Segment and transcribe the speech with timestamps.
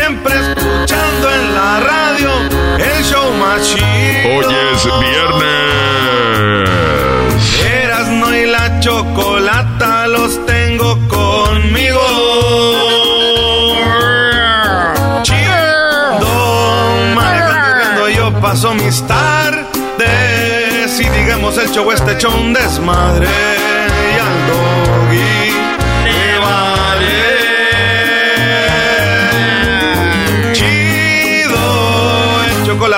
[0.00, 2.30] Siempre escuchando en la radio
[2.78, 3.84] el show más chido.
[4.34, 6.70] Hoy es viernes.
[7.62, 12.00] Erasno y la chocolata los tengo conmigo.
[15.22, 16.24] Chido,
[17.14, 19.68] manejando yo paso mis tardes.
[20.98, 23.28] Y digamos el show este show un desmadre.
[23.28, 25.49] Y al doggy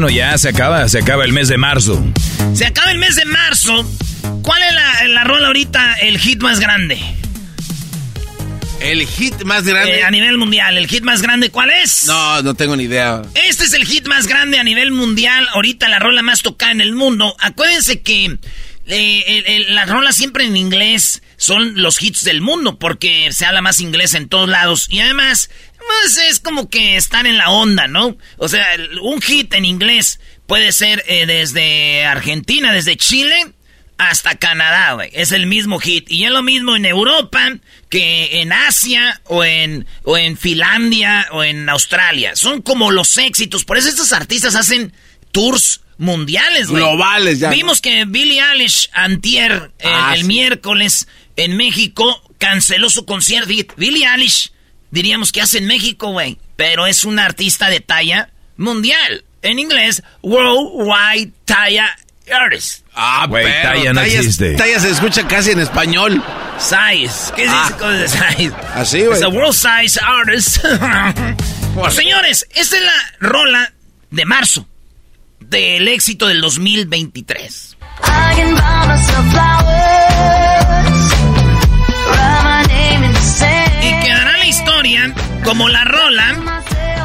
[0.00, 2.00] bueno, ya se acaba, se acaba el mes de marzo.
[2.54, 3.84] Se acaba el mes de marzo.
[4.42, 7.00] ¿Cuál es la, la rola ahorita, el hit más grande?
[8.80, 9.98] El hit más grande.
[9.98, 12.04] Eh, a nivel mundial, el hit más grande, ¿cuál es?
[12.06, 13.22] No, no tengo ni idea.
[13.48, 15.48] Este es el hit más grande a nivel mundial.
[15.52, 17.34] Ahorita la rola más tocada en el mundo.
[17.40, 18.38] Acuérdense que
[18.86, 23.46] eh, el- el- las rolas siempre en inglés son los hits del mundo porque se
[23.46, 24.86] habla más inglés en todos lados.
[24.90, 25.50] Y además,
[26.02, 28.16] pues es como que estar en la onda, ¿no?
[28.36, 28.66] O sea,
[29.02, 33.52] un hit en inglés puede ser eh, desde Argentina, desde Chile
[33.98, 35.10] hasta Canadá, güey.
[35.12, 36.08] Es el mismo hit.
[36.10, 37.50] Y es lo mismo en Europa
[37.88, 42.36] que en Asia o en, o en Finlandia o en Australia.
[42.36, 43.64] Son como los éxitos.
[43.64, 44.92] Por eso estos artistas hacen
[45.32, 46.80] tours mundiales, güey.
[46.82, 47.50] Globales ya.
[47.50, 50.26] Vimos que Billie Eilish antier, el, Ah, el sí.
[50.28, 53.74] miércoles, en México, canceló su concierto.
[53.76, 54.52] Billie Eilish,
[54.90, 56.38] diríamos que hace en México, güey.
[56.56, 59.24] Pero es una artista de talla mundial.
[59.42, 61.96] En inglés, Worldwide Talla
[62.30, 62.84] Artist.
[62.94, 64.54] Ah, Güey, talla no talla- existe.
[64.56, 66.22] Talla se escucha casi en español.
[66.58, 67.32] Size.
[67.36, 67.62] ¿Qué Ah.
[67.68, 68.52] dice con de size?
[68.74, 69.16] Así, güey.
[69.16, 70.58] Es a world size artist.
[71.74, 73.72] Pues, señores, esta es la rola
[74.10, 74.66] de marzo
[75.38, 77.76] del éxito del 2023.
[78.02, 80.07] I can buy
[84.88, 86.62] historia como la rola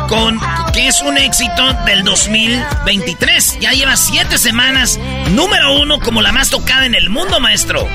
[0.07, 0.39] con
[0.73, 3.59] que es un éxito del 2023.
[3.59, 4.99] Ya lleva siete semanas,
[5.31, 7.87] número uno como la más tocada en el mundo, maestro.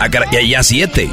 [0.00, 1.10] Ah, ya, ya siete.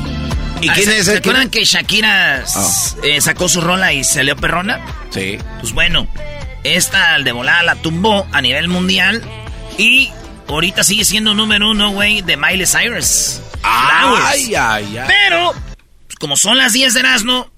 [0.62, 3.94] ¿Y Ah, quién ¿se- es ¿Se el acuerdan que Shakira s- eh, sacó su rola
[3.94, 4.80] y salió perrona?
[5.10, 5.38] Sí.
[5.60, 6.08] Pues bueno,
[6.64, 9.24] esta al de volada la tumbó a nivel mundial
[9.78, 10.12] y
[10.48, 13.42] ahorita sigue siendo número uno, güey, de Miley Cyrus.
[13.64, 15.06] Ay, ay, ay.
[15.08, 15.54] Pero,
[16.08, 17.50] pues, como son las 10 de Erasmo,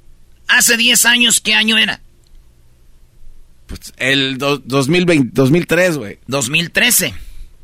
[0.48, 2.02] hace 10 años, ¿qué año era?
[3.68, 6.20] Pues, el do- 2020, 2003, güey.
[6.28, 7.14] 2013.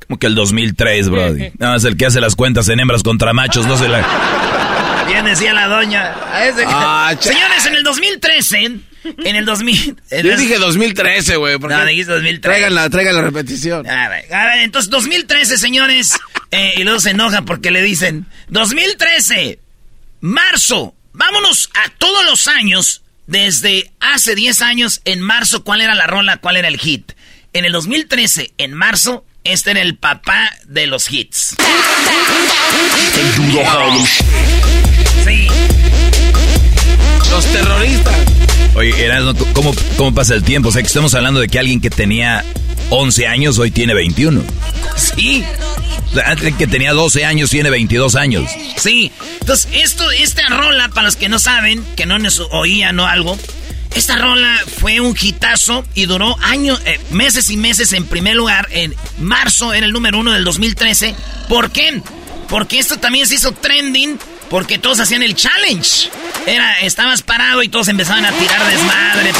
[0.08, 1.52] Como que el 2003, brody.
[1.60, 5.06] No, es el que hace las cuentas en hembras contra machos, no se la...
[5.08, 6.16] Bien decía la doña.
[6.34, 9.98] A ese- Ah, Señores, en el 2013, en el 2000...
[10.12, 11.58] en Yo el- dije 2013, güey.
[11.60, 12.42] ¿por No, dijiste 2013.
[12.42, 13.88] Traigan la, traigan la repetición.
[13.88, 16.14] A ver, a ver, entonces 2013, señores.
[16.52, 19.60] eh, y luego se enoja porque le dicen, 2013,
[20.22, 26.08] marzo, vámonos a todos los años desde hace 10 años, en marzo, cuál era la
[26.08, 27.12] rola, cuál era el hit.
[27.54, 31.56] En el 2013, en marzo, este era el papá de los hits.
[35.26, 35.48] Sí.
[37.30, 38.16] Los terroristas.
[38.76, 40.70] Oye, Erasmo, ¿cómo, ¿cómo pasa el tiempo?
[40.70, 42.46] O sea, que estamos hablando de que alguien que tenía
[42.90, 44.42] 11 años hoy tiene 21.
[44.96, 45.44] Sí.
[46.58, 48.50] Que tenía 12 años tiene 22 años.
[48.78, 49.12] Sí.
[49.42, 53.38] Entonces, esto, esta rola, para los que no saben, que no nos oían o algo,
[53.96, 58.68] esta rola fue un hitazo y duró años, eh, meses y meses en primer lugar.
[58.72, 61.16] En marzo era el número uno del 2013.
[61.48, 62.02] ¿Por qué?
[62.48, 64.18] Porque esto también se hizo trending
[64.50, 66.10] porque todos hacían el challenge.
[66.46, 69.32] Era, estabas parado y todos empezaban a tirar desmadre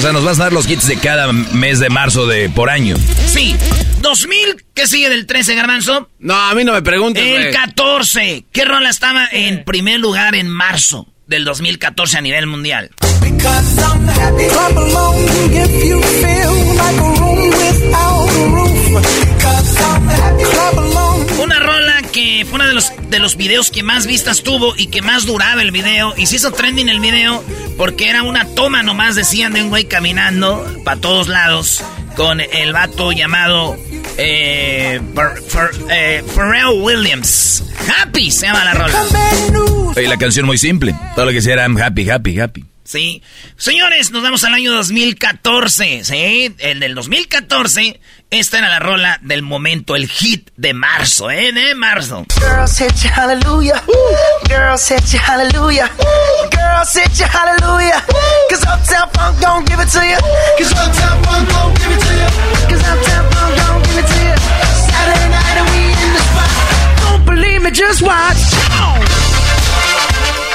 [0.00, 2.70] O sea, nos vas a dar los hits de cada mes de marzo de por
[2.70, 2.96] año.
[3.26, 3.54] Sí.
[4.00, 6.08] 2000, ¿qué sigue del 13, Garbanzo?
[6.18, 7.52] No, a mí no me preguntes, El güey.
[7.52, 8.46] 14.
[8.50, 12.90] ¿Qué rola estaba en primer lugar en marzo del 2014 a nivel mundial?
[22.12, 25.26] Que fue uno de los, de los videos que más vistas tuvo y que más
[25.26, 26.14] duraba el video.
[26.16, 27.42] Y se hizo trending el video
[27.76, 31.82] porque era una toma nomás, decían, de un güey caminando para todos lados
[32.16, 33.76] con el vato llamado
[34.18, 35.00] eh,
[35.90, 37.64] eh, Pharrell Williams.
[37.88, 39.04] Happy se llama la rola.
[39.96, 40.94] Y la canción muy simple.
[41.14, 42.69] Todo lo que I'm happy, happy, happy.
[42.90, 43.22] Sí.
[43.56, 46.02] Señores, nos vamos al año 2014.
[46.02, 48.00] Sí, el del 2014.
[48.30, 51.52] Esta era la rola del momento, el hit de marzo, ¿eh?
[51.52, 52.26] De marzo.
[52.40, 53.80] Girls hit you hallelujah.
[54.48, 55.88] Girls hit you hallelujah.
[56.50, 58.02] Girls hit you hallelujah.
[58.50, 60.18] Cause Uptown Funk don't give it to you.
[60.58, 62.28] Cause Uptown Funk don't give it to you.
[62.70, 64.34] Cause Uptown Funk don't give it to you.
[64.90, 66.50] Saturday night and we in the spot.
[67.02, 69.19] Don't believe me, just watch.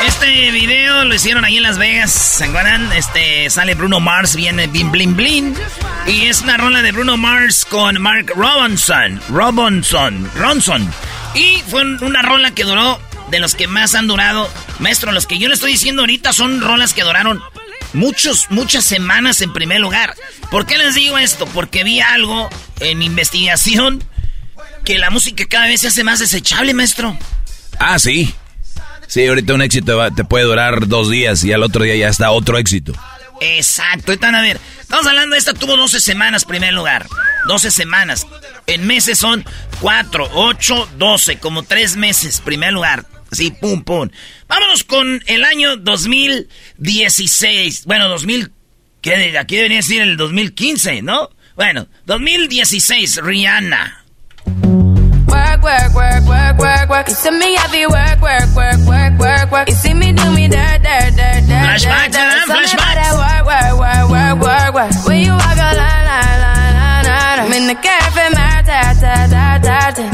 [0.05, 2.91] Este video lo hicieron ahí en Las Vegas, ¿se acuerdan?
[2.93, 5.55] Este, sale Bruno Mars, viene Bim Blin Blin.
[6.07, 9.21] Y es una rola de Bruno Mars con Mark Robinson.
[9.29, 10.29] Robinson.
[10.35, 10.91] Ronson.
[11.33, 12.99] Y fue un- una rola que duró
[13.31, 14.49] de los que más han durado.
[14.79, 17.41] Maestro, los que yo le estoy diciendo ahorita son rolas que duraron
[17.93, 20.15] muchos, muchas semanas en primer lugar.
[20.51, 21.45] ¿Por qué les digo esto?
[21.47, 22.49] Porque vi algo
[22.79, 24.03] en investigación
[24.83, 27.17] que la música cada vez se hace más desechable, maestro.
[27.79, 28.33] Ah, sí.
[29.15, 32.31] Sí, ahorita un éxito te puede durar dos días y al otro día ya está
[32.31, 32.91] otro éxito.
[33.39, 34.59] Exacto, van a ver.
[34.81, 37.07] Estamos hablando de esta, tuvo 12 semanas primer lugar.
[37.47, 38.27] 12 semanas.
[38.67, 39.45] En meses son
[39.79, 43.05] 4, 8, 12, como 3 meses primer lugar.
[43.31, 44.09] Así, pum, pum.
[44.49, 47.85] Vámonos con el año 2016.
[47.85, 48.51] Bueno, 2000...
[48.99, 49.37] ¿Qué?
[49.37, 51.29] Aquí debería decir el 2015, ¿no?
[51.55, 54.03] Bueno, 2016, Rihanna.
[55.55, 57.07] Work, work, work, work, work, work.
[57.07, 59.69] You see me heavy work, work, work, work, work, work.
[59.69, 62.11] You see me do me dirt, dirt, dirt, dirt, Flashbacks, dirt, ¿verdad?
[62.11, 62.45] dirt.
[62.45, 62.73] Tell me Flashbacks.
[62.75, 65.07] about that work, work, work, work, work, work.
[65.07, 67.39] When you walk a line, line, line, line, line.
[67.39, 70.05] I'm in the cafe, my ta, ta, ta, ta, ta.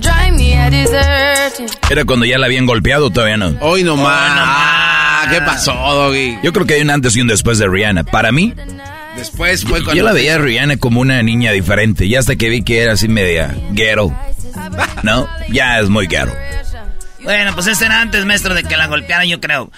[0.00, 1.90] Drive me a desert.
[1.90, 3.52] Era cuando ya la habían golpeado, todavía no.
[3.60, 4.34] Hoy no más.
[4.34, 6.38] no Ah, ¿Qué pasó, Doggy?
[6.42, 8.04] Yo creo que hay un antes y un después de Rihanna.
[8.04, 8.54] Para mí,
[9.16, 9.94] Después fue cuando...
[9.94, 12.06] yo la veía a Rihanna como una niña diferente.
[12.06, 14.14] Y hasta que vi que era así media ghetto.
[15.02, 15.28] ¿No?
[15.48, 16.32] Ya es muy ghetto.
[17.26, 19.72] Bueno, pues este era antes, maestro, de que la golpearan, yo creo.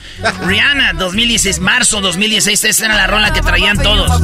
[0.46, 4.20] Rihanna, 2016, marzo 2016, esta era la rola que traían todos.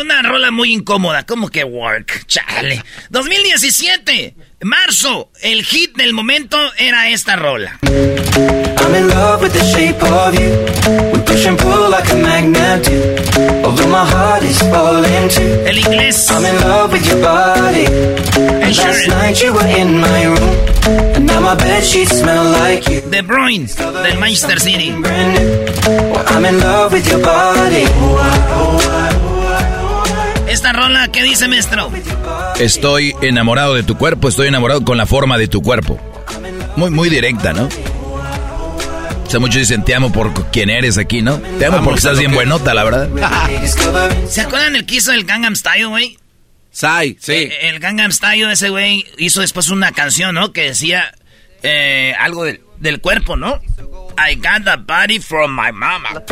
[0.00, 2.82] Una rola muy incómoda, como que work, chale.
[3.10, 7.78] 2017, marzo, el hit del momento era esta rola.
[7.82, 11.12] I'm in love with the shape of you.
[11.12, 13.64] We push and pull like a magnet do.
[13.64, 15.64] Although my heart is falling too.
[15.66, 17.86] El inglés, I'm in love with your body.
[18.62, 20.56] And last night you were in my room.
[21.14, 23.00] And now my bed sheets smell like you.
[23.00, 24.90] De Bruyne, del Manchester City.
[24.92, 27.86] I'm in love with your body.
[30.62, 31.90] Esta rola, ¿qué dice, maestro?
[32.60, 35.98] Estoy enamorado de tu cuerpo, estoy enamorado con la forma de tu cuerpo.
[36.76, 37.64] Muy, muy directa, ¿no?
[37.66, 41.38] O sea, muchos dicen, te amo por quien eres aquí, ¿no?
[41.58, 43.08] Te amo Vamos porque estás bien que- buenota, la verdad.
[44.28, 46.16] ¿Se acuerdan el que hizo el Gangnam Style, güey?
[46.70, 47.32] Sai, sí.
[47.32, 50.52] Eh, El Gangnam Style, ese güey, hizo después una canción, ¿no?
[50.52, 51.12] Que decía
[51.64, 53.60] eh, algo del, del cuerpo, ¿no?
[54.16, 56.22] I got the body from my mama.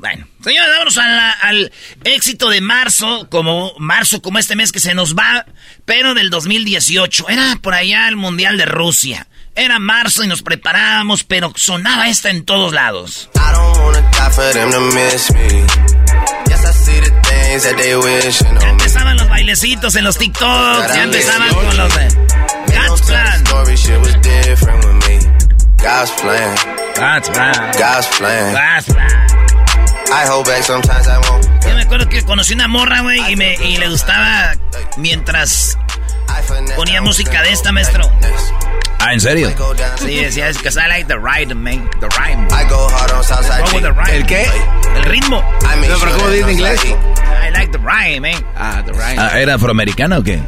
[0.00, 1.70] Bueno, señores, vámonos a la- al
[2.04, 5.44] éxito de marzo, como marzo, como este mes que se nos va,
[5.84, 7.28] pero del 2018.
[7.28, 9.26] Era por allá el Mundial de Rusia.
[9.54, 13.28] Era marzo y nos preparábamos, pero sonaba esta en todos lados.
[18.60, 22.08] Ya empezaban los bailecitos en los TikToks, ya empezaban con los de...
[22.88, 23.44] God's plan.
[25.78, 26.54] God's plan.
[26.96, 28.52] God's plan.
[28.52, 29.09] God's plan.
[30.12, 31.46] I hold back sometimes I won't.
[31.64, 34.54] Yo me acuerdo que conocí una morra, güey, y, me, y le gustaba
[34.96, 35.78] mientras
[36.76, 38.10] ponía música de esta, maestro.
[38.98, 39.50] Ah, ¿en serio?
[39.96, 41.88] Sí, decía, es que I like the rhythm, man.
[42.00, 42.46] The rhyme.
[42.50, 44.16] I go hard on Southside rhyme.
[44.16, 44.46] ¿El qué?
[44.96, 45.42] El ritmo.
[45.62, 46.84] No, pero ¿cómo dice en inglés?
[46.84, 48.46] I like the rhyme, man.
[48.56, 49.18] Ah, the right.
[49.18, 50.42] Ah, ¿Era afroamericana o qué?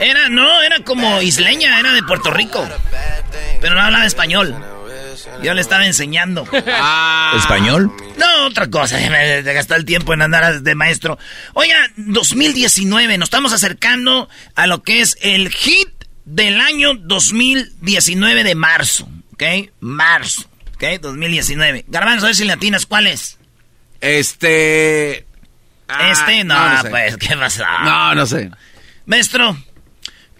[0.00, 2.66] Era, no, era como isleña, era de Puerto Rico.
[3.60, 4.54] Pero no hablaba español.
[5.42, 6.46] Yo le estaba enseñando.
[6.68, 7.34] Ah.
[7.36, 7.92] ¿Español?
[8.18, 11.18] No, otra cosa, me gastó el tiempo en andar de maestro.
[11.54, 15.88] Oiga, 2019, nos estamos acercando a lo que es el hit
[16.24, 19.42] del año 2019 de marzo, ¿ok?
[19.80, 21.00] Marzo, ¿ok?
[21.00, 21.84] 2019.
[21.88, 23.38] Garbanzo, a ver si latinas, ¿cuál es?
[24.00, 25.26] Este.
[25.88, 26.90] ah, este, no, sé.
[26.90, 27.64] pues, ¿qué pasó?
[27.84, 28.50] No, no sé.
[29.06, 29.56] Maestro,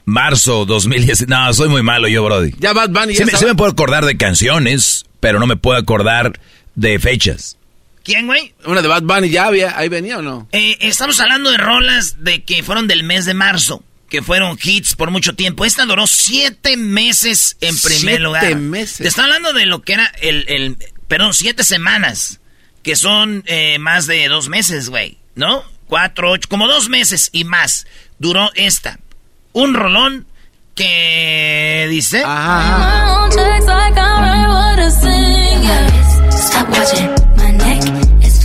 [0.06, 1.28] Marzo 2010.
[1.28, 2.52] No, soy muy malo yo, Brody.
[2.58, 5.56] Ya Bad Bunny ya Sí me, sí me puedo acordar de canciones, pero no me
[5.56, 6.40] puedo acordar
[6.74, 7.58] de fechas.
[8.04, 8.54] ¿quién, güey?
[8.64, 10.46] Una de Bad Bunny ya había, ahí venía o no?
[10.52, 14.94] Eh, estamos hablando de rolas de que fueron del mes de marzo, que fueron hits
[14.94, 15.64] por mucho tiempo.
[15.64, 18.54] Esta duró siete meses en primer Siete lugar.
[18.56, 18.98] meses.
[18.98, 20.76] Te está hablando de lo que era el, el
[21.08, 22.38] perdón, siete semanas,
[22.84, 25.64] que son eh, más de dos meses, güey, ¿no?
[25.88, 27.88] Cuatro, ocho, como dos meses y más.
[28.20, 29.00] Duró esta.
[29.56, 30.26] Un rolón
[30.74, 32.22] que dice...
[32.22, 33.26] Ajá.
[36.30, 37.08] Stop watching,
[37.38, 37.82] my neck
[38.22, 38.36] is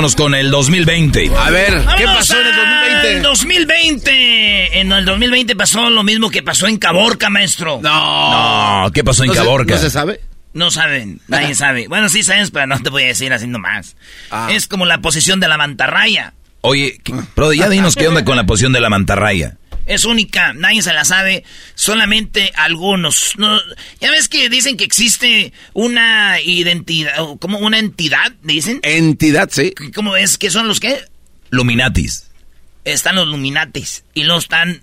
[0.00, 1.30] vámonos con el 2020.
[1.36, 3.20] A ver, ¿qué Vámonos pasó en el al 2020?
[3.20, 4.80] 2020.
[4.80, 7.80] En el 2020 pasó lo mismo que pasó en Caborca, maestro.
[7.82, 8.82] No.
[8.84, 9.74] No, ¿qué pasó en ¿No se- Caborca?
[9.74, 10.20] ¿No se sabe?
[10.54, 11.86] No saben, nadie sabe.
[11.88, 13.94] Bueno, sí sabes, pero no te voy a decir así nomás.
[14.30, 14.48] Ah.
[14.50, 16.32] Es como la posición de la mantarraya.
[16.62, 19.58] Oye, ¿qué- Brody, ya dinos qué onda con la posición de la mantarraya.
[19.86, 21.44] Es única, nadie se la sabe,
[21.74, 23.34] solamente algunos.
[23.38, 23.60] No,
[24.00, 28.80] ya ves que dicen que existe una identidad, como una entidad, dicen.
[28.82, 29.72] Entidad, sí.
[29.94, 30.38] ¿Cómo es?
[30.38, 31.00] ¿Qué son los que?
[31.50, 32.30] Luminatis.
[32.84, 34.82] Están los Luminatis y luego están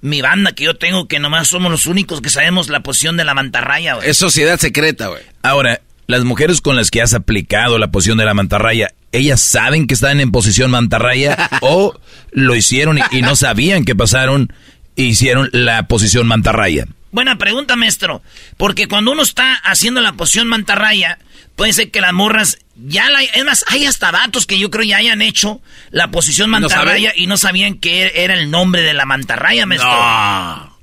[0.00, 3.24] mi banda que yo tengo, que nomás somos los únicos que sabemos la posición de
[3.24, 3.94] la mantarraya.
[3.94, 4.08] güey.
[4.08, 5.22] Es sociedad secreta, güey.
[5.42, 9.86] Ahora, las mujeres con las que has aplicado la posición de la mantarraya, ¿ellas saben
[9.86, 11.98] que están en posición mantarraya o
[12.32, 14.52] lo hicieron y, y no sabían que pasaron
[14.96, 16.86] e hicieron la posición mantarraya?
[17.12, 18.22] Buena pregunta, maestro.
[18.56, 21.18] Porque cuando uno está haciendo la posición mantarraya,
[21.54, 23.22] puede ser que las morras ya la...
[23.22, 27.12] Es más, hay hasta vatos que yo creo ya hayan hecho la posición ¿No mantarraya
[27.16, 29.88] y no sabían que era el nombre de la mantarraya, maestro.
[29.88, 30.76] No.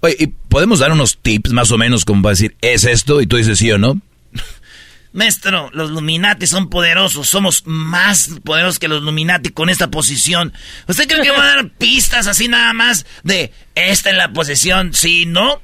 [0.00, 3.20] Oye, ¿y podemos dar unos tips más o menos como para decir, es esto?
[3.20, 4.00] Y tú dices sí o no.
[5.12, 7.28] Maestro, los Illuminati son poderosos.
[7.28, 10.52] Somos más poderosos que los Illuminati con esta posición.
[10.86, 14.94] ¿Usted cree que va a dar pistas así nada más de esta es la posición?
[14.94, 15.60] Sí, no.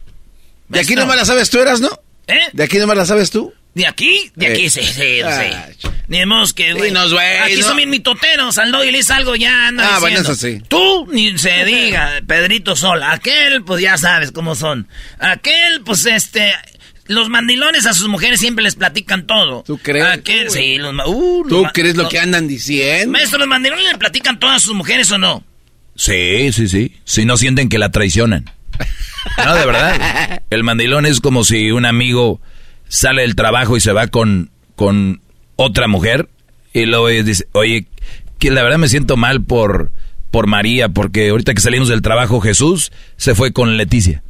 [0.68, 1.90] ¿De aquí nomás la sabes tú, eras, no?
[2.26, 2.40] ¿Eh?
[2.52, 3.54] ¿De aquí nomás la sabes tú?
[3.74, 4.32] ¿De aquí?
[4.34, 4.52] De Eh.
[4.52, 5.88] aquí, sí, sí, Ah, sí.
[6.08, 6.90] Ni de modo que, güey.
[6.96, 7.66] Aquí ¿no?
[7.66, 8.56] son bien mitoteros.
[8.58, 10.32] Al y le algo, ya anda Ah, bueno, diciendo.
[10.32, 10.62] eso sí.
[10.66, 12.20] Tú, ni se diga.
[12.26, 13.02] Pedrito Sol.
[13.02, 14.88] Aquel, pues ya sabes cómo son.
[15.18, 16.52] Aquel, pues este...
[17.08, 19.62] Los mandilones a sus mujeres siempre les platican todo.
[19.66, 20.06] ¿Tú crees?
[20.06, 20.92] Aquel, sí, los...
[21.06, 23.12] uh, los ¿Tú crees lo los- que andan diciendo?
[23.12, 25.44] Maestro, ¿los mandilones le platican todas a sus mujeres o no?
[25.94, 26.96] Sí, sí, sí.
[27.04, 28.44] Si no sienten que la traicionan.
[29.44, 30.42] No, de verdad.
[30.50, 32.40] El mandilón es como si un amigo
[32.88, 35.20] sale del trabajo y se va con, con
[35.56, 36.28] otra mujer
[36.72, 37.86] y luego dice, oye,
[38.38, 39.90] que la verdad me siento mal por,
[40.30, 44.22] por María, porque ahorita que salimos del trabajo Jesús se fue con Leticia.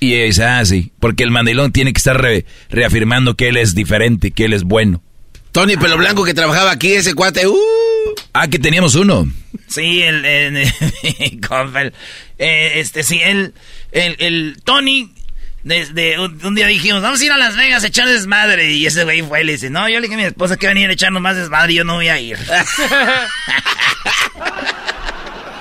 [0.00, 3.56] Y ella dice, ah, sí, porque el mandilón tiene que estar re- reafirmando que él
[3.56, 5.02] es diferente, que él es bueno.
[5.52, 7.56] Tony Pelo Blanco que trabajaba aquí, ese cuate, uh.
[8.34, 9.26] Ah, que teníamos uno.
[9.68, 10.24] Sí, el...
[10.24, 10.72] el-.
[12.38, 13.54] Eh, este, sí, el...
[13.92, 15.10] El, el Tony...
[15.64, 18.72] Desde un, un día dijimos, vamos a ir a Las Vegas a echar desmadre.
[18.74, 20.68] Y ese güey fue y le dice, no, yo le dije a mi esposa que
[20.68, 22.38] venir a echarnos más desmadre y yo no voy a ir.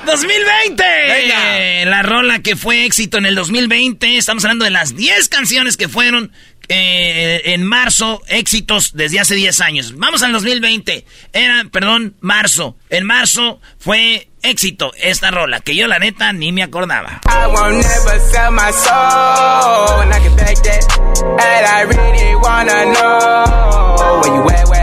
[0.06, 0.84] 2020.
[0.84, 1.86] Venga.
[1.90, 4.18] La rola que fue éxito en el 2020.
[4.18, 6.32] Estamos hablando de las 10 canciones que fueron
[6.70, 9.94] eh, en marzo, éxitos desde hace 10 años.
[9.98, 11.06] Vamos al 2020.
[11.34, 12.78] Era, perdón, marzo.
[12.90, 17.22] En marzo fue éxito esta rola, que yo la neta ni me acordaba.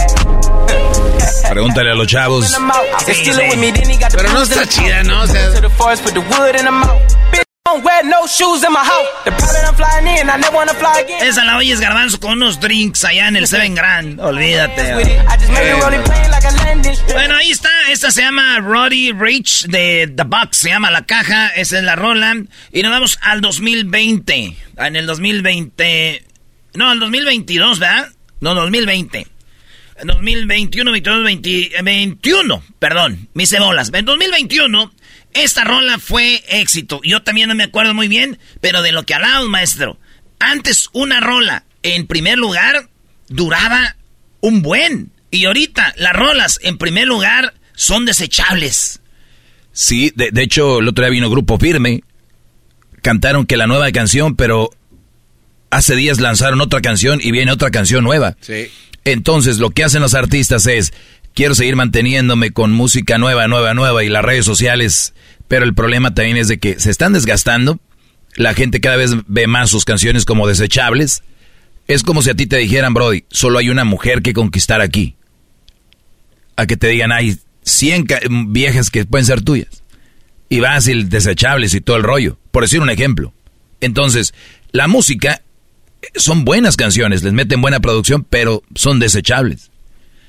[0.04, 0.21] I
[1.52, 2.50] Pregúntale a los chavos.
[4.10, 5.20] Pero no está chida, ¿no?
[5.20, 5.50] O sea,
[11.20, 14.18] Esa la oyes garbanzo con unos drinks allá en el Seven Grand.
[14.18, 14.94] Olvídate.
[17.12, 17.68] Bueno, ahí está.
[17.90, 20.56] Esta se llama Roddy Rich de The Box.
[20.56, 21.48] Se llama La Caja.
[21.48, 22.34] Esa es la rola.
[22.72, 24.56] Y nos vamos al 2020.
[24.78, 26.24] En el 2020.
[26.74, 28.08] No, al 2022, ¿verdad?
[28.40, 29.26] No, 2020.
[30.02, 32.64] En 2021, 22, 20, 21.
[32.80, 33.92] Perdón, mis cebolas.
[33.94, 34.92] En 2021.
[35.32, 37.00] Esta rola fue éxito.
[37.04, 39.98] Yo también no me acuerdo muy bien, pero de lo que hablamos, maestro.
[40.40, 42.88] Antes una rola, en primer lugar,
[43.28, 43.96] duraba
[44.40, 45.12] un buen.
[45.30, 49.00] Y ahorita las rolas, en primer lugar, son desechables.
[49.70, 52.02] Sí, de, de hecho, el otro día vino Grupo Firme.
[53.02, 54.70] Cantaron que la nueva canción, pero
[55.70, 58.36] hace días lanzaron otra canción y viene otra canción nueva.
[58.40, 58.68] sí.
[59.04, 60.92] Entonces, lo que hacen los artistas es,
[61.34, 65.14] quiero seguir manteniéndome con música nueva, nueva, nueva y las redes sociales,
[65.48, 67.80] pero el problema también es de que se están desgastando,
[68.36, 71.22] la gente cada vez ve más sus canciones como desechables.
[71.88, 75.16] Es como si a ti te dijeran, Brody, solo hay una mujer que conquistar aquí.
[76.56, 79.82] A que te digan, hay 100 ca- viejas que pueden ser tuyas.
[80.48, 83.34] Y vas y desechables y todo el rollo, por decir un ejemplo.
[83.80, 84.32] Entonces,
[84.70, 85.42] la música
[86.14, 89.70] son buenas canciones, les meten buena producción, pero son desechables.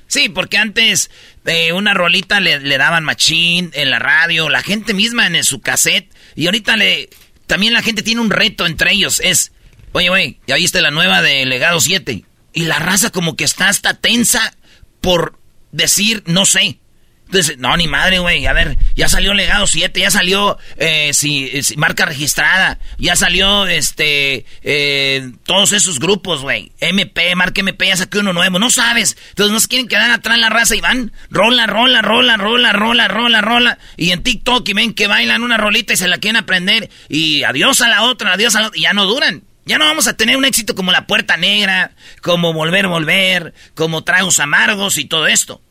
[0.06, 1.10] Sí, porque antes
[1.46, 6.08] eh, una rolita le, daban machín en la radio, la gente misma en su cassette.
[6.36, 7.08] Y ahorita le
[7.46, 9.20] también la gente tiene un reto entre ellos.
[9.20, 9.52] Es,
[9.92, 12.24] oye, güey, ya viste la nueva de Legado 7.
[12.52, 14.56] Y la raza como que está hasta tensa
[15.00, 15.38] por
[15.72, 16.78] decir, no sé.
[17.26, 18.46] Entonces, no, ni madre, güey.
[18.46, 24.46] A ver, ya salió Legado 7, ya salió eh, si, marca registrada, ya salió este
[24.62, 26.72] eh, todos esos grupos, güey.
[26.80, 28.58] MP, marca MP, ya sacó uno nuevo.
[28.58, 29.16] No sabes.
[29.30, 33.08] Entonces no se quieren quedar atrás la raza y van rola, rola, rola, rola, rola,
[33.08, 33.78] rola, rola.
[33.96, 36.90] Y en TikTok y ven que bailan una rolita y se la quieren aprender.
[37.08, 38.78] Y adiós a la otra, adiós a la otra.
[38.78, 39.42] Y ya no duran.
[39.66, 44.04] Ya no vamos a tener un éxito como La Puerta Negra, como Volver, Volver, como
[44.04, 45.62] Tragos Amargos y todo esto.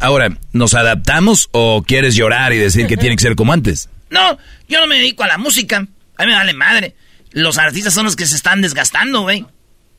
[0.00, 3.88] Ahora, ¿nos adaptamos o quieres llorar y decir que tiene que ser como antes?
[4.10, 4.38] No,
[4.70, 5.86] yo no me dedico a la música.
[6.16, 6.94] A mí me vale madre.
[7.32, 9.44] Los artistas son los que se están desgastando, güey.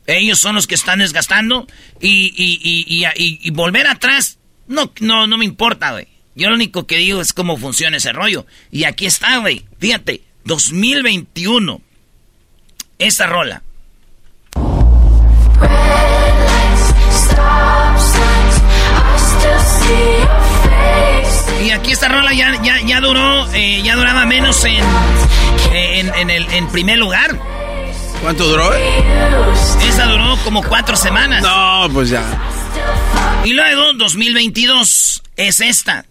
[0.07, 1.67] Ellos son los que están desgastando
[2.01, 6.07] y, volver atrás no, no, no me importa, güey.
[6.35, 8.45] Yo lo único que digo es cómo funciona ese rollo.
[8.71, 9.65] Y aquí está, güey.
[9.79, 11.81] Fíjate, 2021.
[12.97, 13.61] Esta rola.
[21.65, 24.83] Y aquí esta rola ya, ya, ya duró, eh, ya duraba menos en,
[25.73, 27.37] en, en el en primer lugar.
[28.21, 28.71] ¿Cuánto duró?
[29.87, 31.41] Esa duró como cuatro semanas.
[31.43, 32.23] No, pues ya.
[33.45, 36.05] Y luego, 2022, es esta.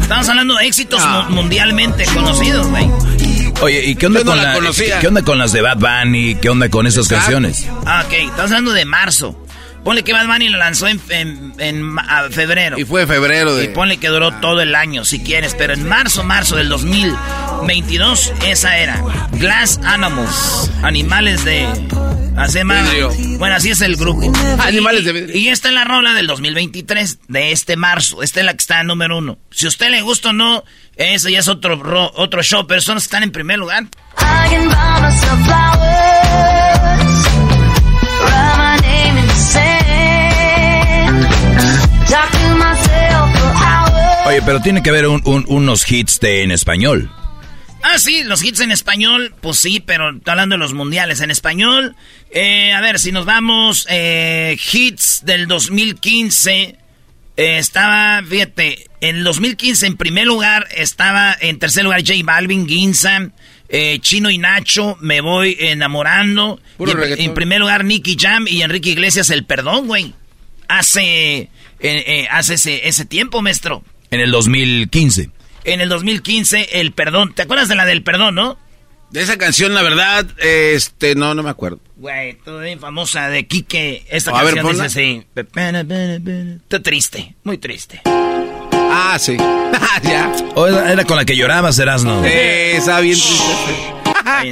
[0.00, 2.90] Estamos hablando de éxitos mu- mundialmente conocidos, güey.
[3.62, 4.54] Oye, ¿y qué onda, no con la
[5.00, 6.34] qué onda con las de Bad Bunny?
[6.36, 7.24] ¿Qué onda con esas Exacto.
[7.32, 7.66] canciones?
[7.86, 9.43] Ah, ok, estamos hablando de marzo.
[9.84, 12.78] Ponle que Bad Bunny lo lanzó en, en- en ma- a febrero.
[12.78, 13.64] Y fue febrero de...
[13.66, 15.54] Y ponle que duró todo el año, si quieres.
[15.54, 19.02] Pero en marzo, marzo del 2022, esa era.
[19.32, 20.70] Glass Animals.
[20.82, 21.68] Animales de...
[22.48, 22.82] Llama.
[22.82, 23.12] Vidrio.
[23.38, 24.32] Bueno, así es el grupo.
[24.58, 25.36] Animales de Y- vidrio.
[25.36, 28.22] Y esta es la rola del 2023, de este marzo.
[28.24, 29.38] Esta es la que está en número uno.
[29.52, 30.64] Si a usted le gusta o no,
[30.96, 33.84] eso ya es otro, ro- otro show, pero son los que están en primer lugar.
[33.84, 36.23] I can buy
[44.26, 47.10] Oye, pero tiene que haber un- un- unos hits de, en español.
[47.82, 51.30] Ah, sí, los hits en español, pues sí, pero estoy hablando de los mundiales en
[51.30, 51.94] español.
[52.30, 56.76] Eh, a ver, si nos vamos, eh, hits del 2015,
[57.36, 62.66] eh, estaba, fíjate, en el 2015 en primer lugar estaba en tercer lugar J Balvin,
[62.66, 63.28] Ginza,
[63.68, 66.60] eh, Chino y Nacho, Me Voy Enamorando.
[66.78, 70.14] Puro Y en, en primer lugar Nicky Jam y Enrique Iglesias, El Perdón, güey.
[70.68, 71.50] Hace,
[71.84, 73.84] eh, eh, hace ese, ese tiempo, maestro.
[74.10, 75.28] En el 2015.
[75.64, 77.34] En el 2015, El Perdón.
[77.34, 78.58] ¿Te acuerdas de la del Perdón, no?
[79.10, 81.78] De esa canción, la verdad, este, no, no me acuerdo.
[81.96, 84.04] Güey, toda bien famosa de Quique.
[84.08, 84.84] Esta ver, canción ponla.
[84.84, 85.26] dice así.
[86.62, 88.00] Está triste, muy triste.
[88.74, 89.36] Ah, sí.
[90.02, 90.32] ya.
[90.54, 92.24] O era, era con la que llorabas, Erasno.
[92.24, 94.03] Eh, estaba bien triste.
[94.26, 94.42] Ah.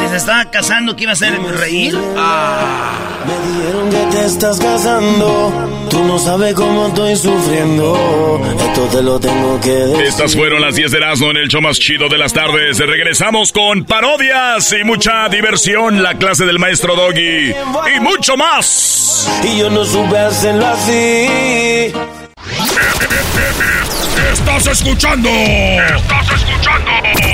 [0.00, 1.38] si se estaba casando, ¿qué iba a hacer?
[1.40, 1.98] ¿Reír?
[2.16, 2.98] Ah.
[3.26, 5.52] Me dijeron que te estás casando.
[5.90, 8.40] Tú no sabes cómo estoy sufriendo.
[8.58, 10.04] Esto te lo tengo que decir.
[10.04, 12.78] Estas fueron las 10 de Erasmo en el show más chido de las tardes.
[12.78, 16.02] Regresamos con parodias y mucha diversión.
[16.02, 17.54] La clase del maestro Doggy.
[17.96, 19.30] Y mucho más.
[19.42, 21.92] Y yo no supe hacerlo así.
[24.32, 25.28] Estás escuchando.
[25.28, 27.33] Estás escuchando.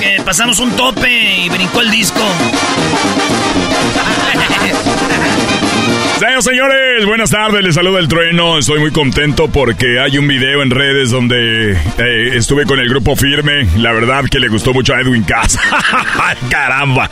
[0.00, 2.20] que pasamos un tope y brincó el disco.
[6.20, 8.58] Señoras señores, buenas tardes, les saluda el trueno.
[8.58, 13.16] Estoy muy contento porque hay un video en redes donde eh, estuve con el grupo
[13.16, 13.66] firme.
[13.78, 15.62] La verdad que le gustó mucho a Edwin Casa.
[16.50, 17.08] ¡Caramba!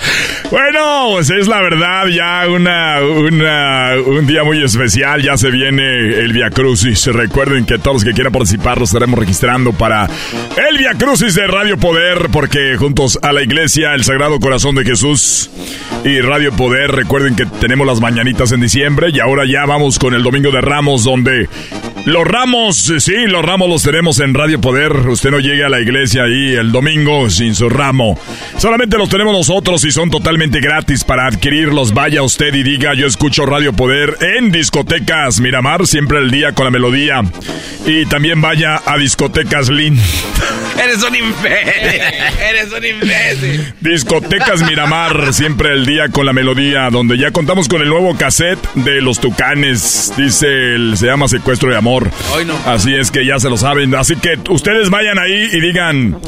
[0.50, 5.22] Bueno, pues es la verdad, ya una, una, un día muy especial.
[5.22, 7.06] Ya se viene el Via Crucis.
[7.06, 11.46] Recuerden que todos los que quieran participar los estaremos registrando para el Via Crucis de
[11.46, 15.50] Radio Poder, porque juntos a la iglesia, el Sagrado Corazón de Jesús
[16.04, 20.12] y Radio Poder, recuerden que tenemos las mañanitas en diciembre y ahora ya vamos con
[20.12, 21.48] el Domingo de Ramos donde
[22.08, 24.92] los ramos, sí, los ramos los tenemos en Radio Poder.
[25.08, 28.18] Usted no llega a la iglesia ahí el domingo sin su ramo.
[28.56, 31.92] Solamente los tenemos nosotros y son totalmente gratis para adquirirlos.
[31.92, 36.64] Vaya usted y diga, yo escucho Radio Poder en discotecas Miramar, siempre el día con
[36.64, 37.22] la melodía.
[37.86, 40.00] Y también vaya a discotecas Lin.
[40.82, 42.00] Eres un imbécil.
[42.40, 43.74] Eres un imbécil.
[43.80, 48.60] Discotecas Miramar, siempre el día con la melodía, donde ya contamos con el nuevo cassette
[48.74, 50.12] de los tucanes.
[50.16, 51.97] Dice, el, se llama Secuestro de Amor.
[52.66, 53.94] Así es que ya se lo saben.
[53.94, 56.20] Así que ustedes vayan ahí y digan,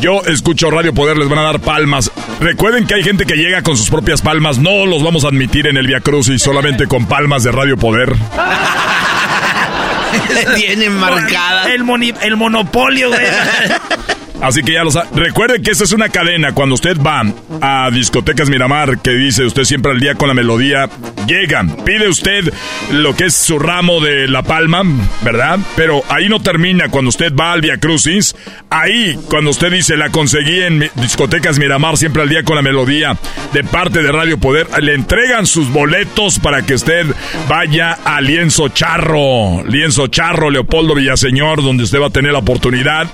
[0.00, 2.10] yo escucho Radio Poder, les van a dar palmas.
[2.40, 4.58] Recuerden que hay gente que llega con sus propias palmas.
[4.58, 8.14] No los vamos a admitir en el Via Crucis solamente con palmas de Radio Poder.
[10.56, 11.72] Tienen marcada.
[11.72, 11.84] El,
[12.22, 13.20] el monopolio, güey.
[14.40, 15.08] Así que ya lo sabe.
[15.14, 16.52] Recuerde que esta es una cadena.
[16.52, 17.22] Cuando usted va
[17.60, 20.88] a Discotecas Miramar, que dice usted siempre al día con la melodía,
[21.26, 22.52] llega, pide usted
[22.92, 24.82] lo que es su ramo de La Palma,
[25.22, 25.58] ¿verdad?
[25.76, 26.88] Pero ahí no termina.
[26.88, 28.36] Cuando usted va al Via Crucis,
[28.70, 33.16] ahí, cuando usted dice la conseguí en Discotecas Miramar, siempre al día con la melodía,
[33.52, 37.06] de parte de Radio Poder, le entregan sus boletos para que usted
[37.48, 39.64] vaya a Lienzo Charro.
[39.66, 43.08] Lienzo Charro, Leopoldo Villaseñor, donde usted va a tener la oportunidad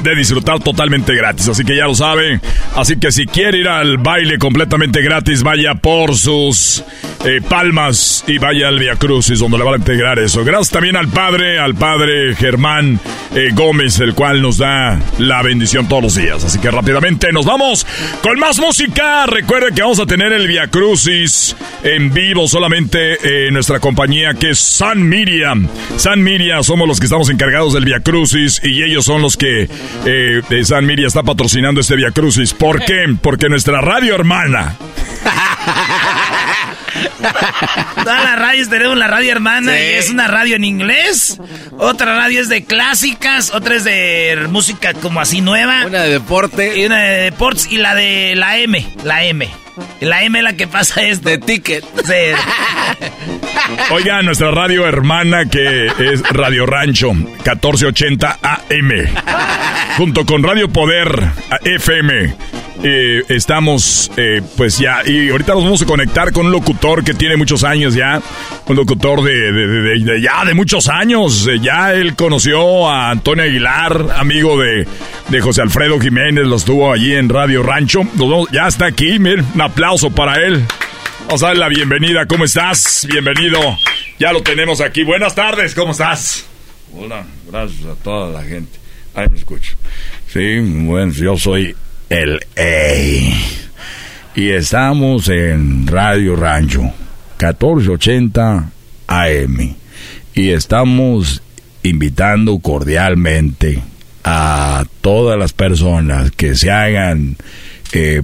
[0.00, 1.48] de disfrutar totalmente gratis.
[1.48, 2.40] Así que ya lo saben.
[2.76, 6.84] Así que si quiere ir al baile completamente gratis, vaya por sus
[7.24, 10.44] eh, palmas y vaya al Via Crucis, donde le van a integrar eso.
[10.44, 13.00] Gracias también al padre, al padre Germán
[13.34, 16.44] eh, Gómez, el cual nos da la bendición todos los días.
[16.44, 17.86] Así que rápidamente nos vamos
[18.22, 19.26] con más música.
[19.26, 24.50] Recuerde que vamos a tener el Via Crucis en vivo solamente en nuestra compañía que
[24.50, 25.68] es San Miriam.
[25.96, 29.68] San Miriam somos los que estamos encargados del Via Crucis y ellos son los que
[30.04, 32.54] eh, San Miriam está patrocinando este Via Crucis.
[32.54, 33.04] ¿Por qué?
[33.20, 34.76] Porque nuestra radio hermana
[38.02, 41.38] Todas las radios tenemos la radio hermana y es una radio en inglés.
[41.78, 45.84] Otra radio es de clásicas, otra es de música como así nueva.
[45.86, 46.78] Una de deporte.
[46.78, 49.48] Y una de deportes y la de la M, la M.
[50.00, 51.84] La M la que pasa es de ticket.
[52.04, 52.14] Sí.
[53.90, 58.90] Oiga, nuestra radio hermana que es Radio Rancho 1480 AM.
[59.96, 61.08] Junto con Radio Poder
[61.64, 62.34] FM.
[62.82, 67.12] Eh, estamos, eh, pues ya, y ahorita nos vamos a conectar con un locutor que
[67.12, 68.22] tiene muchos años ya,
[68.66, 73.42] un locutor de, de, de, ya de muchos años, eh, ya él conoció a Antonio
[73.42, 74.86] Aguilar, amigo de,
[75.40, 78.02] José Alfredo Jiménez, lo estuvo allí en Radio Rancho,
[78.52, 80.64] ya está aquí, miren, un aplauso para él.
[81.26, 83.06] Vamos a darle la bienvenida, ¿cómo estás?
[83.10, 83.60] Bienvenido,
[84.18, 86.46] ya lo tenemos aquí, buenas tardes, ¿cómo estás?
[86.94, 88.78] Hola, gracias a toda la gente,
[89.14, 89.76] ahí me escucho.
[90.32, 91.76] Sí, bueno, yo soy
[92.08, 94.34] el A.
[94.34, 96.82] Y estamos en Radio Rancho,
[97.38, 98.70] 1480
[99.06, 99.76] AM.
[100.34, 101.42] Y estamos
[101.82, 103.82] invitando cordialmente
[104.24, 107.36] a todas las personas que se hagan
[107.92, 108.22] eh,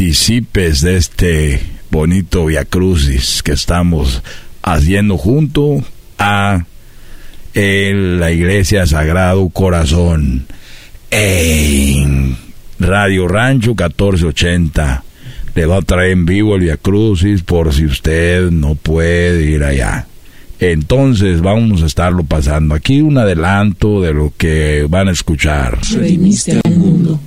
[0.00, 1.60] partícipes de este
[1.90, 4.22] bonito Via Crucis que estamos
[4.62, 5.84] haciendo junto
[6.18, 6.64] a
[7.54, 10.46] la Iglesia Sagrado Corazón
[11.10, 12.34] en
[12.78, 15.04] Radio Rancho 1480.
[15.54, 19.62] Le va a traer en vivo el Via Crucis por si usted no puede ir
[19.64, 20.06] allá.
[20.60, 22.74] Entonces vamos a estarlo pasando.
[22.74, 25.78] Aquí un adelanto de lo que van a escuchar.
[26.74, 27.20] Mundo.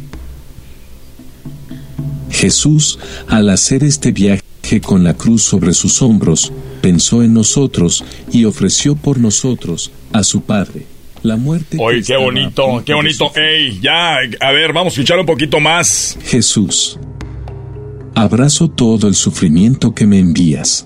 [2.33, 4.43] Jesús, al hacer este viaje
[4.81, 10.41] con la cruz sobre sus hombros, pensó en nosotros y ofreció por nosotros a su
[10.41, 10.87] Padre
[11.21, 11.77] la muerte.
[11.79, 13.31] Oye, qué bonito, qué bonito.
[13.35, 16.17] Ey, ya, a ver, vamos a escuchar un poquito más.
[16.25, 16.99] Jesús,
[18.13, 20.85] abrazo todo el sufrimiento que me envías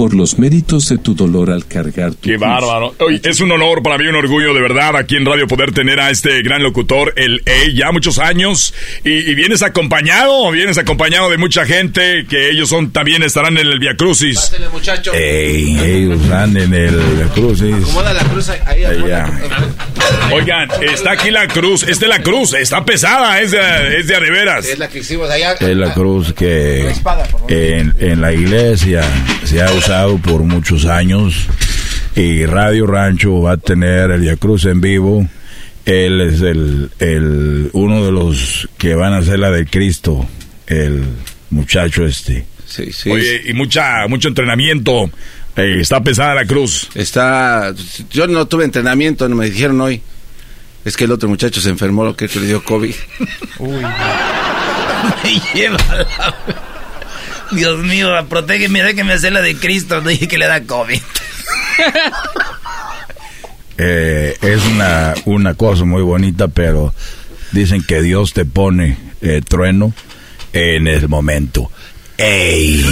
[0.00, 2.94] por los méritos de tu dolor al cargar tu Qué bárbaro.
[3.22, 6.08] es un honor para mí, un orgullo de verdad aquí en Radio poder tener a
[6.08, 8.72] este gran locutor, el E, ya muchos años.
[9.04, 13.78] Y, vienes acompañado, vienes acompañado de mucha gente que ellos son también estarán en el
[13.78, 14.50] Via Crucis.
[15.12, 17.74] Ey, ellos van en el Via Crucis.
[17.74, 18.82] Acomoda la cruz ahí.
[20.32, 24.18] Oigan, está aquí la cruz, es de la cruz, está pesada, es de, es de
[24.18, 24.64] veras.
[24.64, 25.52] Es la que hicimos allá.
[25.60, 26.90] Es la cruz que
[27.48, 29.02] en, en la iglesia
[29.44, 29.89] se ha usado
[30.22, 31.48] por muchos años
[32.14, 35.26] y Radio Rancho va a tener el Via Cruz en vivo.
[35.84, 40.28] Él es el, el, uno de los que van a hacer la de Cristo,
[40.68, 41.02] el
[41.50, 42.46] muchacho este.
[42.66, 43.10] Sí, sí.
[43.10, 45.10] Oye, y mucha, mucho entrenamiento.
[45.56, 46.88] Eh, está pesada la cruz.
[46.94, 47.74] Está.
[48.12, 50.00] Yo no tuve entrenamiento, no me dijeron hoy.
[50.84, 52.94] Es que el otro muchacho se enfermó, lo que le dio COVID.
[53.58, 53.82] Uy.
[55.24, 56.69] me lleva la...
[57.52, 60.00] Dios mío, protégeme, déjeme hacer la de Cristo.
[60.00, 61.00] No dije que le da COVID.
[63.82, 66.92] Eh, es una, una cosa muy bonita, pero
[67.52, 69.94] dicen que Dios te pone eh, trueno
[70.52, 71.70] en el momento.
[72.18, 72.84] ¡Ey!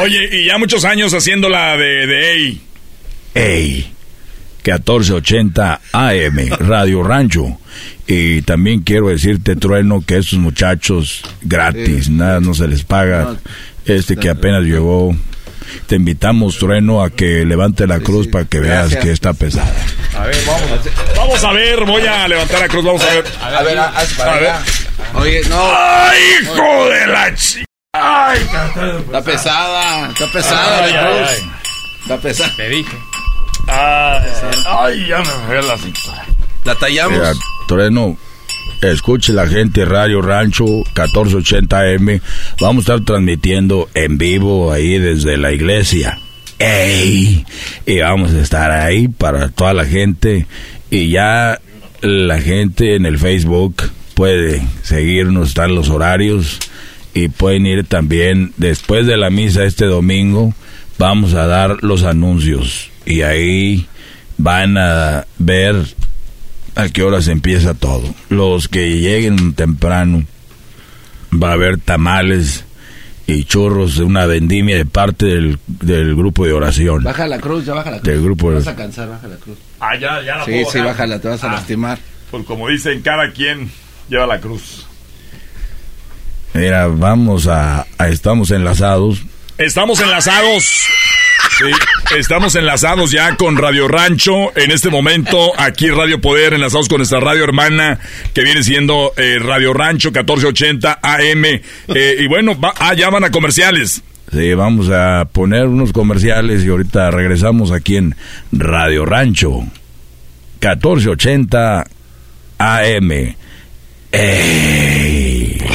[0.00, 2.62] Oye, y ya muchos años haciendo la de, de ¡Ey!
[3.34, 3.92] ¡Ey!
[4.64, 7.58] 1480 AM, Radio Rancho.
[8.10, 13.36] Y también quiero decirte, Trueno, que estos muchachos gratis, nada, no se les paga.
[13.84, 15.14] Este que apenas llegó,
[15.86, 19.70] te invitamos, Trueno, a que levante la cruz para que veas que está pesada.
[20.16, 20.62] A ver, vamos.
[21.16, 23.24] Vamos a ver, voy a levantar la cruz, vamos a ver.
[23.42, 23.90] A ver, a
[24.38, 24.52] ver.
[25.14, 25.70] Oye, no.
[25.70, 27.64] ¡Ay, hijo de la chica!
[27.92, 30.08] ¡Ay, está pesada!
[30.08, 31.46] Está pesada la cruz.
[32.02, 32.56] Está pesada.
[32.56, 32.96] Te dije.
[33.68, 36.26] Ay, ya me fue la cintura.
[36.68, 37.18] La tallamos.
[37.66, 38.18] Toreno,
[38.82, 42.20] escuche la gente Radio Rancho 1480M.
[42.60, 46.18] Vamos a estar transmitiendo en vivo ahí desde la iglesia.
[46.58, 47.46] ¡Ey!
[47.86, 50.44] Y vamos a estar ahí para toda la gente.
[50.90, 51.58] Y ya
[52.02, 56.58] la gente en el Facebook puede seguirnos, están los horarios.
[57.14, 60.52] Y pueden ir también después de la misa este domingo.
[60.98, 63.86] Vamos a dar los anuncios y ahí
[64.36, 65.96] van a ver
[66.78, 68.02] a qué horas empieza todo.
[68.28, 70.24] Los que lleguen temprano
[71.30, 72.64] va a haber tamales
[73.26, 77.02] y churros de una vendimia de parte del, del, grupo de oración.
[77.02, 78.08] Baja la cruz, ya baja la cruz.
[78.08, 79.58] Del grupo te vas a cansar, baja la cruz.
[79.80, 81.98] Ah, ya, ya la Sí, sí, bájala, te vas a ah, lastimar.
[82.30, 83.68] Pues como dicen, cada quien
[84.08, 84.86] lleva la cruz.
[86.54, 89.22] Mira, vamos a, a estamos enlazados.
[89.58, 90.86] Estamos enlazados
[91.58, 96.98] Sí, estamos enlazados ya con Radio Rancho en este momento, aquí Radio Poder, enlazados con
[96.98, 97.98] nuestra radio hermana
[98.32, 101.44] que viene siendo eh, Radio Rancho 1480 AM.
[101.44, 104.02] Eh, y bueno, ah, ya van a comerciales.
[104.30, 108.14] Sí, vamos a poner unos comerciales y ahorita regresamos aquí en
[108.52, 109.60] Radio Rancho.
[110.60, 111.86] 1480
[112.58, 113.36] AM.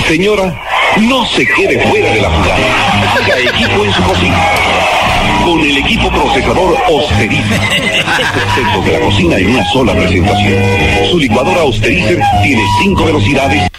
[0.07, 0.61] Señora,
[1.01, 3.13] no se quede fuera de la jugada.
[3.15, 4.82] Haga equipo en su cocina.
[5.43, 7.59] Con el equipo procesador Osterizer.
[8.17, 10.63] Exceso de la cocina en una sola presentación.
[11.11, 13.69] Su licuadora Osterizer tiene cinco velocidades.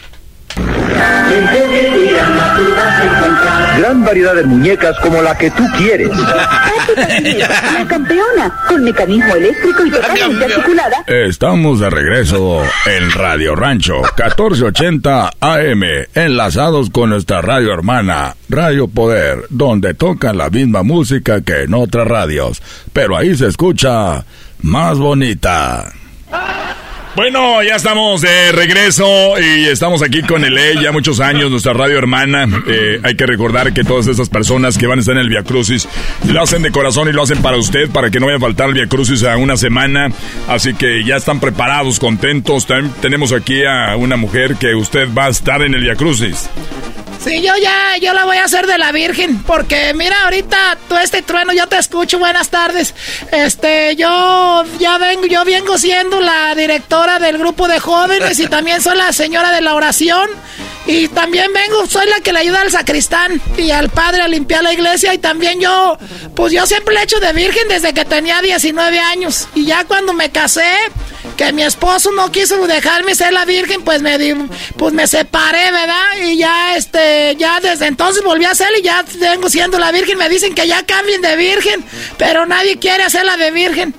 [3.94, 6.08] Gran variedad de muñecas como la que tú quieres.
[6.08, 11.04] La campeona, con mecanismo eléctrico y totalmente articulada.
[11.06, 19.44] Estamos de regreso en Radio Rancho 1480 AM, enlazados con nuestra radio hermana, Radio Poder,
[19.50, 24.24] donde tocan la misma música que en otras radios, pero ahí se escucha
[24.62, 25.92] más bonita.
[27.16, 31.72] Bueno, ya estamos de regreso y estamos aquí con el E, ya muchos años, nuestra
[31.72, 32.48] radio hermana.
[32.66, 35.44] Eh, hay que recordar que todas esas personas que van a estar en el Via
[35.44, 35.88] Crucis
[36.26, 38.66] lo hacen de corazón y lo hacen para usted, para que no vaya a faltar
[38.66, 40.08] el Via Crucis a una semana.
[40.48, 42.66] Así que ya están preparados, contentos.
[42.66, 46.50] También tenemos aquí a una mujer que usted va a estar en el Via Crucis.
[47.24, 50.96] Sí, yo ya, yo la voy a hacer de la Virgen, porque mira, ahorita tú
[50.98, 52.94] este trueno, yo te escucho, buenas tardes.
[53.32, 58.80] Este, yo ya vengo, yo vengo siendo la directora del grupo de jóvenes y también
[58.80, 60.28] soy la señora de la oración.
[60.86, 64.62] Y también vengo, soy la que le ayuda al sacristán y al padre a limpiar
[64.62, 65.14] la iglesia.
[65.14, 65.96] Y también yo,
[66.34, 69.48] pues yo siempre le he hecho de virgen desde que tenía 19 años.
[69.54, 70.66] Y ya cuando me casé,
[71.36, 74.14] que mi esposo no quiso dejarme ser la virgen, pues me
[74.76, 76.04] pues me separé, ¿verdad?
[76.22, 80.18] Y ya este, ya desde entonces volví a ser y ya vengo siendo la virgen.
[80.18, 81.84] Me dicen que ya cambien de virgen,
[82.18, 83.94] pero nadie quiere hacerla de virgen.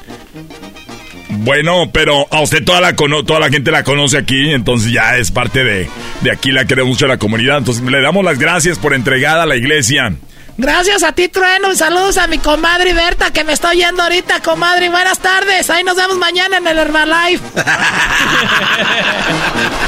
[1.45, 5.17] Bueno, pero a usted toda la, cono toda la gente la conoce aquí, entonces ya
[5.17, 5.87] es parte de,
[6.21, 7.59] de aquí, la queremos mucho a la comunidad.
[7.59, 10.11] Entonces le damos las gracias por entregada a la iglesia.
[10.57, 14.41] Gracias a ti, Trueno, y saludos a mi comadre Berta que me está oyendo ahorita,
[14.41, 14.89] comadre.
[14.89, 17.43] Buenas tardes, ahí nos vemos mañana en el Herbalife.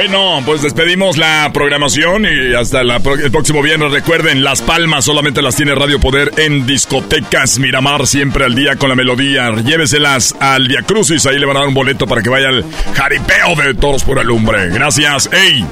[0.00, 3.92] Bueno, pues despedimos la programación y hasta la pro- el próximo viernes.
[3.92, 8.88] Recuerden, Las Palmas solamente las tiene Radio Poder en discotecas Miramar, siempre al día con
[8.88, 9.50] la melodía.
[9.56, 12.64] Lléveselas al Via Crucis, ahí le van a dar un boleto para que vaya al
[12.94, 14.70] jaripeo de toros por el Lumbre.
[14.70, 15.66] Gracias, ey.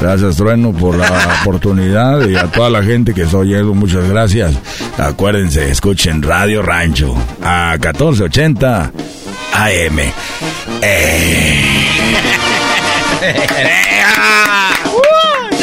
[0.00, 4.54] Gracias, Trueno, por la oportunidad y a toda la gente que está oyendo, muchas gracias.
[4.96, 8.92] Acuérdense, escuchen Radio Rancho a 1480
[9.54, 9.98] AM.
[10.82, 11.81] ¡Eh!
[13.22, 13.38] ¡Este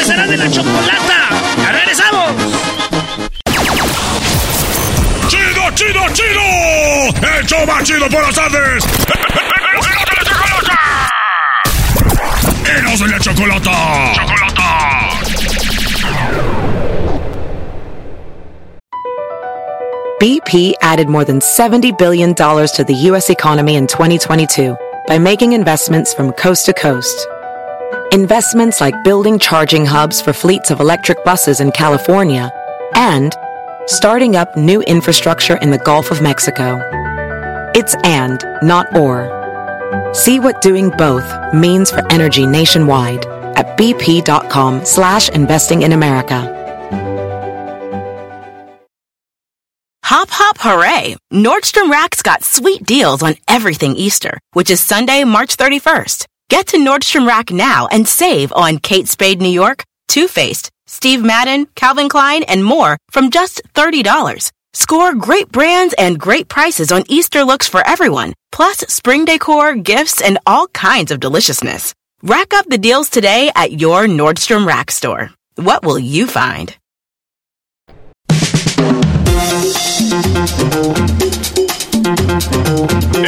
[0.02, 1.28] será de la chocolata!
[1.58, 2.30] ¡Ya regresamos!
[5.28, 6.40] ¡Chido, chido, chido!
[7.38, 8.82] ¡El show más chido por las tardes!
[12.64, 14.14] ¡Eros de la chocolata!
[14.14, 15.10] ¡Chocolata!
[20.18, 23.28] BP added more than $70 billion to the U.S.
[23.28, 24.74] economy in 2022
[25.06, 27.28] by making investments from coast to coast.
[28.12, 32.50] Investments like building charging hubs for fleets of electric buses in California
[32.96, 33.32] and
[33.86, 36.80] starting up new infrastructure in the Gulf of Mexico.
[37.72, 39.30] It's and, not or.
[40.12, 46.56] See what doing both means for energy nationwide at bp.com slash investing in America.
[50.02, 51.14] Hop, hop, hooray!
[51.32, 56.26] Nordstrom Rack's got sweet deals on everything Easter, which is Sunday, March 31st.
[56.50, 61.22] Get to Nordstrom Rack now and save on Kate Spade New York, Too Faced, Steve
[61.22, 64.50] Madden, Calvin Klein, and more from just $30.
[64.72, 70.20] Score great brands and great prices on Easter looks for everyone, plus spring decor, gifts,
[70.20, 71.94] and all kinds of deliciousness.
[72.20, 75.30] Rack up the deals today at your Nordstrom Rack store.
[75.54, 76.76] What will you find?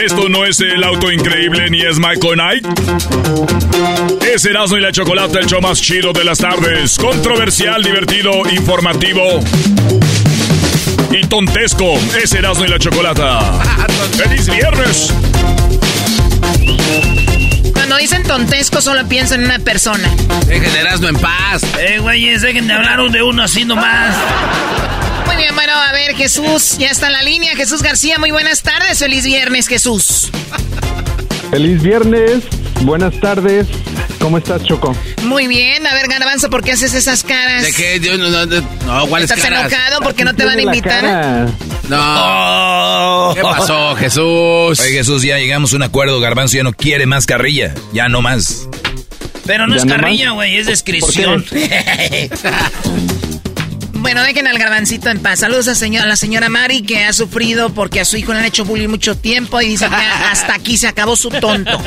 [0.02, 2.66] Esto no es el auto increíble ni es Michael Knight.
[4.22, 6.96] Es Erasmo y la Chocolata, el show más chido de las tardes.
[6.98, 9.40] Controversial, divertido, informativo
[11.10, 11.94] y tontesco.
[12.22, 13.60] Es Erasmo y la Chocolata.
[14.16, 15.12] ¡Feliz viernes!
[17.92, 20.10] Cuando dicen tontesco, solo pienso en una persona.
[20.46, 21.62] Dejen Erasmo en paz.
[21.78, 24.16] Eh, güeyes, dejen de hablar de uno así nomás.
[25.26, 27.54] Muy bien, bueno, a ver, Jesús, ya está en la línea.
[27.54, 28.98] Jesús García, muy buenas tardes.
[28.98, 30.30] Feliz viernes, Jesús.
[31.52, 32.44] Feliz viernes,
[32.80, 33.66] buenas tardes.
[34.18, 34.96] ¿Cómo estás, Choco?
[35.24, 37.62] Muy bien, a ver, Garbanzo, ¿por qué haces esas caras?
[37.62, 38.00] ¿De qué?
[38.00, 39.70] Yo no, no, no, ¿cuáles ¿Estás caras?
[39.70, 41.50] enojado porque no te van a invitar?
[41.90, 43.32] No.
[43.34, 44.80] ¿Qué pasó, Jesús?
[44.80, 46.20] Oye, Jesús, ya llegamos a un acuerdo.
[46.20, 47.74] Garbanzo ya no quiere más carrilla.
[47.92, 48.66] Ya no más.
[49.44, 51.44] Pero no ¿Ya es no carrilla, güey, es descripción.
[54.02, 55.38] Bueno, dejen al garbancito en paz.
[55.38, 58.40] Saludos a, señor, a la señora Mari que ha sufrido porque a su hijo le
[58.40, 61.80] han hecho bullying mucho tiempo y dice que hasta aquí se acabó su tonto.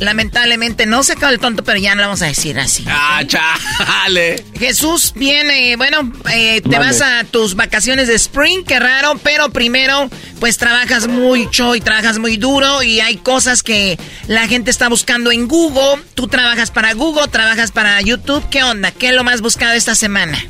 [0.00, 2.84] Lamentablemente no se acabó el tonto, pero ya no lo vamos a decir así.
[2.88, 4.44] Ah, chale.
[4.58, 10.10] Jesús viene, bueno, eh, te vas a tus vacaciones de spring, qué raro, pero primero
[10.40, 13.96] pues trabajas mucho y trabajas muy duro y hay cosas que
[14.26, 16.02] la gente está buscando en Google.
[16.14, 18.44] Tú trabajas para Google, trabajas para YouTube.
[18.50, 18.90] ¿Qué onda?
[18.90, 20.44] ¿Qué es lo más buscado esta semana?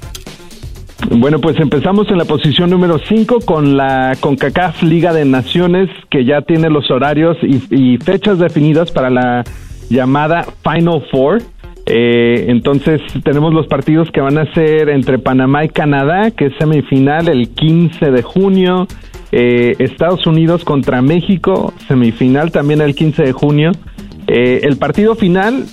[1.11, 6.24] Bueno, pues empezamos en la posición número 5 con la CONCACAF Liga de Naciones, que
[6.24, 9.44] ya tiene los horarios y, fechas definidas para la
[9.90, 11.42] llamada Final Four.
[11.86, 16.53] Eh, entonces tenemos los partidos que van a ser entre Panamá y Canadá, que es
[16.59, 18.86] semifinal el 15 de junio.
[19.32, 23.72] Eh, Estados Unidos contra México, semifinal también el 15 de junio.
[24.28, 25.64] Eh, el partido final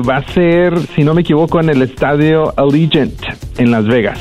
[0.00, 3.14] va a ser, si no me equivoco, en el estadio Allegiant
[3.58, 4.18] en Las Vegas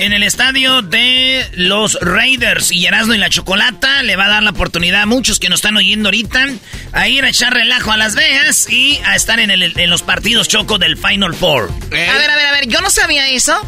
[0.00, 2.72] en el estadio de los Raiders.
[2.72, 5.58] Y Erasmo y la Chocolata le va a dar la oportunidad a muchos que nos
[5.58, 6.46] están oyendo ahorita
[6.92, 10.48] a ir a echar relajo a Las Vegas y a estar en, en los partidos
[10.48, 11.70] choco del Final Four.
[11.90, 12.08] ¿Eh?
[12.08, 13.60] A ver, a ver, a ver, yo no sabía eso.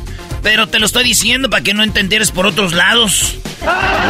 [0.43, 3.37] Pero te lo estoy diciendo para que no entendieras por otros lados.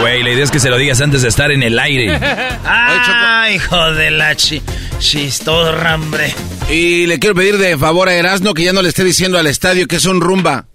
[0.00, 2.18] Güey, la idea es que se lo digas antes de estar en el aire.
[2.64, 4.62] Ay, hijo de la chi
[4.98, 6.32] chistorra, hombre.
[6.70, 9.46] Y le quiero pedir de favor a Erasmo que ya no le esté diciendo al
[9.46, 10.66] estadio que es un rumba.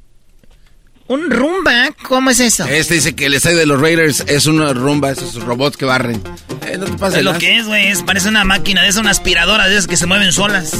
[1.08, 1.94] ¿Un rumba?
[2.04, 2.66] ¿Cómo es eso?
[2.66, 6.22] Este dice que el estadio de los Raiders es una rumba, esos robots que barren.
[6.66, 7.20] Eh, no te pases.
[7.20, 7.94] Es lo que es, güey.
[8.06, 10.74] Parece una máquina de esas, una aspiradora de esas que se mueven solas.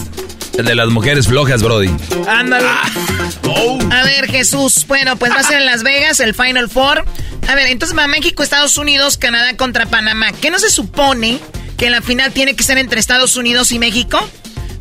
[0.58, 1.90] El de las mujeres flojas, Brody.
[2.28, 2.68] Ándale.
[2.68, 2.90] Ah.
[3.46, 3.80] Oh.
[3.92, 4.86] A ver, Jesús.
[4.88, 7.06] Bueno, pues va a ser en Las Vegas, el Final Four.
[7.48, 10.34] A ver, entonces va México, Estados Unidos, Canadá contra Panamá.
[10.34, 11.40] ¿Qué no se supone
[11.78, 14.28] que la final tiene que ser entre Estados Unidos y México?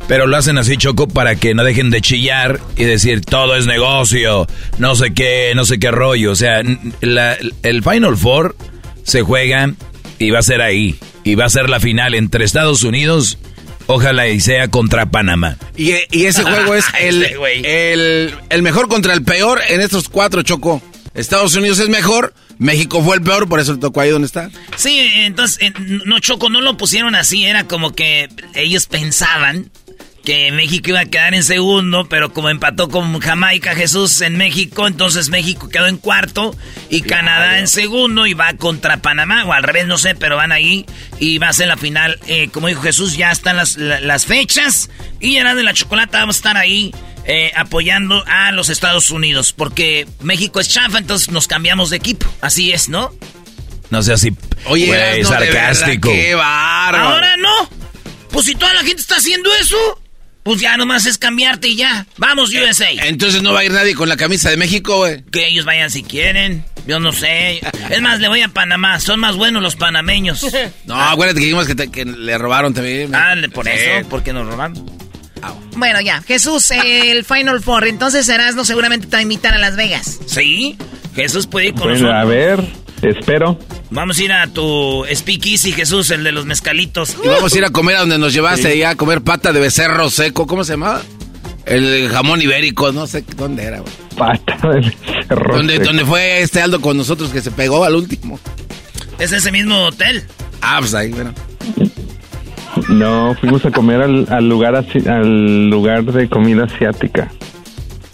[0.07, 3.65] Pero lo hacen así, Choco, para que no dejen de chillar y decir todo es
[3.65, 4.47] negocio,
[4.77, 6.31] no sé qué, no sé qué rollo.
[6.31, 8.55] O sea, el Final Four
[9.03, 9.73] se juega
[10.19, 10.97] y va a ser ahí.
[11.23, 13.37] Y va a ser la final entre Estados Unidos,
[13.87, 15.57] ojalá y sea contra Panamá.
[15.75, 17.23] Y, ese juego es el,
[17.65, 20.81] el, el mejor contra el peor en estos cuatro, Choco.
[21.13, 24.51] Estados Unidos es mejor, México fue el peor, por eso le tocó ahí donde está.
[24.75, 25.73] Sí, entonces,
[26.05, 29.71] no, Choco, no lo pusieron así, era como que ellos pensaban
[30.27, 34.85] que México iba a quedar en segundo, pero como empató con Jamaica Jesús en México,
[34.85, 36.53] entonces México quedó en cuarto
[36.89, 40.51] y Canadá en segundo y va contra Panamá, o al revés, no sé, pero van
[40.51, 40.85] ahí
[41.17, 42.19] y va a ser la final.
[42.27, 44.89] Eh, como dijo Jesús, ya están las, las fechas
[45.21, 46.93] y ya de la chocolate vamos a estar ahí.
[47.29, 52.25] Eh, apoyando a los Estados Unidos, porque México es chafa, entonces nos cambiamos de equipo.
[52.39, 53.13] Así es, ¿no?
[53.89, 54.33] No sé así.
[54.65, 56.09] Oye, sarcástico.
[56.09, 57.69] qué Ahora no.
[58.31, 59.99] Pues si toda la gente está haciendo eso,
[60.47, 62.05] pues ya nomás es cambiarte y ya.
[62.15, 62.89] Vamos, eh, USA.
[62.89, 65.21] Entonces no va a ir nadie con la camisa de México, güey.
[65.25, 66.63] Que ellos vayan si quieren.
[66.87, 67.59] Yo no sé.
[67.89, 69.01] Es más, le voy a Panamá.
[69.01, 70.45] Son más buenos los panameños.
[70.85, 73.13] No, acuérdate que dijimos que, le robaron también.
[73.13, 74.89] Ah, por eso, porque nos robaron.
[75.41, 76.21] Ah, bueno, ya.
[76.21, 77.85] Jesús, el Final Four.
[77.87, 80.17] Entonces no seguramente te va a invitar a Las Vegas.
[80.27, 80.77] Sí.
[81.13, 82.63] Jesús puede ir con bueno, A ver,
[83.01, 83.57] espero.
[83.89, 87.17] Vamos a ir a tu Speakeasy, Jesús, el de los mezcalitos.
[87.23, 88.83] Y vamos a ir a comer a donde nos llevaste sí.
[88.83, 90.47] a comer pata de becerro seco.
[90.47, 91.01] ¿Cómo se llamaba?
[91.65, 93.83] El jamón ibérico, no sé dónde era,
[94.17, 98.39] Pata de becerro ¿Dónde, ¿Dónde fue este Aldo con nosotros que se pegó al último?
[99.19, 100.23] Es ese mismo hotel.
[100.61, 101.33] Ah, pues ahí, bueno.
[102.89, 107.31] No, fuimos a comer al, lugar al lugar de comida asiática.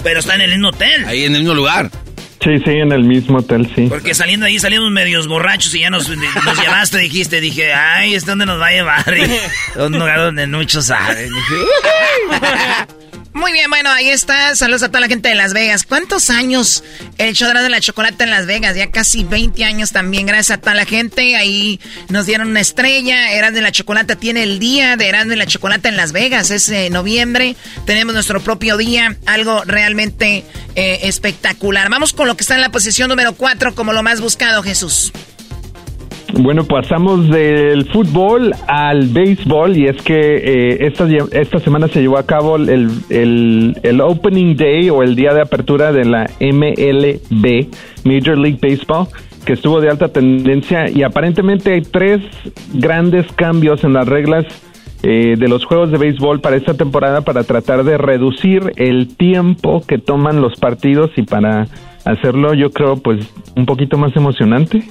[0.03, 1.05] Pero está en el mismo hotel.
[1.05, 1.91] Ahí en el mismo lugar.
[2.43, 3.87] Sí, sí, en el mismo hotel, sí.
[3.87, 8.25] Porque saliendo ahí salimos medios borrachos y ya nos, nos llevaste, dijiste, dije, ay, ¿es
[8.25, 9.05] donde nos va a llevar?
[9.77, 11.29] un lugar donde muchos saben.
[13.33, 14.55] Muy bien, bueno, ahí está.
[14.55, 15.83] Saludos a toda la gente de Las Vegas.
[15.83, 16.83] ¿Cuántos años
[17.17, 18.75] el show de la chocolate en Las Vegas?
[18.75, 21.35] Ya casi 20 años también, gracias a toda la gente.
[21.35, 21.79] Ahí
[22.09, 23.31] nos dieron una estrella.
[23.31, 26.51] Eran de la Chocolate tiene el día de Eran de la Chocolate en Las Vegas.
[26.51, 27.55] Es noviembre.
[27.87, 29.17] Tenemos nuestro propio día.
[29.25, 31.89] Algo realmente eh, espectacular.
[31.89, 35.11] Vamos con lo que está en la posición número 4 como lo más buscado, Jesús.
[36.39, 42.17] Bueno, pasamos del fútbol al béisbol y es que eh, esta, esta semana se llevó
[42.17, 47.67] a cabo el, el, el, Opening Day o el día de apertura de la MLB,
[48.03, 49.07] Major League Baseball,
[49.45, 52.21] que estuvo de alta tendencia y aparentemente hay tres
[52.73, 54.45] grandes cambios en las reglas
[55.03, 59.83] eh, de los juegos de béisbol para esta temporada para tratar de reducir el tiempo
[59.87, 61.67] que toman los partidos y para
[62.05, 64.83] hacerlo yo creo pues un poquito más emocionante.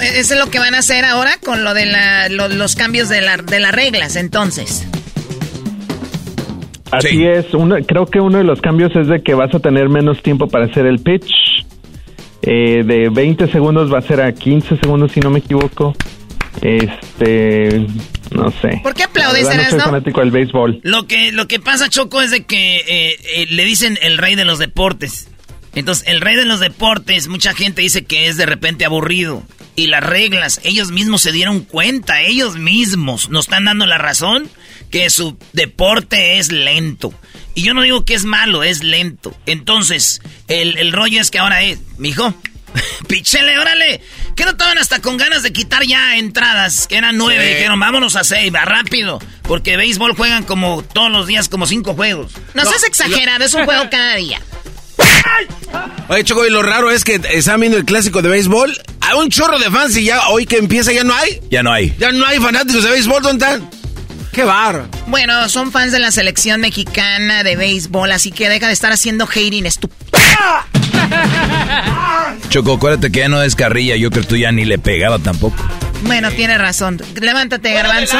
[0.00, 1.86] Eso es lo que van a hacer ahora con lo de
[2.30, 4.86] los cambios de, la, de las reglas, entonces.
[6.90, 9.88] Así es, uno, creo que uno de los cambios es de que vas a tener
[9.88, 11.32] menos tiempo para hacer el pitch.
[12.42, 15.94] Eh, de 20 segundos va a ser a 15 segundos, si no me equivoco.
[16.60, 17.86] Este,
[18.30, 18.80] no sé.
[18.82, 20.80] ¿Por qué aplaudes, La verdad, No soy fanático del béisbol.
[20.82, 24.34] Lo que, lo que pasa, Choco, es de que eh, eh, le dicen el rey
[24.34, 25.28] de los deportes.
[25.74, 29.42] Entonces, el rey de los deportes, mucha gente dice que es de repente aburrido.
[29.74, 34.50] Y las reglas, ellos mismos se dieron cuenta, ellos mismos nos están dando la razón
[34.90, 37.14] que su deporte es lento.
[37.54, 39.34] Y yo no digo que es malo, es lento.
[39.46, 42.34] Entonces, el, el rollo es que ahora es, mijo,
[43.08, 44.00] pichele, órale.
[44.36, 47.46] Que no estaban hasta con ganas de quitar ya entradas, que eran nueve.
[47.46, 47.54] Sí.
[47.54, 49.18] Dijeron, vámonos a seis, va rápido.
[49.42, 52.32] Porque béisbol juegan como todos los días, como cinco juegos.
[52.54, 54.40] No, seas exagerado, es un juego cada día.
[56.08, 58.78] Oye, Choco, y lo raro es que están viendo el clásico de béisbol.
[59.16, 61.40] Un chorro de fans y ya hoy que empieza ya no hay.
[61.50, 61.94] Ya no hay.
[61.98, 63.70] Ya no hay fanáticos de béisbol, ¿dónde están?
[64.32, 64.86] Qué bar.
[65.08, 69.26] Bueno, son fans de la selección mexicana de béisbol, así que deja de estar haciendo
[69.26, 70.02] hating estúpido.
[72.48, 73.96] Choco, acuérdate que ya no es carrilla.
[73.96, 75.56] Yo creo que tú ya ni le pegaba tampoco.
[76.02, 77.00] Bueno, tiene razón.
[77.20, 78.18] Levántate, Garbanzo.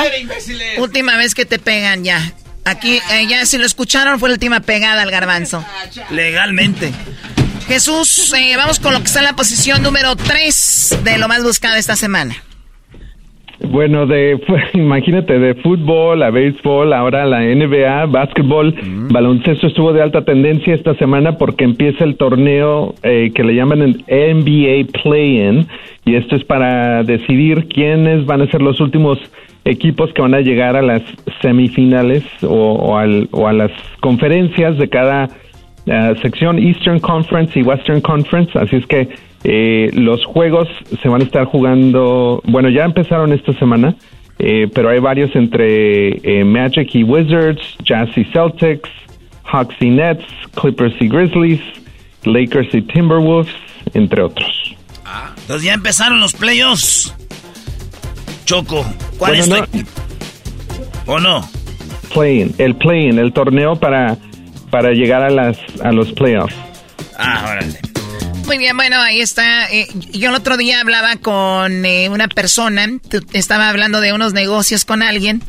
[0.78, 2.32] Última vez que te pegan ya.
[2.64, 5.64] Aquí, eh, ya si lo escucharon, fue la última pegada al Garbanzo.
[6.10, 6.92] Legalmente.
[7.72, 11.42] Jesús, eh, vamos con lo que está en la posición número 3 de lo más
[11.42, 12.34] buscado esta semana.
[13.64, 14.38] Bueno, de
[14.74, 18.74] imagínate de fútbol a béisbol, ahora la NBA, básquetbol,
[19.10, 23.80] baloncesto estuvo de alta tendencia esta semana porque empieza el torneo eh, que le llaman
[23.80, 25.66] el NBA Play-in
[26.04, 29.18] y esto es para decidir quiénes van a ser los últimos
[29.64, 31.00] equipos que van a llegar a las
[31.40, 33.70] semifinales o, o al- o a las
[34.00, 35.30] conferencias de cada
[36.22, 39.08] sección Eastern Conference y Western Conference, así es que
[39.44, 40.68] eh, los juegos
[41.02, 43.96] se van a estar jugando, bueno, ya empezaron esta semana,
[44.38, 48.88] eh, pero hay varios entre eh, Magic y Wizards, Jazz y Celtics,
[49.44, 50.24] Hawks y Nets,
[50.54, 51.60] Clippers y Grizzlies,
[52.24, 53.52] Lakers y Timberwolves,
[53.94, 54.76] entre otros.
[55.40, 57.14] Entonces ya empezaron los playoffs.
[58.44, 58.84] Choco,
[59.18, 61.14] ¿cuál Bueno, es no.
[61.14, 61.48] ¿O no?
[62.14, 64.16] Play-in, el play-in, el torneo para,
[64.72, 66.54] para llegar a, las, a los playoffs.
[67.18, 67.78] Ah, órale.
[68.46, 69.70] Muy bien, bueno, ahí está.
[69.70, 74.32] Eh, yo el otro día hablaba con eh, una persona, tu- estaba hablando de unos
[74.32, 75.42] negocios con alguien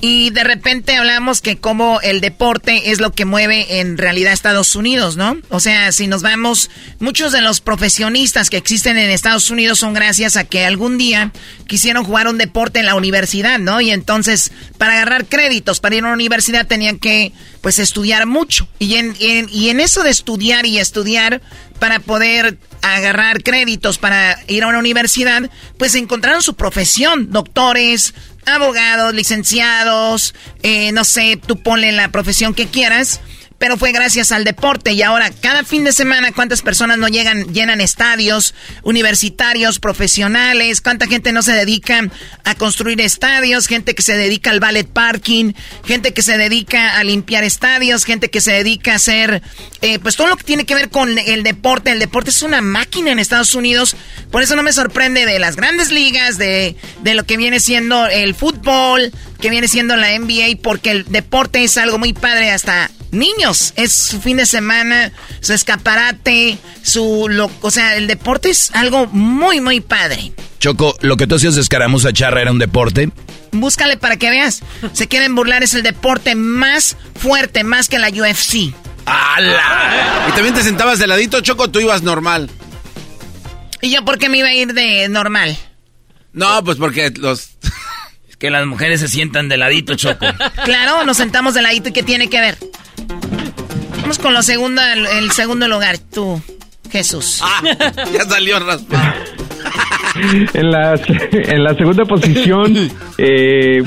[0.00, 4.76] y de repente hablamos que como el deporte es lo que mueve en realidad Estados
[4.76, 5.38] Unidos, ¿no?
[5.48, 9.94] O sea, si nos vamos, muchos de los profesionistas que existen en Estados Unidos son
[9.94, 11.32] gracias a que algún día
[11.66, 13.80] quisieron jugar un deporte en la universidad, ¿no?
[13.80, 18.68] Y entonces, para agarrar créditos para ir a una universidad tenían que, pues, estudiar mucho.
[18.78, 21.40] Y en, y en eso de estudiar y estudiar
[21.78, 28.14] para poder agarrar créditos para ir a una universidad, pues encontraron su profesión, doctores,
[28.46, 33.20] abogados, licenciados, eh, no sé, tú ponle la profesión que quieras,
[33.58, 34.92] pero fue gracias al deporte.
[34.92, 41.06] Y ahora cada fin de semana cuántas personas no llegan, llenan estadios universitarios, profesionales, cuánta
[41.06, 42.08] gente no se dedica
[42.44, 45.52] a construir estadios, gente que se dedica al ballet parking,
[45.84, 49.42] gente que se dedica a limpiar estadios, gente que se dedica a hacer,
[49.82, 51.92] eh, pues todo lo que tiene que ver con el deporte.
[51.92, 53.96] El deporte es una máquina en Estados Unidos,
[54.30, 58.06] por eso no me sorprende de las grandes ligas, de, de lo que viene siendo
[58.06, 62.90] el fútbol, que viene siendo la NBA, porque el deporte es algo muy padre hasta
[63.10, 63.72] niños.
[63.76, 67.26] Es su fin de semana, su escaparate, su...
[67.30, 70.32] Lo, o sea, el deporte es algo muy, muy padre.
[70.58, 73.10] Choco, lo que tú hacías de escaramuza charra era un deporte.
[73.52, 74.62] Búscale para que veas.
[74.92, 78.74] Se quieren burlar, es el deporte más fuerte, más que la UFC.
[79.06, 80.26] ¡Hala!
[80.28, 82.50] Y también te sentabas de ladito, Choco, tú ibas normal.
[83.80, 85.56] ¿Y yo por qué me iba a ir de normal?
[86.32, 87.50] No, pues porque los...
[88.28, 90.26] Es que las mujeres se sientan de ladito, Choco.
[90.64, 92.58] Claro, nos sentamos de ladito y ¿qué tiene que ver?
[94.06, 96.40] Vamos con lo segundo, el, el segundo lugar, tú,
[96.92, 97.42] Jesús.
[98.14, 99.14] ya salió raspado.
[100.54, 100.94] En la,
[101.32, 102.74] en la segunda posición,
[103.18, 103.82] eh,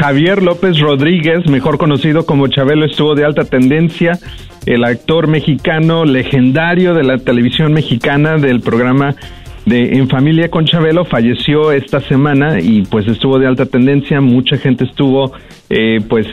[0.00, 4.18] Javier López Rodríguez, mejor conocido como Chabelo, estuvo de alta tendencia.
[4.64, 9.14] El actor mexicano legendario de la televisión mexicana del programa
[9.66, 14.20] de En Familia con Chabelo falleció esta semana y pues estuvo de alta tendencia.
[14.20, 15.32] Mucha gente estuvo
[15.70, 16.26] eh, pues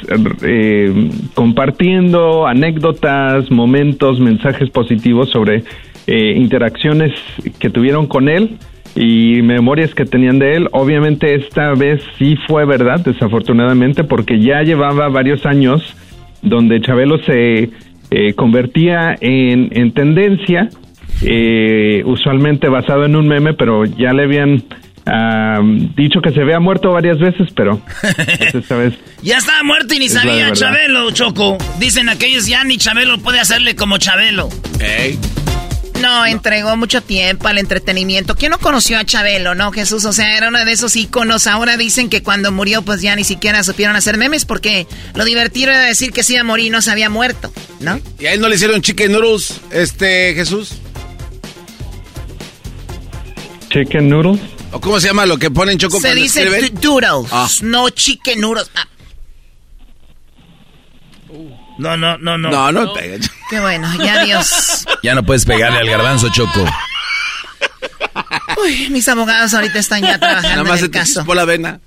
[0.44, 5.64] eh, compartiendo anécdotas, momentos, mensajes positivos sobre
[6.08, 7.14] eh, interacciones
[7.60, 8.58] que tuvieron con él
[8.96, 10.68] y memorias que tenían de él.
[10.72, 15.96] Obviamente esta vez sí fue verdad, desafortunadamente, porque ya llevaba varios años
[16.42, 17.70] donde Chabelo se
[18.10, 20.70] eh, convertía en, en tendencia,
[21.22, 24.64] eh, usualmente basado en un meme, pero ya le habían
[25.06, 25.60] ha
[25.96, 28.94] dicho que se había muerto varias veces, pero pues, esta vez...
[29.24, 30.52] Ya estaba muerto y ni Es sabía.
[30.52, 31.58] Chabelo, Choco.
[31.80, 34.50] Dicen aquellos ya ni Chabelo puede hacerle como Chabelo.
[36.02, 38.36] No, entregó mucho tiempo al entretenimiento.
[38.36, 40.06] ¿Quién no conoció a Chabelo, no, Jesús?
[40.06, 41.46] O sea, era uno de esos íconos.
[41.46, 45.70] Ahora dicen que cuando murió, pues ya ni siquiera supieron hacer memes porque lo divertido
[45.70, 48.00] era decir que se iba a morir y no se había muerto, ¿no?
[48.20, 50.80] ¿Y a él no le hicieron chicken noodles, este, Jesús?
[53.72, 54.40] Chicken noodles.
[54.72, 57.48] ¿O cómo se llama lo que ponen choco Se dice doodles, Ah.
[57.62, 58.70] no chicken noodles.
[58.76, 58.86] Ah,
[61.78, 62.50] No, no, no, no.
[62.50, 63.18] No, no pega.
[63.50, 64.86] qué bueno, ya Dios.
[65.04, 66.66] Ya no puedes pegarle al garbanzo, Choco.
[68.64, 71.14] Uy, mis abogados ahorita están ya trabajando Nada más en se el te caso.
[71.22, 71.80] chispó la vena.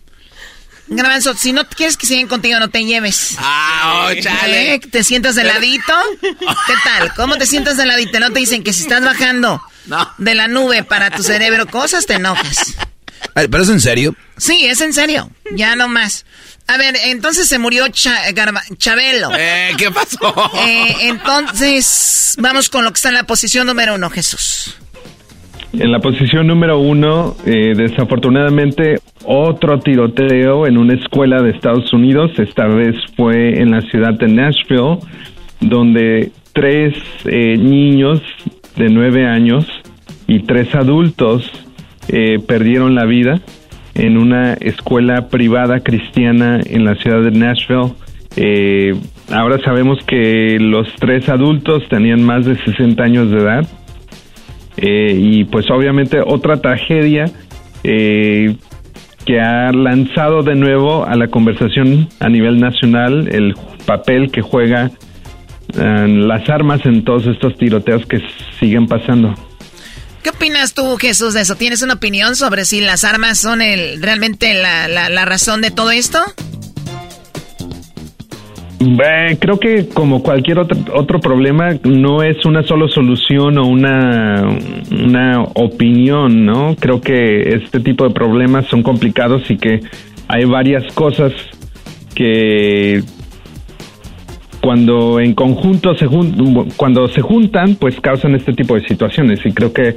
[0.88, 3.36] Garbanzo, si no quieres que sigan contigo, no te lleves.
[3.38, 4.74] Ah, oh, chale.
[4.74, 4.78] ¿Eh?
[4.80, 5.92] ¿Te sientas de ladito?
[6.20, 7.14] ¿Qué tal?
[7.14, 8.18] ¿Cómo te sientas de ladito?
[8.20, 9.62] No te dicen que si estás bajando
[10.18, 12.76] de la nube para tu cerebro cosas, te enojas.
[13.34, 14.14] ¿Pero es en serio?
[14.36, 15.30] Sí, es en serio.
[15.54, 16.24] Ya no más.
[16.66, 19.30] A ver, entonces se murió Cha- Garba- Chabelo.
[19.36, 20.34] Eh, ¿qué pasó?
[20.66, 24.76] Eh, entonces, vamos con lo que está en la posición número uno, Jesús.
[25.72, 32.30] En la posición número uno, eh, desafortunadamente, otro tiroteo en una escuela de Estados Unidos.
[32.38, 34.98] Esta vez fue en la ciudad de Nashville,
[35.60, 38.20] donde tres eh, niños
[38.76, 39.66] de nueve años
[40.26, 41.50] y tres adultos
[42.08, 43.40] eh, perdieron la vida
[43.94, 47.92] en una escuela privada cristiana en la ciudad de Nashville.
[48.36, 48.94] Eh,
[49.30, 53.66] ahora sabemos que los tres adultos tenían más de 60 años de edad.
[54.76, 57.26] Eh, y pues obviamente otra tragedia
[57.84, 63.54] que ha lanzado de nuevo a la conversación a nivel nacional el
[63.86, 64.90] papel que juega
[65.76, 68.18] las armas en todos estos tiroteos que
[68.60, 69.34] siguen pasando.
[70.22, 71.54] ¿Qué opinas tú, Jesús, de eso?
[71.56, 75.70] ¿Tienes una opinión sobre si las armas son el, realmente la, la- la razón de
[75.70, 76.18] todo esto?
[78.80, 84.42] Eh, creo que como cualquier otro, otro problema, no es una solo solución o una,
[84.90, 86.76] una opinión, ¿no?
[86.76, 89.80] Creo que este tipo de problemas son complicados y que
[90.28, 91.32] hay varias cosas
[92.14, 93.02] que
[94.64, 99.44] cuando en conjunto se jun- cuando se juntan, pues causan este tipo de situaciones.
[99.44, 99.96] Y creo que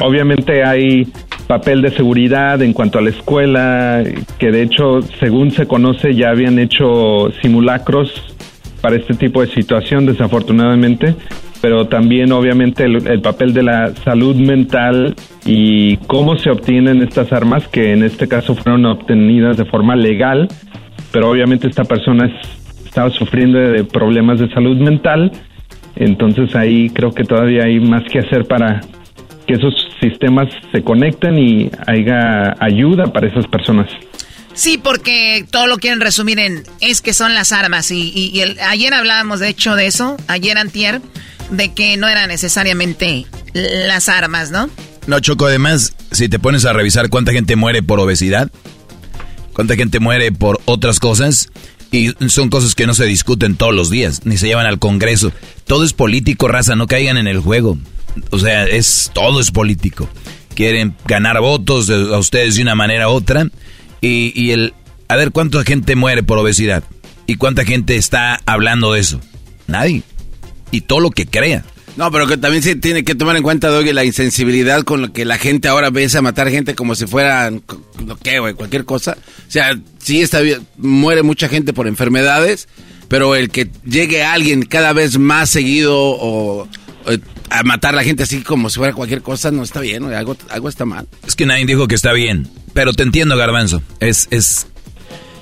[0.00, 1.06] obviamente hay
[1.46, 4.02] papel de seguridad en cuanto a la escuela,
[4.38, 8.10] que de hecho, según se conoce, ya habían hecho simulacros
[8.80, 11.14] para este tipo de situación, desafortunadamente,
[11.60, 15.14] pero también obviamente el, el papel de la salud mental
[15.44, 20.48] y cómo se obtienen estas armas, que en este caso fueron obtenidas de forma legal,
[21.12, 22.65] pero obviamente esta persona es-
[22.96, 25.30] estaba sufriendo de problemas de salud mental,
[25.96, 28.80] entonces ahí creo que todavía hay más que hacer para
[29.46, 33.90] que esos sistemas se conecten y haya ayuda para esas personas.
[34.54, 37.90] Sí, porque todo lo quieren resumir en es que son las armas.
[37.90, 41.02] Y, y- y el- ayer hablábamos, de hecho, de eso, ayer antier,
[41.50, 44.70] de que no eran necesariamente las armas, ¿no?
[45.06, 48.50] No, Choco, además, si te pones a revisar cuánta gente muere por obesidad,
[49.52, 51.50] cuánta gente muere por otras cosas,
[51.96, 55.32] y son cosas que no se discuten todos los días, ni se llevan al Congreso.
[55.66, 57.78] Todo es político, raza, no caigan en el juego.
[58.30, 60.08] O sea, es todo es político.
[60.54, 63.48] Quieren ganar votos a ustedes de una manera u otra.
[64.00, 64.74] Y, y el,
[65.08, 66.84] a ver, ¿cuánta gente muere por obesidad?
[67.26, 69.20] ¿Y cuánta gente está hablando de eso?
[69.66, 70.02] Nadie.
[70.70, 71.64] Y todo lo que crea.
[71.96, 75.12] No, pero que también se tiene que tomar en cuenta, Doggy, la insensibilidad con lo
[75.12, 77.62] que la gente ahora ve a matar gente como si fueran,
[78.04, 79.16] no qué, güey, cualquier cosa.
[79.48, 82.68] O sea, sí está bien, muere mucha gente por enfermedades,
[83.08, 86.68] pero el que llegue alguien cada vez más seguido o,
[87.48, 90.14] a matar a la gente así como si fuera cualquier cosa, no está bien, güey,
[90.16, 91.08] algo, algo está mal.
[91.26, 92.48] Es que nadie dijo que está bien.
[92.74, 93.80] Pero te entiendo, Garbanzo.
[94.00, 94.66] Es, es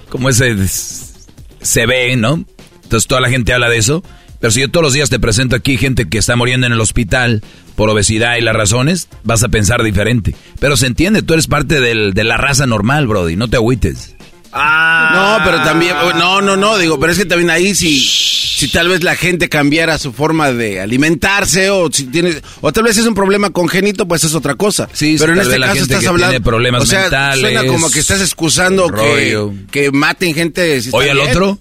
[0.09, 1.15] como ese es-
[1.63, 2.45] se ve, ¿no?
[2.85, 4.05] Entonces toda la gente habla de eso.
[4.45, 6.81] Pero si yo todos los días te presento aquí gente que está muriendo en el
[6.83, 7.43] hospital
[7.77, 10.35] por obesidad y las razones, vas a pensar diferente.
[10.61, 13.37] Pero se entiende, tú eres parte del- de la raza normal, Brody.
[13.37, 14.15] No te agüites.
[14.53, 18.89] No, pero también, no, no, no, digo, pero es que también ahí si, si tal
[18.89, 23.07] vez la gente cambiara su forma de alimentarse o si tiene, o tal vez es
[23.07, 24.91] un problema congénito, pues es otra cosa.
[24.93, 27.41] Sí, pero en este la caso gente estás que hablando, tiene problemas o sea, mentales,
[27.41, 30.83] suena como que estás excusando que, que maten gente.
[30.83, 31.31] si Oye al bien.
[31.31, 31.59] otro.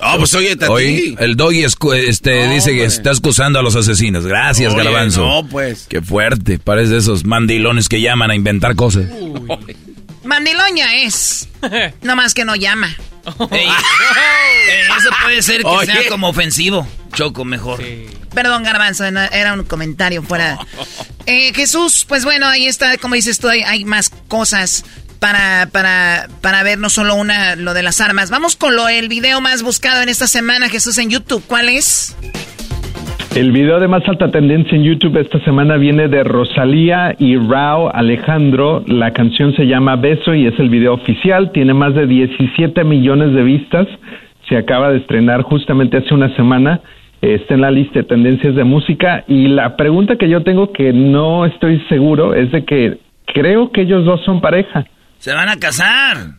[0.00, 1.16] Ah, pues oye, ti.
[1.18, 4.26] el doggy escu- este, dice que está excusando a los asesinos.
[4.26, 5.26] Gracias, Oye, Garbanzo.
[5.26, 5.86] no, pues.
[5.88, 6.58] Qué fuerte.
[6.58, 9.06] Parece de esos mandilones que llaman a inventar cosas.
[10.24, 11.48] Mandiloña es.
[12.02, 12.94] No más que no llama.
[13.50, 13.66] Ey,
[14.98, 15.86] eso puede ser que Oye.
[15.86, 16.86] sea como ofensivo.
[17.12, 17.82] Choco, mejor.
[18.32, 20.58] Perdón, Garbanzo, era un comentario fuera.
[21.28, 24.84] Eh, Jesús, pues bueno, ahí está, como dices tú, hay, más cosas
[25.26, 28.30] para, para, para ver no solo una, lo de las armas.
[28.30, 31.42] Vamos con lo, el video más buscado en esta semana, Jesús, en YouTube.
[31.48, 32.16] ¿Cuál es?
[33.34, 37.92] El video de más alta tendencia en YouTube esta semana viene de Rosalía y Rao
[37.92, 38.84] Alejandro.
[38.86, 41.50] La canción se llama Beso y es el video oficial.
[41.50, 43.88] Tiene más de 17 millones de vistas.
[44.48, 46.82] Se acaba de estrenar justamente hace una semana.
[47.20, 49.24] Está en la lista de tendencias de música.
[49.26, 52.98] Y la pregunta que yo tengo que no estoy seguro es de que
[53.34, 54.86] creo que ellos dos son pareja.
[55.20, 56.34] Se van a casar.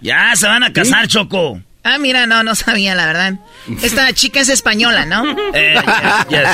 [0.00, 1.60] Ya, se van a casar, Choco.
[1.82, 3.34] Ah, mira, no, no sabía, la verdad.
[3.82, 5.24] Esta chica es española, ¿no?
[5.54, 5.74] Eh,
[6.28, 6.48] yes,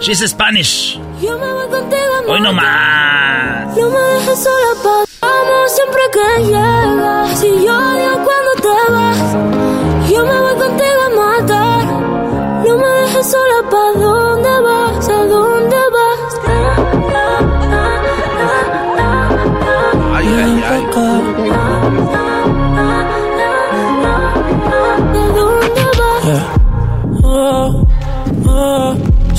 [0.00, 0.98] She's Spanish.
[2.26, 3.76] Hoy no más.
[3.76, 7.40] No me dejes sola, pa' Vamos siempre que llegas.
[7.40, 11.10] Si yo odio cuando te vas, yo me voy contigo a
[11.40, 11.84] matar.
[12.66, 15.08] No me dejes sola, ¿pa' dónde vas?
[15.08, 15.83] ¿A dónde vas?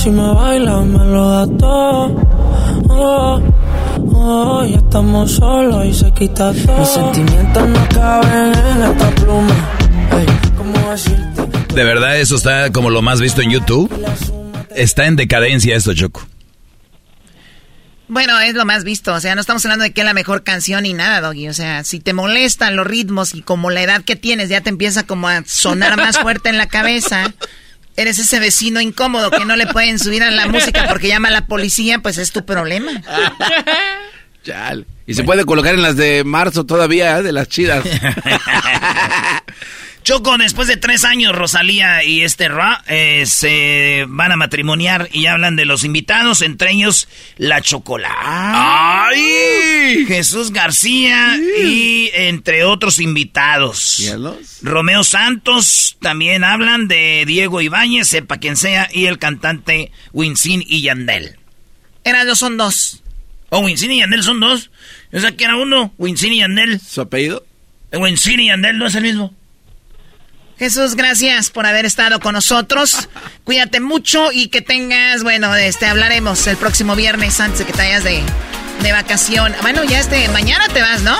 [0.05, 2.05] Si me bailas me lo da todo.
[2.89, 3.41] Oh,
[4.13, 6.77] oh, ya estamos solos y se quita todo.
[6.77, 9.55] Mis sentimientos no caben en esta pluma.
[10.11, 10.27] Hey,
[10.57, 11.73] ¿cómo decirte?
[11.73, 13.91] ¿De verdad eso está como lo más visto en YouTube?
[14.75, 16.27] Está en decadencia esto, Choco.
[18.07, 19.11] Bueno, es lo más visto.
[19.11, 21.47] O sea, no estamos hablando de que es la mejor canción ni nada, Doggy.
[21.47, 24.69] O sea, si te molestan los ritmos y como la edad que tienes ya te
[24.69, 27.33] empieza como a sonar más fuerte en la cabeza,
[27.97, 31.31] eres ese vecino incómodo que no le pueden subir a la música porque llama a
[31.31, 32.91] la policía, pues es tu problema.
[34.43, 34.85] Chal.
[35.07, 37.23] Y se puede colocar en las de marzo todavía, ¿eh?
[37.23, 37.83] de las chidas.
[40.05, 45.25] Choco, después de tres años, Rosalía y este Ra eh, se van a matrimoniar y
[45.25, 49.07] hablan de los invitados, entre ellos la Chocolata.
[49.07, 50.05] ¡Ay!
[50.05, 53.99] Jesús García y entre otros invitados.
[54.61, 60.83] Romeo Santos también hablan de Diego Ibáñez, sepa quien sea, y el cantante Winsin y
[60.83, 61.39] Yandel.
[62.03, 63.01] Eran dos, son dos.
[63.49, 64.69] ¿O Winsin y Yandel son dos?
[65.11, 66.79] O sea, que era uno, Winsin y Yandel.
[66.79, 67.43] ¿Su apellido?
[67.91, 69.33] Winsin y Yandel no es el mismo.
[70.57, 73.09] Jesús, gracias por haber estado con nosotros.
[73.43, 77.79] Cuídate mucho y que tengas, bueno, este hablaremos el próximo viernes antes de que te
[77.79, 78.21] vayas de,
[78.81, 79.53] de vacación.
[79.61, 81.15] Bueno, ya este, mañana te vas, ¿no?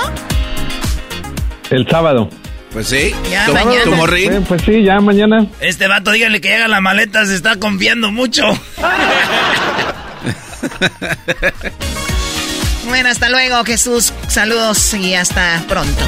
[1.70, 2.30] El sábado.
[2.72, 3.14] Pues sí.
[3.30, 3.84] Ya, ¿Tu, mañana.
[3.84, 4.14] tu?
[4.14, 5.46] Eh, pues sí, ya mañana.
[5.60, 8.42] Este vato, dígale que llega la maleta, se está confiando mucho.
[12.88, 14.12] Bueno, hasta luego, Jesús.
[14.28, 16.04] Saludos y hasta pronto.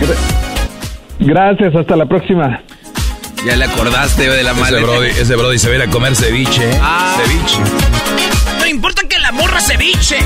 [1.19, 2.63] Gracias, hasta la próxima.
[3.45, 4.83] Ya le acordaste de la Ese maleta.
[4.87, 6.71] brody, ese brody se va a ir a comer ceviche.
[6.71, 6.79] ¿eh?
[6.83, 7.17] Ah.
[7.23, 7.59] Ceviche.
[8.59, 10.19] No importa que la morra ceviche.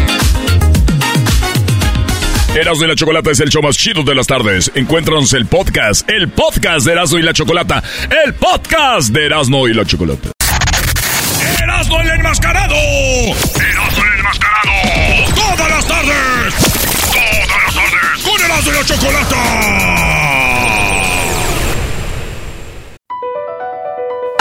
[2.54, 4.70] Erasmo y la Chocolata es el show más chido de las tardes.
[4.74, 7.82] Encuéntranos el podcast, el podcast de Erasmo y la Chocolata,
[8.24, 10.30] el podcast de Erasmo y la Chocolata.
[11.62, 12.74] ¡Erasmo el enmascarado!
[12.74, 15.34] ¡Erasmo el enmascarado!
[15.34, 16.54] ¡Todas las tardes!
[17.12, 18.22] ¡Todas las tardes!
[18.22, 20.21] ¡Con Erasmo y la Chocolata!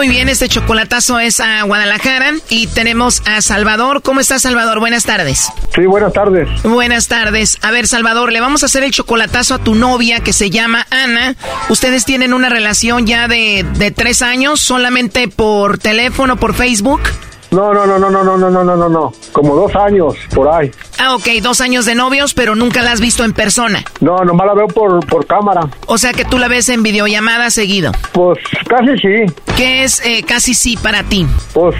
[0.00, 4.00] Muy bien, este chocolatazo es a Guadalajara y tenemos a Salvador.
[4.00, 4.80] ¿Cómo está Salvador?
[4.80, 5.50] Buenas tardes.
[5.74, 6.48] Sí, buenas tardes.
[6.62, 7.58] Buenas tardes.
[7.60, 10.86] A ver, Salvador, le vamos a hacer el chocolatazo a tu novia que se llama
[10.88, 11.36] Ana.
[11.68, 17.02] Ustedes tienen una relación ya de, de tres años, solamente por teléfono, por Facebook.
[17.50, 19.12] No, no, no, no, no, no, no, no, no, no, no.
[19.32, 20.70] Como dos años, por ahí.
[20.98, 23.82] Ah, ok, dos años de novios, pero nunca la has visto en persona.
[24.00, 25.62] No, nomás la veo por, por cámara.
[25.86, 27.92] O sea que tú la ves en videollamada seguido.
[28.12, 28.38] Pues
[28.68, 29.32] casi sí.
[29.56, 31.26] ¿Qué es eh, casi sí para ti?
[31.52, 31.74] Pues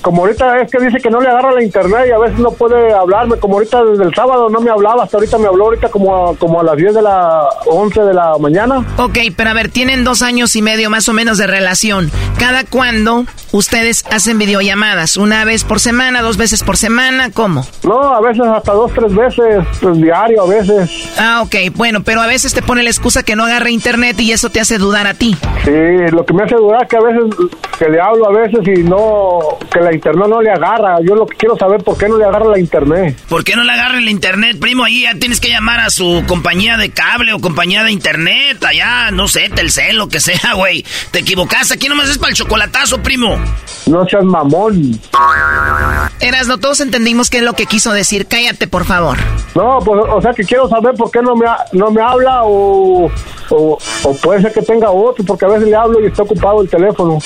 [0.00, 2.50] como ahorita es que dice que no le agarra la internet y a veces no
[2.50, 3.36] puede hablarme.
[3.38, 6.36] Como ahorita desde el sábado no me hablaba, hasta ahorita me habló ahorita como a,
[6.36, 8.84] como a las 10 de la 11 de la mañana.
[8.96, 12.10] Ok, pero a ver, tienen dos años y medio más o menos de relación.
[12.38, 15.11] ¿Cada cuándo ustedes hacen videollamadas?
[15.16, 17.30] ¿Una vez por semana, dos veces por semana?
[17.30, 17.66] ¿Cómo?
[17.82, 20.90] No, a veces hasta dos, tres veces, pues diario a veces.
[21.18, 24.32] Ah, ok, bueno, pero a veces te pone la excusa que no agarra internet y
[24.32, 25.36] eso te hace dudar a ti.
[25.64, 25.70] Sí,
[26.10, 27.24] lo que me hace dudar es que a veces
[27.78, 30.98] que le hablo a veces y no, que la internet no le agarra.
[31.02, 33.18] Yo lo que quiero saber por qué no le agarra la internet.
[33.28, 34.84] ¿Por qué no le agarra el internet, primo?
[34.84, 39.10] Ahí ya tienes que llamar a su compañía de cable o compañía de internet, allá,
[39.10, 40.84] no sé, Telcel, lo que sea, güey.
[41.10, 43.36] Te equivocaste, aquí nomás es para el chocolatazo, primo.
[43.86, 45.00] No seas mamón.
[46.20, 48.26] Eras, no todos entendimos qué es lo que quiso decir.
[48.26, 49.18] Cállate, por favor.
[49.54, 53.10] No, pues, o sea que quiero saber por qué no me, no me habla o,
[53.50, 53.78] o
[54.22, 57.18] puede ser que tenga otro, porque a veces le hablo y está ocupado el teléfono.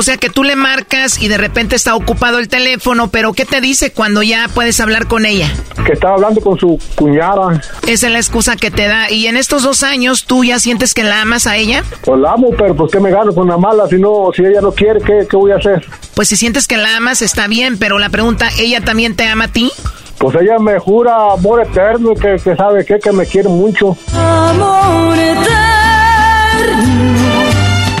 [0.00, 3.44] O sea que tú le marcas y de repente está ocupado el teléfono, pero ¿qué
[3.44, 5.52] te dice cuando ya puedes hablar con ella?
[5.84, 7.60] Que estaba hablando con su cuñada.
[7.86, 9.10] Esa es la excusa que te da.
[9.10, 11.84] Y en estos dos años, ¿tú ya sientes que la amas a ella?
[12.02, 14.62] Pues la amo, pero pues qué me gano con la mala, si no, si ella
[14.62, 15.84] no quiere, ¿qué, qué voy a hacer?
[16.14, 19.44] Pues si sientes que la amas, está bien, pero la pregunta, ¿ella también te ama
[19.44, 19.70] a ti?
[20.16, 23.98] Pues ella me jura amor eterno, que, que sabe qué, que me quiere mucho.
[24.14, 25.10] Amor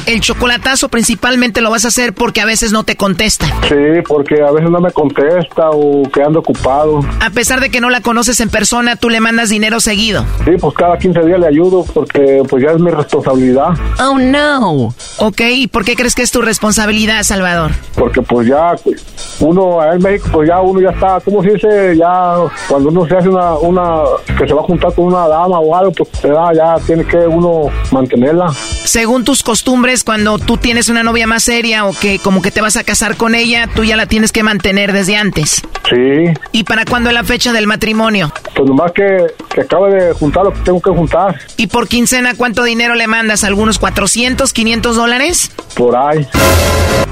[0.06, 3.46] El chocolatazo principalmente lo vas a hacer porque a veces no te contesta.
[3.68, 7.00] Sí, porque a veces no me contesta o que ando ocupado.
[7.20, 10.24] A pesar de que no la conoces en persona, tú le mandas dinero seguido.
[10.44, 13.68] Sí, pues cada 15 días le ayudo porque pues ya es mi responsabilidad.
[14.00, 14.94] Oh no.
[15.18, 17.72] Ok, ¿y por qué crees que es tu responsabilidad, Salvador?
[17.94, 19.04] Porque pues ya pues,
[19.40, 21.96] uno en México pues ya uno ya está, ¿cómo se dice?
[21.96, 22.36] Ya
[22.68, 24.02] cuando uno se hace una, una
[24.38, 27.18] que se va a juntar con una dama o algo, pues ya, ya tiene que
[27.18, 28.52] uno mantenerla.
[28.84, 32.60] Según tus costumbres, cuando tú tienes una novia más seria o que como que te
[32.60, 35.62] vas a casar con ella, tú ya la tienes que mantener desde antes.
[35.88, 38.32] Sí, ¿Y para cuándo es la fecha del matrimonio?
[38.54, 42.34] pues nomás que, que acabe de juntar lo que tengo que juntar ¿Y por quincena
[42.36, 43.42] cuánto dinero le mandas?
[43.42, 45.50] ¿Algunos 400, 500 dólares?
[45.76, 46.26] por ahí.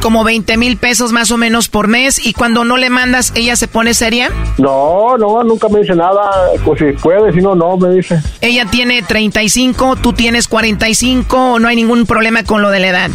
[0.02, 2.24] Como 20 mil pesos más o menos por mes.
[2.24, 4.30] ¿Y cuando no le mandas, ella se pone seria?
[4.58, 6.30] No, no, nunca me dice nada.
[6.64, 8.20] Pues si puede, si no, no, me dice.
[8.40, 12.88] Ella tiene 35, tú tienes 45, o no hay ningún problema con lo de la
[12.88, 13.10] edad.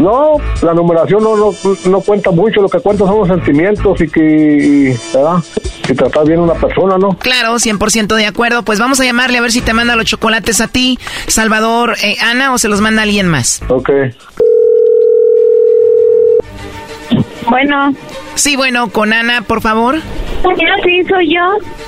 [0.00, 1.50] No, la numeración no, no,
[1.86, 5.42] no cuenta mucho, lo que cuenta son los sentimientos y que, y, ¿verdad?
[5.86, 7.16] Si tratar bien a una persona, ¿no?
[7.18, 8.62] Claro, 100% de acuerdo.
[8.62, 12.16] Pues vamos a llamarle a ver si te manda los chocolates a ti, Salvador, eh,
[12.20, 13.60] Ana, o se los manda alguien más.
[13.68, 13.90] Ok.
[17.48, 17.94] Bueno.
[18.34, 19.96] Sí, bueno, con Ana, por favor.
[20.84, 21.40] Sí, soy yo.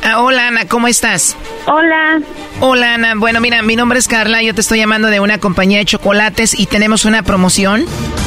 [0.03, 1.37] Ah, hola, Ana, ¿cómo estás?
[1.67, 2.21] Hola.
[2.61, 3.15] Hola, Ana.
[3.17, 6.59] Bueno, mira, mi nombre es Carla, yo te estoy llamando de una compañía de chocolates
[6.59, 7.85] y tenemos una promoción.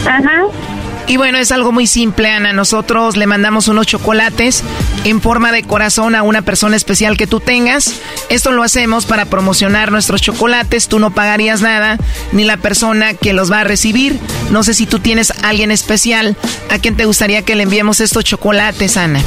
[0.08, 0.44] Ajá.
[1.06, 2.54] Y bueno, es algo muy simple, Ana.
[2.54, 4.64] Nosotros le mandamos unos chocolates
[5.04, 8.00] en forma de corazón a una persona especial que tú tengas.
[8.30, 10.88] Esto lo hacemos para promocionar nuestros chocolates.
[10.88, 11.98] Tú no pagarías nada,
[12.32, 14.18] ni la persona que los va a recibir.
[14.50, 16.38] No sé si tú tienes a alguien especial
[16.72, 19.20] a quien te gustaría que le enviemos estos chocolates, Ana.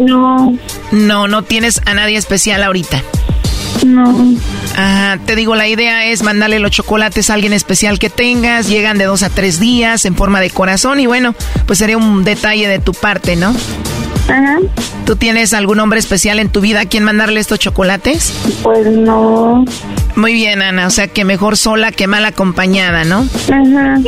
[0.00, 0.54] No.
[0.92, 3.02] No, no tienes a nadie especial ahorita.
[3.86, 4.34] No.
[4.76, 8.98] Ajá, te digo, la idea es mandarle los chocolates a alguien especial que tengas, llegan
[8.98, 11.34] de dos a tres días en forma de corazón y bueno,
[11.66, 13.54] pues sería un detalle de tu parte, ¿no?
[14.28, 14.58] Ajá.
[15.06, 18.32] ¿Tú tienes algún hombre especial en tu vida a quien mandarle estos chocolates?
[18.62, 19.64] Pues no.
[20.14, 23.26] Muy bien, Ana, o sea que mejor sola que mal acompañada, ¿no?
[23.48, 23.98] Ajá.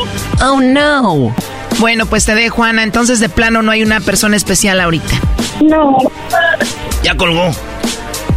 [0.45, 1.35] Oh, no.
[1.79, 5.15] Bueno, pues te dejo, Ana, entonces de plano no hay una persona especial ahorita.
[5.63, 5.97] No.
[7.03, 7.51] Ya colgó.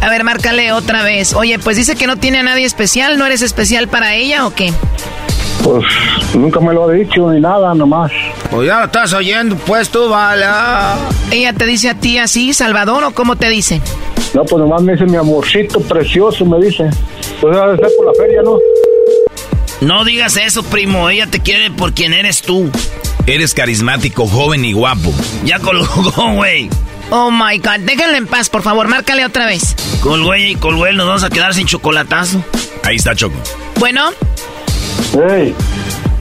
[0.00, 1.34] A ver, márcale otra vez.
[1.34, 4.54] Oye, pues dice que no tiene a nadie especial, ¿no eres especial para ella o
[4.54, 4.72] qué?
[5.62, 5.84] Pues
[6.34, 8.12] nunca me lo ha dicho ni nada, nomás.
[8.50, 10.44] Pues ya lo estás oyendo, pues tú, vale.
[11.30, 13.80] ¿Ella te dice a ti así, Salvador, o cómo te dice?
[14.34, 16.84] No, pues nomás me dice mi amorcito precioso, me dice.
[17.40, 18.58] Pues debe ser por la feria, ¿no?
[19.80, 21.08] No digas eso, primo.
[21.10, 22.70] Ella te quiere por quien eres tú.
[23.26, 25.12] Eres carismático, joven y guapo.
[25.44, 26.70] Ya colgó, güey.
[27.10, 29.74] Oh my god, déjenlo en paz, por favor, márcale otra vez.
[30.02, 30.96] Colgó ella y colgó él.
[30.96, 32.42] Nos vamos a quedar sin chocolatazo.
[32.82, 33.36] Ahí está Choco.
[33.78, 34.10] Bueno,
[35.12, 35.54] Hey.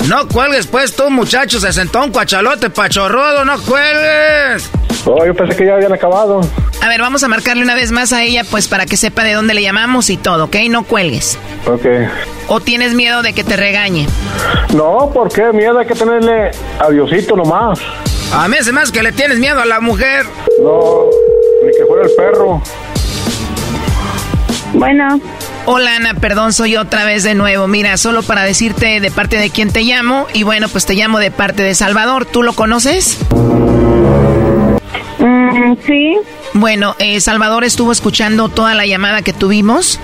[0.07, 1.59] No cuelgues, pues tú, muchacho.
[1.59, 3.43] Se sentó un cuachalote pachorrudo.
[3.45, 4.69] No cuelgues.
[5.05, 6.41] Oh, yo pensé que ya habían acabado.
[6.81, 9.33] a ver, vamos a marcarle una vez más a ella, pues para que sepa de
[9.33, 10.55] dónde le llamamos y todo, ¿ok?
[10.69, 11.37] No cuelgues.
[11.67, 11.85] Ok.
[12.47, 14.07] ¿O tienes miedo de que te regañe?
[14.73, 15.51] No, ¿por qué?
[15.53, 17.79] Miedo hay que tenerle a Diosito nomás.
[18.33, 20.25] A mí es más que le tienes miedo a la mujer.
[20.61, 21.05] No,
[21.63, 22.61] ni que fuera el perro.
[24.73, 25.19] Bueno.
[25.67, 27.67] Hola Ana, perdón, soy otra vez de nuevo.
[27.67, 30.27] Mira, solo para decirte de parte de quién te llamo.
[30.33, 32.25] Y bueno, pues te llamo de parte de Salvador.
[32.25, 33.17] ¿Tú lo conoces?
[35.19, 36.17] Mm, sí.
[36.53, 39.99] Bueno, eh, Salvador estuvo escuchando toda la llamada que tuvimos.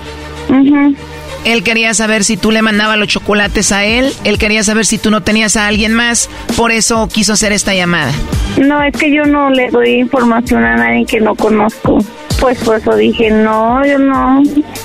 [1.46, 4.14] Él quería saber si tú le mandabas los chocolates a él.
[4.24, 6.30] Él quería saber si tú no tenías a alguien más.
[6.56, 8.12] Por eso quiso hacer esta llamada.
[8.58, 12.00] No, es que yo no le doy información a nadie que no conozco.
[12.42, 14.42] Pues por eso dije, no, yo no.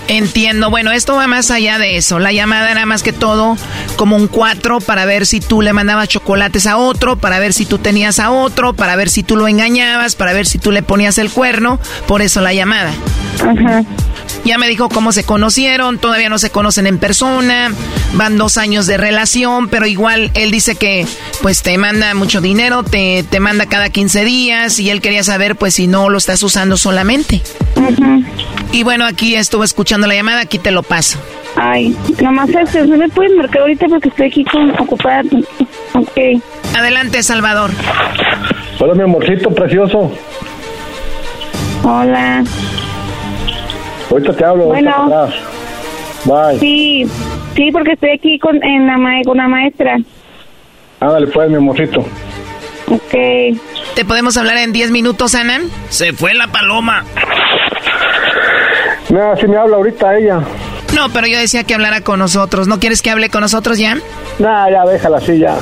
[0.09, 0.69] Entiendo.
[0.69, 2.19] Bueno, esto va más allá de eso.
[2.19, 3.57] La llamada era más que todo
[3.97, 7.65] como un cuatro para ver si tú le mandabas chocolates a otro, para ver si
[7.65, 10.83] tú tenías a otro, para ver si tú lo engañabas, para ver si tú le
[10.83, 11.81] ponías el cuerno.
[12.07, 12.93] Por eso la llamada.
[13.41, 13.83] Ajá.
[14.45, 17.73] Ya me dijo cómo se conocieron, todavía no se conocen en persona,
[18.15, 21.05] van dos años de relación, pero igual él dice que
[21.43, 25.57] pues te manda mucho dinero, te, te manda cada 15 días y él quería saber
[25.57, 27.43] pues si no lo estás usando solamente.
[28.73, 31.19] Y bueno, aquí estuvo escuchando la llamada, aquí te lo paso.
[31.57, 35.23] Ay, nomás eso, no me puedes marcar ahorita porque estoy aquí con ocupada.
[35.95, 36.43] Ok.
[36.77, 37.71] Adelante, Salvador.
[38.79, 40.13] Hola, mi amorcito precioso.
[41.83, 42.45] Hola.
[44.11, 45.31] Ahorita te hablo, Bueno.
[46.25, 46.59] Bye.
[46.59, 47.07] Sí,
[47.55, 49.97] sí, porque estoy aquí con, en la ma- con la maestra.
[51.01, 52.01] Ándale, pues, mi amorcito.
[52.89, 53.15] Ok.
[53.97, 55.63] ¿Te podemos hablar en 10 minutos, Ana?
[55.89, 57.03] Se fue la paloma.
[59.09, 60.43] Mira, si me habla ahorita ella.
[60.95, 62.69] No, pero yo decía que hablara con nosotros.
[62.69, 63.97] ¿No quieres que hable con nosotros ya?
[64.39, 65.57] Nah, ya déjala así, ya.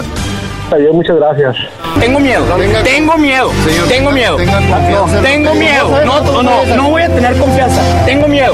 [0.77, 1.57] Bien, muchas gracias.
[2.01, 2.45] Tengo miedo,
[2.83, 3.53] tengo miedo,
[3.89, 8.53] tengo miedo, no, tengo miedo, no, no, no, no voy a tener confianza, tengo miedo,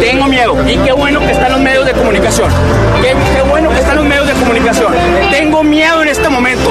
[0.00, 0.56] tengo miedo.
[0.68, 2.48] Y qué bueno que están los medios de comunicación,
[3.02, 4.94] qué, qué bueno que están los medios de comunicación.
[5.32, 6.70] Tengo miedo en este momento.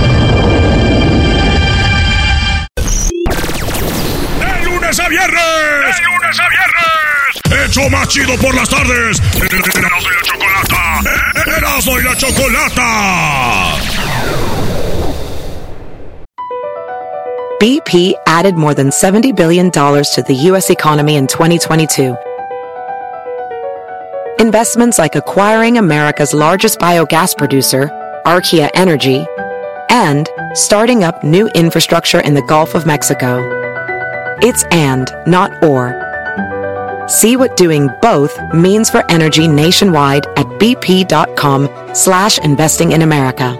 [5.11, 5.97] viernes!
[5.97, 7.69] ¡De lunes a viernes!
[7.69, 9.21] ¡Hecho más chido por las tardes!
[9.35, 11.01] ¡Erasmo y la chocolata!
[11.57, 13.75] ¡Erasmo y la chocolata!
[17.59, 20.71] BP added more than $70 billion to the U.S.
[20.71, 22.15] economy in 2022.
[24.39, 27.91] Investments like acquiring America's largest biogas producer,
[28.25, 29.27] Archaea Energy,
[29.89, 33.70] and starting up new infrastructure in the Gulf of Mexico.
[34.43, 35.93] It's and, not or.
[37.07, 43.57] See what doing both means for energy nationwide at bp.com slash investing in America.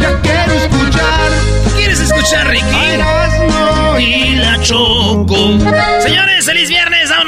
[0.00, 1.30] Ya quiero escuchar.
[1.76, 2.84] ¿Quieres escuchar, Ricky?
[2.92, 5.87] Erasmo y la Choco.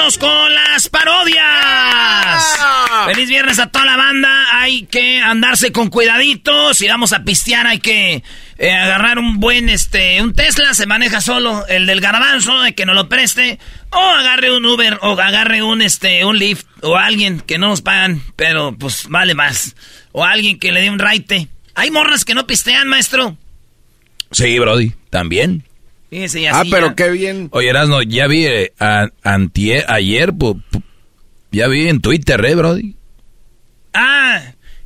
[0.01, 2.59] Vámonos con las parodias.
[3.05, 4.47] Feliz viernes a toda la banda.
[4.59, 6.73] Hay que andarse con cuidadito.
[6.73, 8.25] Si vamos a pistear, hay que
[8.57, 10.73] eh, agarrar un buen, este, un Tesla.
[10.73, 11.67] Se maneja solo.
[11.67, 13.59] El del garbanzo, de que no lo preste.
[13.91, 16.67] O agarre un Uber, o agarre un, este, un Lyft.
[16.81, 19.77] O alguien que no nos pagan, pero pues vale más.
[20.13, 21.49] O alguien que le dé un raite.
[21.75, 23.37] Hay morras que no pistean, maestro.
[24.31, 25.65] Sí, Brody, también.
[26.11, 26.95] Fíjese, y Ah, así pero ya.
[26.97, 27.49] qué bien.
[27.53, 30.83] Oye, Erasno, ya vi eh, a- antier- ayer, pu- pu-
[31.53, 32.97] ya vi en Twitter, ¿eh, Brody?
[33.95, 34.41] Ah,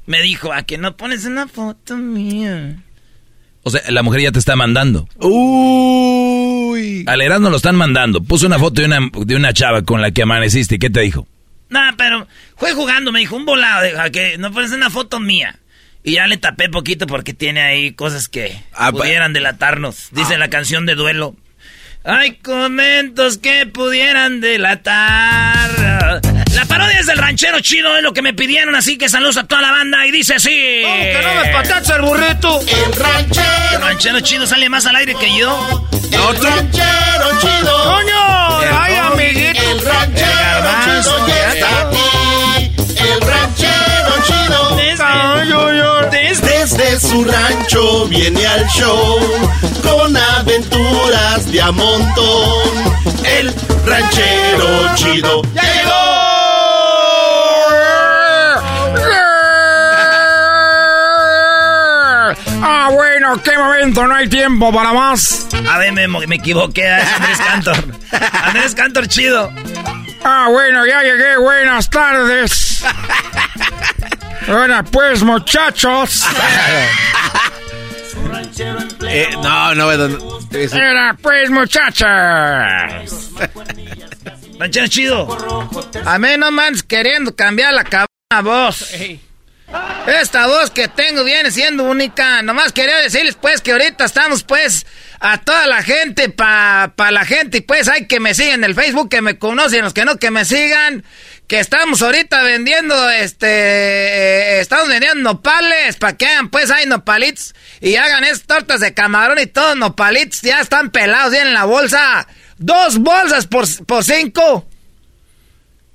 [0.06, 2.76] me dijo, a que no pones una foto mía.
[3.62, 5.08] O sea, la mujer ya te está mandando.
[5.18, 7.04] Uy.
[7.06, 8.22] Al Erasno lo están mandando.
[8.22, 10.74] Puso una foto de una, de una chava con la que amaneciste.
[10.74, 11.26] ¿Y qué te dijo?
[11.70, 15.58] Nah, pero fue jugando, me dijo, un volado, a que no pones una foto mía.
[16.06, 20.08] Y ya le tapé poquito porque tiene ahí cosas que Ah, pudieran delatarnos.
[20.12, 21.34] Dice la canción de duelo.
[22.04, 26.20] Hay comentos que pudieran delatar.
[26.54, 29.44] La parodia es del ranchero chido, es lo que me pidieron, así que saludos a
[29.44, 30.50] toda la banda y dice así.
[30.50, 32.60] que no me patacha el burrito?
[32.60, 33.46] El ranchero.
[33.72, 35.88] El ranchero chido sale más al aire que yo.
[36.12, 37.84] El ranchero chido.
[37.84, 38.62] ¡Coño!
[38.62, 39.70] El ¡Ay, amiguito!
[39.70, 41.96] el ranchero El garbanzo chido ya ya está está aquí.
[43.12, 44.76] El ranchero chido.
[46.10, 49.18] Desde- su su rancho viene al show
[49.82, 52.94] con aventuras de a montón.
[53.24, 53.54] El
[53.86, 56.14] ranchero chido llegó.
[62.66, 65.46] Ah, bueno, qué momento, no hay tiempo para más.
[65.70, 67.84] A ver, me, me equivoqué, es Andrés Cantor.
[68.44, 69.50] Andrés Cantor chido.
[70.24, 72.82] Ah, bueno, ya llegué, buenas tardes.
[74.46, 76.22] Bueno, pues, muchachos.
[79.08, 80.38] Eh, no, no, no.
[80.52, 82.06] Era, pues, muchachos.
[84.58, 85.72] Ranchero chido.
[86.04, 88.90] A mí no mandes queriendo cambiar la cabana voz.
[90.06, 92.42] Esta voz que tengo viene siendo única.
[92.42, 94.86] Nomás quería decirles pues que ahorita estamos pues
[95.18, 98.64] a toda la gente, pa, pa la gente, y pues hay que me sigan en
[98.64, 101.04] el Facebook, que me conocen, los que no, que me sigan.
[101.46, 107.54] Que estamos ahorita vendiendo, este, eh, estamos vendiendo nopales, para que hagan pues hay nopalitos
[107.80, 111.64] y hagan estas tortas de camarón y todos nopalitos, ya están pelados, ya en la
[111.64, 112.26] bolsa.
[112.58, 114.66] Dos bolsas por, por cinco.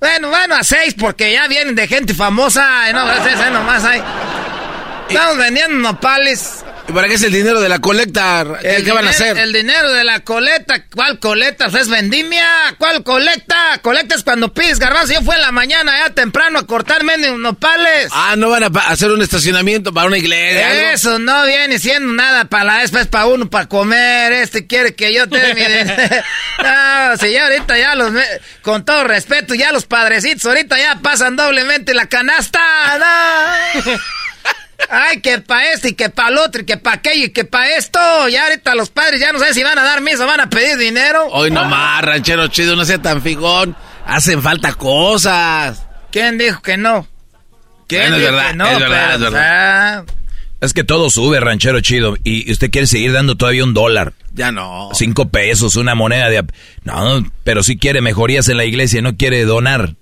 [0.00, 2.88] Bueno, bueno, a seis, porque ya vienen de gente famosa.
[2.88, 4.02] y No, gracias, ahí nomás hay.
[5.08, 6.64] Estamos vendiendo nopales.
[6.90, 8.44] ¿Y para qué es el dinero de la colecta?
[8.60, 9.38] ¿Qué, El qué van a hacer?
[9.38, 10.82] El dinero de la coleta.
[10.92, 11.66] ¿Cuál coleta?
[11.66, 12.44] ¿Es vendimia?
[12.78, 13.78] ¿Cuál colecta?
[13.80, 15.12] Colecta es cuando pides garbanzo.
[15.12, 18.08] Yo fui en la mañana ya temprano a cortarme en nopales.
[18.10, 20.68] Ah, no van a hacer un estacionamiento para una iglesia.
[20.68, 20.82] algo?
[20.90, 24.32] Eso no viene siendo nada para la después para uno para comer.
[24.32, 25.94] Este quiere que yo te dé mi dinero.
[26.60, 28.22] No, si ya ahorita ya los me-
[28.62, 32.60] con todo respeto, ya los padrecitos ahorita ya pasan doblemente la canasta.
[32.98, 33.92] No.
[34.88, 37.44] Ay, que pa' este y que pa' el otro y que pa' aquello y que
[37.44, 37.98] pa' esto.
[38.28, 40.48] Ya ahorita los padres ya no saben si van a dar misa o van a
[40.50, 41.26] pedir dinero.
[41.32, 43.76] Hoy nomás, ranchero chido, no sea tan figón.
[44.06, 45.84] Hacen falta cosas.
[46.10, 47.06] ¿Quién dijo que no?
[47.86, 48.66] ¿Quién Bueno, es dijo verdad, que no?
[48.68, 49.98] es verdad, Pero, es verdad.
[49.98, 50.04] ah,
[50.60, 52.16] Es que todo sube, ranchero chido.
[52.24, 54.12] Y usted quiere seguir dando todavía un dólar.
[54.32, 54.90] Ya no.
[54.94, 56.44] Cinco pesos, una moneda de...
[56.84, 59.94] No, pero sí quiere mejorías en la iglesia, no quiere donar.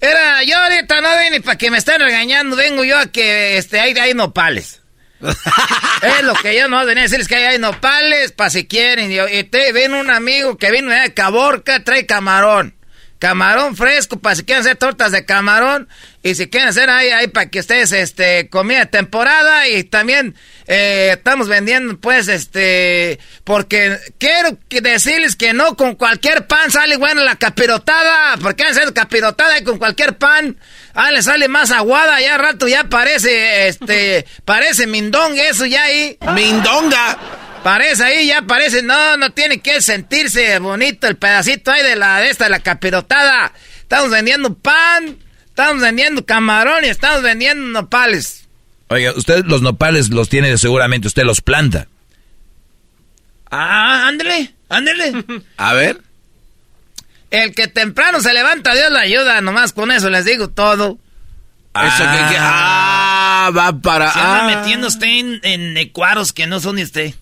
[0.00, 3.80] Era, yo ahorita no vine para que me estén regañando, vengo yo a que este,
[3.80, 4.80] hay, hay nopales.
[5.20, 9.12] es lo que yo no venía a decirles que hay, hay nopales para si quieren.
[9.12, 12.74] Y, y te, ven un amigo que vino de Caborca, trae camarón.
[13.20, 15.88] Camarón fresco para si quieren hacer tortas de camarón.
[16.22, 19.68] Y si quieren hacer ahí, ahí para que ustedes, este, comida de temporada.
[19.68, 20.34] Y también
[20.66, 27.22] eh, estamos vendiendo, pues, este, porque quiero decirles que no con cualquier pan sale bueno
[27.22, 28.38] la capirotada.
[28.38, 30.56] Porque hacer capirotada y con cualquier pan,
[30.94, 32.22] ah, le sale más aguada.
[32.22, 36.16] Ya rato ya parece, este, parece mindonga eso ya ahí.
[36.34, 37.49] Mindonga.
[37.62, 42.18] Parece ahí, ya parece, no, no tiene que sentirse bonito el pedacito ahí de la,
[42.20, 43.52] de esta, de la capirotada.
[43.80, 48.48] Estamos vendiendo pan, estamos vendiendo camarón y estamos vendiendo nopales.
[48.88, 51.86] Oiga, usted los nopales los tiene seguramente, usted los planta.
[53.50, 55.24] Ah, ándele, ándele.
[55.58, 56.00] A ver.
[57.30, 60.98] El que temprano se levanta, Dios le ayuda, nomás con eso les digo todo.
[61.74, 64.12] Eso que, que- ah, va para.
[64.12, 64.56] Se anda ah.
[64.56, 65.92] metiendo usted en, en
[66.34, 67.14] que no son de usted.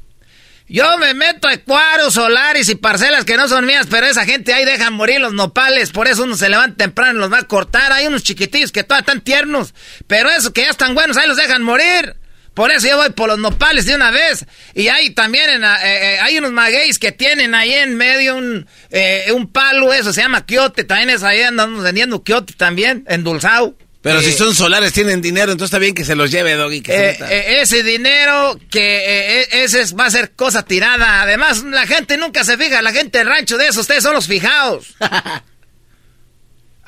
[0.68, 4.52] Yo me meto a cuaros, solares y parcelas que no son mías, pero esa gente
[4.52, 7.44] ahí dejan morir los nopales, por eso uno se levanta temprano y los va a
[7.44, 7.90] cortar.
[7.92, 9.72] Hay unos chiquitillos que todavía están tiernos,
[10.06, 12.16] pero esos que ya están buenos, ahí los dejan morir.
[12.52, 14.44] Por eso yo voy por los nopales de una vez.
[14.74, 19.30] Y hay también, eh, eh, hay unos magueyes que tienen ahí en medio un, eh,
[19.32, 23.76] un palo, eso se llama quiote, también es ahí andamos vendiendo quiote también, endulzado.
[24.08, 26.80] Pero si son solares, tienen dinero, entonces está bien que se los lleve, Doggy.
[26.80, 31.22] que eh, eh, ese dinero que eh, eh, ese es- va a ser cosa tirada.
[31.22, 34.26] Además, la gente nunca se fija, la gente del rancho de eso, ustedes son los
[34.26, 34.94] fijados.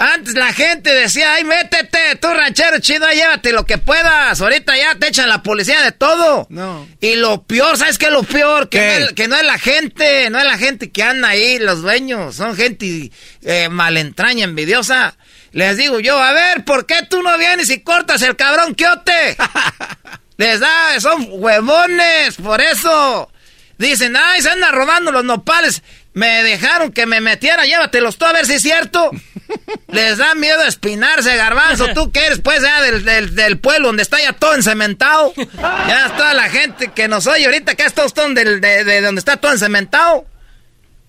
[0.03, 4.41] Antes la gente decía, ay, métete, tú ranchero chido, llévate lo que puedas.
[4.41, 6.47] Ahorita ya te echan la policía de todo.
[6.49, 6.89] No.
[7.03, 8.71] Y lo peor, ¿sabes qué es lo peor?
[8.71, 11.59] Que, no es, que no es la gente, no es la gente que anda ahí,
[11.59, 12.35] los dueños.
[12.35, 13.11] Son gente
[13.43, 15.19] eh, malentraña, envidiosa.
[15.53, 19.37] Les digo yo, a ver, ¿por qué tú no vienes y cortas el cabrón quiote?
[20.37, 23.31] Les da, son huevones, por eso.
[23.79, 25.83] Dicen, ay, se andan robando los nopales.
[26.13, 29.11] Me dejaron que me metiera, llévatelos tú a ver si es cierto.
[29.89, 31.89] Les da miedo espinarse, garbanzo.
[31.95, 35.33] Tú que eres, pues, ya del, del, del pueblo donde está ya todo encementado.
[35.89, 39.19] Ya está la gente que nos oye ahorita, que todos son del, de, de donde
[39.19, 40.27] está todo encementado.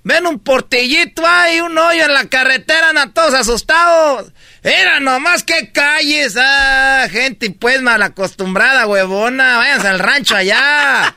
[0.03, 4.31] Ven un portillito ahí, un hoyo en la carretera, andan todos asustados.
[4.63, 9.57] Era nomás que calles, ah, gente pues mal acostumbrada, huevona.
[9.57, 11.15] Váyanse al rancho allá.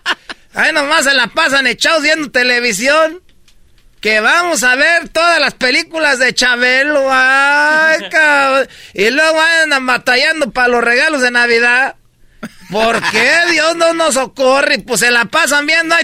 [0.55, 3.23] Ahí nomás se la pasan echados viendo televisión.
[4.01, 7.09] Que vamos a ver todas las películas de Chabelo.
[7.11, 8.69] Ay, cabrón.
[8.93, 11.97] Y luego andan batallando para los regalos de Navidad.
[12.74, 14.80] ¿Por qué Dios no nos socorre?
[14.80, 15.94] Pues se la pasan viendo.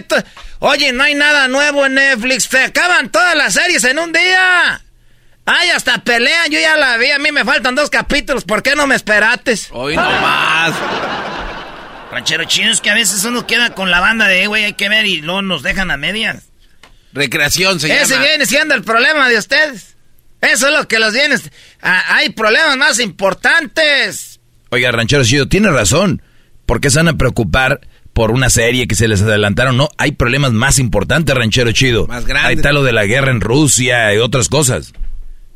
[0.60, 2.44] Oye, no hay nada nuevo en Netflix.
[2.44, 4.80] Se acaban todas las series en un día.
[5.47, 6.48] Ay, hasta pelean.
[6.48, 7.10] Yo ya la vi.
[7.10, 8.44] A mí me faltan dos capítulos.
[8.44, 9.66] ¿Por qué no me esperates?
[9.72, 10.72] Hoy no más.
[12.12, 14.88] Ranchero chido es que a veces uno queda con la banda de, güey, hay que
[14.88, 16.51] ver y luego nos dejan a medias.
[17.12, 19.97] Recreación se Ese viene siendo el problema de ustedes.
[20.40, 21.34] Eso es lo que los viene.
[21.82, 24.38] Ah, hay problemas más importantes.
[24.68, 26.22] Oiga, Ranchero Chido, tiene razón.
[26.70, 27.80] ¿Por qué se van a preocupar
[28.12, 29.76] por una serie que se les adelantaron?
[29.76, 32.06] No, hay problemas más importantes, Ranchero Chido.
[32.06, 32.48] Más grandes.
[32.48, 34.92] Hay tal lo de la guerra en Rusia y otras cosas.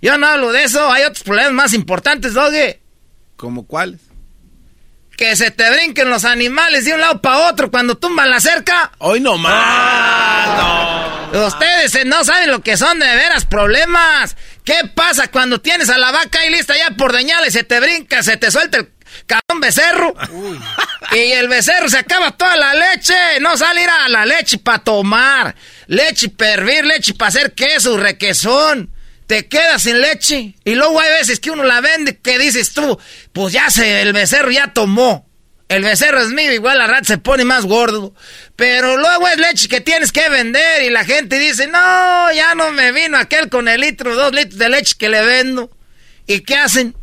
[0.02, 0.90] Yo no hablo de eso.
[0.90, 2.80] Hay otros problemas más importantes, Doge.
[3.36, 4.00] ¿Cómo cuáles?
[5.16, 8.90] Que se te brinquen los animales de un lado para otro cuando tumban la cerca.
[8.98, 10.58] Hoy no más.
[10.58, 11.46] no.
[11.46, 14.36] Ustedes eh, no saben lo que son de veras problemas.
[14.64, 17.52] ¿Qué pasa cuando tienes a la vaca ahí lista ya por dañarle?
[17.52, 18.86] Se te brinca, se te suelta el
[19.26, 20.14] cabrón becerro.
[21.12, 23.14] Y el becerro se acaba toda la leche.
[23.40, 25.54] No salir a la leche para tomar.
[25.86, 28.90] Leche para hervir, leche para hacer queso, requesón
[29.26, 30.54] te quedas sin leche.
[30.64, 32.98] Y luego hay veces que uno la vende que dices tú,
[33.32, 35.28] pues ya se, el becerro ya tomó.
[35.68, 38.14] El becerro es mío, igual la rata se pone más gordo.
[38.54, 42.70] Pero luego es leche que tienes que vender y la gente dice, no, ya no
[42.72, 45.70] me vino aquel con el litro, dos litros de leche que le vendo.
[46.26, 46.94] ¿Y qué hacen?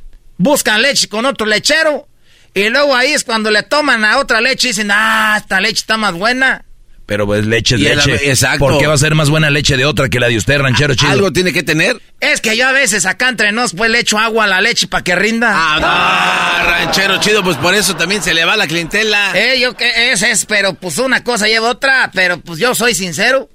[0.41, 2.07] Buscan leche con otro lechero.
[2.55, 5.75] Y luego ahí es cuando le toman a otra leche y dicen, ah, esta leche
[5.81, 6.65] está más buena.
[7.05, 8.29] Pero pues leche es leche.
[8.31, 8.59] exacto.
[8.65, 10.95] ¿Por qué va a ser más buena leche de otra que la de usted, ranchero
[10.95, 11.11] chido?
[11.11, 12.01] Algo tiene que tener.
[12.19, 14.87] Es que yo a veces acá entre nos pues le echo agua a la leche
[14.87, 15.51] para que rinda.
[15.53, 19.33] Ah, ranchero chido, pues por eso también se le va la clientela.
[19.35, 22.95] Eh, yo que es, es, pero pues una cosa lleva otra, pero pues yo soy
[22.95, 23.47] sincero.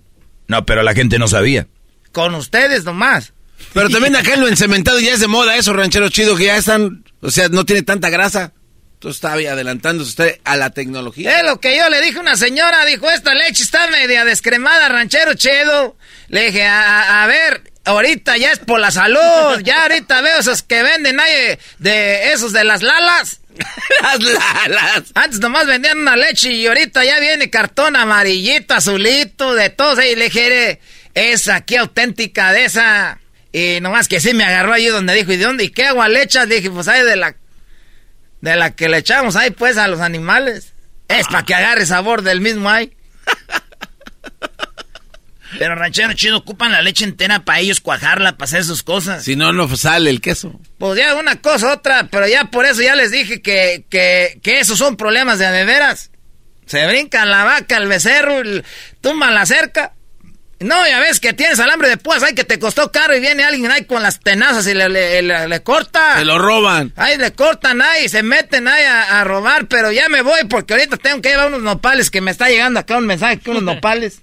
[0.47, 1.67] No, pero la gente no sabía.
[2.13, 3.33] Con ustedes nomás.
[3.73, 6.57] Pero también acá en lo encementado ya es de moda eso, ranchero chido, que ya
[6.57, 8.53] están, o sea, no tiene tanta grasa.
[8.97, 11.39] Entonces estaba adelantándose usted a la tecnología.
[11.39, 14.89] Es lo que yo le dije a una señora, dijo, esta leche está media descremada,
[14.89, 15.99] ranchero chedo.
[16.29, 20.83] Le dije, a, ver, ahorita ya es por la salud, ya ahorita veo esos que
[20.83, 23.41] venden ahí de esos de las lalas.
[24.03, 24.19] las
[24.69, 25.03] lalas.
[25.15, 30.03] Antes nomás vendían una leche y ahorita ya viene cartón amarillito, azulito, de todo.
[30.03, 30.81] Y le dije,
[31.13, 33.21] esa aquí auténtica de esa.
[33.59, 35.65] Y nomás que sí me agarró ahí donde dijo, ¿y de dónde?
[35.65, 36.47] ¿Y qué agua le echas?
[36.47, 37.37] Dije, pues ahí de la
[38.43, 40.75] de la que le echamos ahí pues a los animales.
[41.09, 42.93] Es para que agarre sabor del mismo ahí.
[45.59, 49.25] Pero ranchero chido, ocupan la leche entera para ellos cuajarla, para hacer sus cosas.
[49.25, 50.61] Si no, no sale el queso.
[50.77, 54.61] Pues ya una cosa, otra, pero ya por eso ya les dije que, que, que
[54.61, 56.11] esos son problemas de veras.
[56.67, 58.43] Se brincan la vaca, el becerro,
[59.01, 59.95] tumban la cerca.
[60.59, 63.45] No, ya ves que tienes alambre de púas, ay, que te costó caro y viene
[63.45, 66.19] alguien ahí con las tenazas y le, le, corta.
[66.19, 66.93] Se lo roban.
[66.97, 70.97] Ahí le cortan ahí, se meten ahí a, robar, pero ya me voy porque ahorita
[70.97, 74.23] tengo que llevar unos nopales que me está llegando acá un mensaje que unos nopales.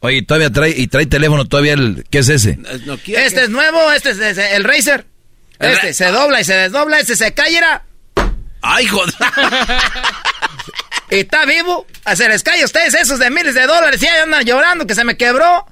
[0.00, 2.58] Oye, todavía trae, y trae teléfono todavía el, ¿qué es ese?
[3.06, 5.06] este es nuevo, este es, el Razer.
[5.60, 7.60] Este se dobla y se desdobla, este se cae,
[8.62, 9.14] Ay, joder.
[11.10, 11.86] y está vivo.
[12.04, 14.86] A se les cae a ustedes esos de miles de dólares y ahí andan llorando
[14.86, 15.66] que se me quebró.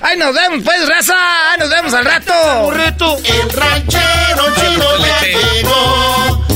[0.00, 1.14] Ay, nos vemos, pues, raza.
[1.50, 2.72] Ay, nos vemos al rato.
[2.72, 6.46] El ranchero chido ya llegó.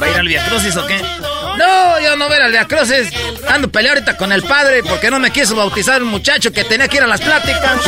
[0.00, 1.00] ¿Va a ir al Viacrucis o qué?
[1.00, 3.10] No, yo no voy al Viacrucis.
[3.48, 6.88] Ando peleando ahorita con el padre porque no me quiso bautizar un muchacho que tenía
[6.88, 7.80] que ir a las pláticas.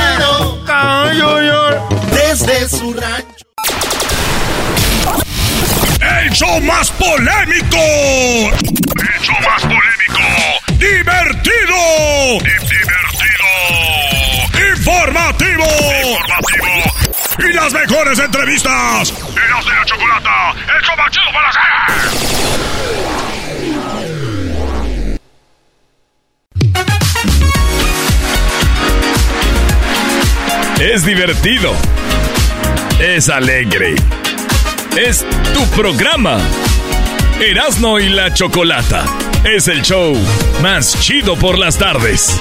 [2.12, 3.44] Desde su rancho.
[6.04, 7.78] El show más polémico.
[7.78, 10.20] El show más polémico.
[10.72, 12.38] Divertido.
[12.40, 13.48] Divertido.
[14.76, 15.64] Informativo.
[15.64, 16.84] Informativo.
[17.38, 19.14] Y las mejores entrevistas.
[19.34, 20.54] Eras de la chocolata.
[20.76, 21.62] El show más chido para hacer.
[30.80, 31.72] Es divertido.
[33.00, 33.94] Es alegre
[34.96, 36.38] es tu programa.
[37.40, 39.04] Erasno y la Chocolata.
[39.44, 40.16] Es el show
[40.62, 42.38] más chido por las tardes.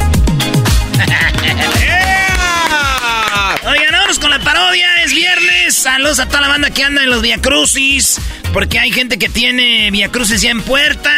[3.66, 5.04] Oigan, vamos con la parodia.
[5.04, 5.76] Es viernes.
[5.76, 8.20] Saludos a toda la banda que anda en los Via Crucis.
[8.52, 11.12] Porque hay gente que tiene Via Crucis ya en puerta.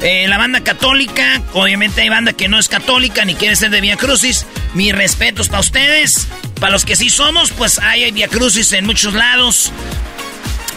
[0.00, 1.42] Eh, la banda católica.
[1.52, 4.46] Obviamente hay banda que no es católica ni quiere ser de Via Crucis.
[4.74, 6.28] Mis respetos para ustedes.
[6.60, 9.70] Para los que sí somos, pues hay Via Crucis en muchos lados.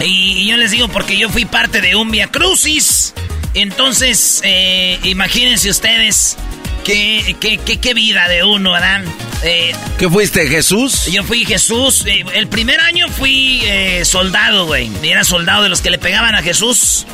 [0.04, 3.14] Y, yo les digo porque yo fui parte de un Via Crucis.
[3.54, 6.38] Entonces, eh, imagínense ustedes
[6.86, 9.04] qué, qué, qué, qué vida de uno, ¿verdad?
[9.44, 11.08] Eh, ¿Qué fuiste, Jesús?
[11.08, 12.06] Yo fui Jesús.
[12.06, 13.64] eh, el primer año fui
[14.04, 14.90] soldado, güey.
[15.04, 17.06] Era soldado de los que le pegaban a Jesús.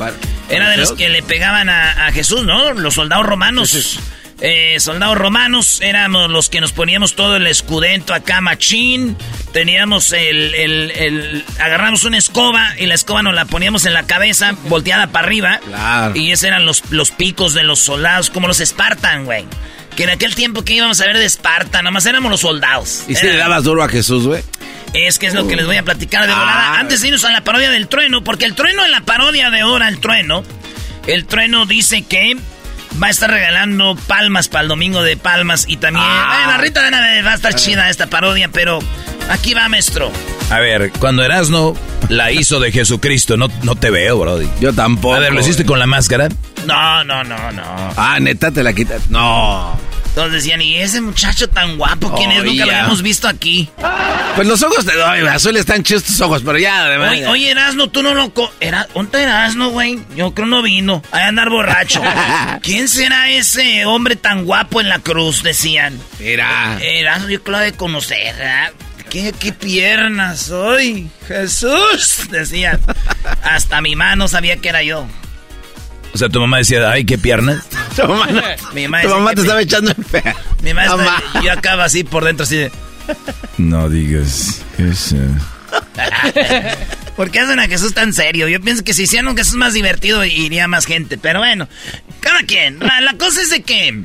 [0.48, 2.72] Era de los que le pegaban a, a Jesús, ¿no?
[2.72, 3.98] Los soldados romanos.
[4.40, 9.16] Eh, soldados romanos éramos los que nos poníamos todo el escudento acá, machín.
[9.52, 14.04] Teníamos el, el, el- Agarramos una escoba y la escoba nos la poníamos en la
[14.04, 15.60] cabeza, volteada para arriba.
[15.66, 16.14] Claro.
[16.16, 19.44] Y esos eran los, los picos de los soldados, como los Spartan, güey.
[19.96, 23.04] Que en aquel tiempo que íbamos a ver de Esparta, nomás éramos los soldados.
[23.08, 24.42] ¿Y si le dabas duro a Jesús, güey?
[24.94, 26.74] es que es lo que les voy a platicar de volada.
[26.76, 26.80] Ah.
[26.80, 29.62] Antes de irnos a la parodia del trueno, porque el trueno en la parodia de
[29.64, 30.44] Hora el Trueno,
[31.06, 32.36] el trueno dice que
[33.02, 36.04] va a estar regalando palmas para el domingo de palmas y también.
[36.06, 36.42] Ah.
[36.42, 38.80] Eh, la Rita de Navidad va a estar chida esta parodia, pero
[39.30, 40.10] aquí va, maestro.
[40.50, 41.74] A ver, cuando Erasno
[42.08, 44.48] la hizo de Jesucristo, no, no te veo, Brody.
[44.60, 45.14] Yo tampoco.
[45.14, 46.28] A ver, ¿lo hiciste con la máscara?
[46.66, 47.92] No, no, no, no.
[47.96, 49.10] Ah, neta, te la quitas.
[49.10, 49.78] No.
[50.14, 52.42] Todos decían, ¿y ese muchacho tan guapo quién es?
[52.42, 53.68] Nunca lo habíamos visto aquí.
[54.34, 57.12] Pues los ojos te doy, azul están chidos tus ojos, pero ya, además.
[57.12, 58.34] Oye, oye, Erasno, tú no lo...
[58.34, 58.88] Co Era...
[58.92, 60.00] ¿Dónde Erasno, güey?
[60.16, 61.04] Yo creo no vino.
[61.12, 62.02] A andar borracho.
[62.62, 65.42] ¿Quién será ese hombre tan guapo en la cruz?
[65.42, 65.98] Decían.
[66.18, 66.78] Mira.
[66.82, 68.70] Erasno, yo creo de conocer, ¿verdad?
[69.10, 71.08] ¿Qué, qué piernas soy?
[71.26, 72.80] Jesús, decían.
[73.42, 75.06] Hasta mi mano sabía que era yo.
[76.14, 77.64] O sea, tu mamá decía, ay, qué piernas.
[77.96, 78.42] Tu mamá, no-
[78.74, 80.22] Mi mamá tu mamá te estaba echando el fe.
[80.62, 82.72] Mi mamá yo acaba así por dentro, así de...
[83.56, 85.16] No digas eso.
[87.16, 88.48] ¿Por qué hacen a Jesús tan serio?
[88.48, 91.18] Yo pienso que si hicieran un Jesús más divertido iría más gente.
[91.18, 91.68] Pero bueno,
[92.20, 92.78] cada quien.
[92.78, 94.02] La, la cosa es de que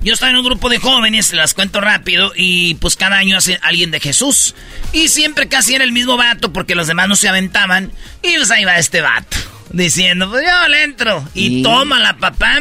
[0.00, 3.58] yo estaba en un grupo de jóvenes, las cuento rápido, y pues cada año hace
[3.62, 4.54] alguien de Jesús.
[4.92, 7.92] Y siempre casi era el mismo vato porque los demás no se aventaban.
[8.22, 9.36] Y pues ahí va este vato.
[9.70, 11.26] Diciendo, pues yo le entro.
[11.34, 12.58] Y Y- toma la papá.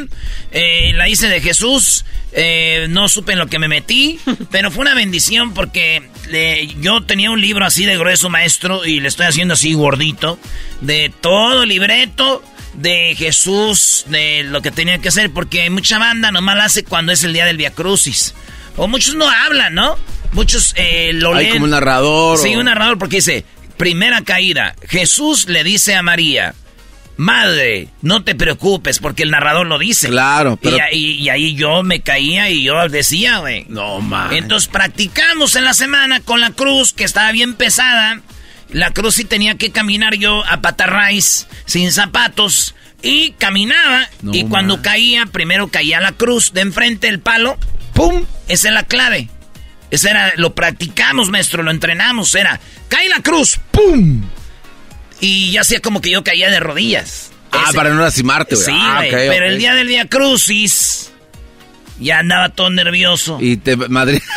[0.52, 2.06] Eh, la hice de Jesús.
[2.36, 4.20] Eh, no supe en lo que me metí.
[4.52, 8.86] Pero fue una bendición porque le- yo tenía un libro así de grueso, maestro.
[8.86, 10.40] Y le estoy haciendo así gordito.
[10.82, 12.44] De todo el libreto
[12.74, 15.32] de Jesús, de lo que tenía que hacer.
[15.32, 18.34] Porque mucha banda nomás la hace cuando es el día del Via Crucis.
[18.78, 19.98] O muchos no hablan, ¿no?
[20.32, 21.54] Muchos eh, lo Hay leen.
[21.54, 22.40] como un narrador.
[22.40, 23.46] Sí, o- un narrador porque dice,
[23.78, 26.56] primera caída, Jesús le dice a María,
[27.18, 30.08] madre, no te preocupes porque el narrador lo dice.
[30.10, 33.66] Claro, pero- Y, ahí, y ahí yo me caía y yo decía, güey.
[33.70, 34.34] No, man.
[34.34, 38.22] Entonces practicamos en la semana con la cruz que estaba bien pesada.
[38.70, 42.74] La cruz sí tenía que caminar yo a patarraíz sin zapatos
[43.04, 44.84] y caminaba No, y cuando man.
[44.84, 47.58] caía, primero caía la cruz de enfrente del palo,
[47.94, 48.26] ¡pum!
[48.48, 49.30] Esa es la clave.
[49.92, 54.24] Ese era, lo practicamos, maestro, lo entrenamos, era, cae la cruz, ¡pum!
[55.26, 57.32] Y ya hacía como que yo caía de rodillas.
[57.52, 58.66] Ah, Ese- para no lastimarte, güey.
[58.66, 61.12] Sí, Ah, pero el día del día crucis
[62.00, 63.38] ya andaba todo nervioso.
[63.42, 63.76] Y te...
[63.78, 64.20] Madrid...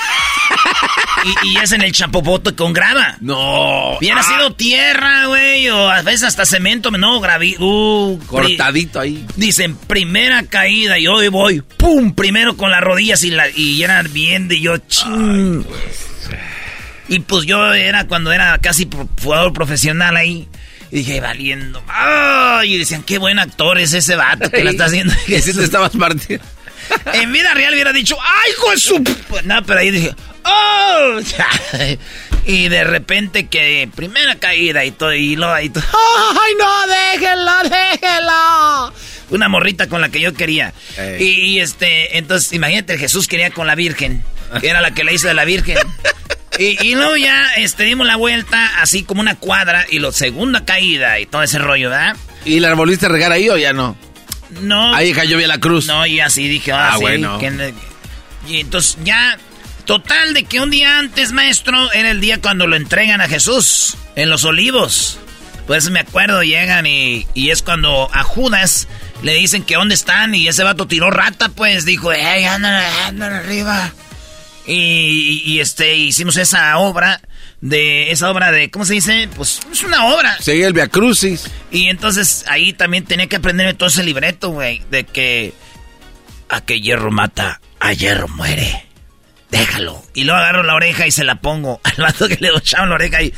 [1.45, 3.17] Y, y es en el chapopote con grava.
[3.21, 3.97] No.
[3.97, 7.57] Hubiera Ah, sido tierra, güey, o a veces hasta cemento, no, graví.
[7.59, 9.27] Uh, Cortadito ahí.
[9.35, 14.03] Dicen, primera caída, y hoy voy, pum, primero con las rodillas y, la, y era
[14.03, 15.65] bien de yo, ching.
[17.09, 18.89] Y pues yo era cuando era casi
[19.21, 20.47] jugador profesional ahí.
[20.91, 21.83] Y dije, valiendo.
[21.89, 22.75] ¡Ay!
[22.75, 25.15] Y decían, qué buen actor es ese vato que la está haciendo.
[25.27, 26.45] Y si te estabas partiendo.
[27.13, 29.03] En vida real hubiera dicho, ¡ay, de su...
[29.29, 30.15] Pues no, pero ahí dije,
[30.45, 31.19] ¡oh!
[32.47, 35.85] y de repente que primera caída y todo, y lo y todo.
[35.85, 36.87] ¡Ay, no!
[36.87, 38.93] ¡Déjenlo, déjenlo!
[39.31, 40.73] Una morrita con la que yo quería.
[41.19, 44.23] Y, y, este, entonces, imagínate, Jesús quería con la Virgen,
[44.61, 45.79] que era la que le hizo de la Virgen.
[46.59, 50.65] Y, y luego ya este, dimos la vuelta así como una cuadra y la segunda
[50.65, 52.17] caída y todo ese rollo, ¿verdad?
[52.45, 53.97] ¿Y la volviste a regar ahí o ya no?
[54.63, 54.95] No.
[54.95, 55.87] Ahí cayó bien la cruz.
[55.87, 57.39] No, y así dije, ah, Ah, sí, bueno.
[57.39, 57.75] que-
[58.49, 59.37] y entonces ya,
[59.85, 63.97] total de que un día antes, maestro, era el día cuando lo entregan a Jesús,
[64.15, 65.19] en los olivos.
[65.67, 68.87] Pues me acuerdo, llegan y, y es cuando a Judas
[69.23, 73.33] le dicen que dónde están y ese vato tiró rata, pues dijo, hey, andan, andan
[73.33, 73.91] arriba.
[74.67, 77.21] Y, y, este, hicimos esa obra
[77.61, 79.29] de, esa obra de, ¿cómo se dice?
[79.35, 80.37] Pues es una obra.
[80.41, 81.51] Seguía el Via Crucis.
[81.71, 85.55] Y entonces ahí también tenía que aprenderme todo ese libreto, güey, de que
[86.49, 88.87] a que hierro mata, a hierro muere.
[89.51, 90.03] Déjalo.
[90.15, 92.97] Y luego agarro la oreja y se la pongo al vato que le echaban la
[92.97, 93.33] oreja y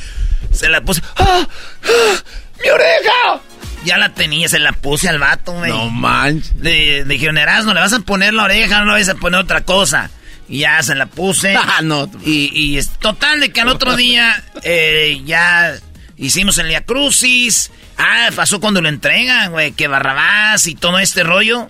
[0.51, 1.01] se la puse.
[1.17, 1.47] ¡Ah!
[1.83, 2.23] ¡Ah!
[2.63, 3.41] ¡Mi oreja!
[3.85, 5.71] Ya la tenía, se la puse al vato, güey.
[5.71, 6.53] No manches.
[6.57, 9.39] Le, le dijeron, Erasmo, le vas a poner la oreja, no le vas a poner
[9.39, 10.09] otra cosa.
[10.49, 11.53] Y ya se la puse.
[11.57, 12.09] Ah, no.
[12.25, 15.77] Y, y es total de que al otro día eh, ya
[16.17, 17.71] hicimos el Via Crucis.
[17.97, 21.69] Ah, pasó cuando lo entregan, güey, que Barrabás y todo este rollo.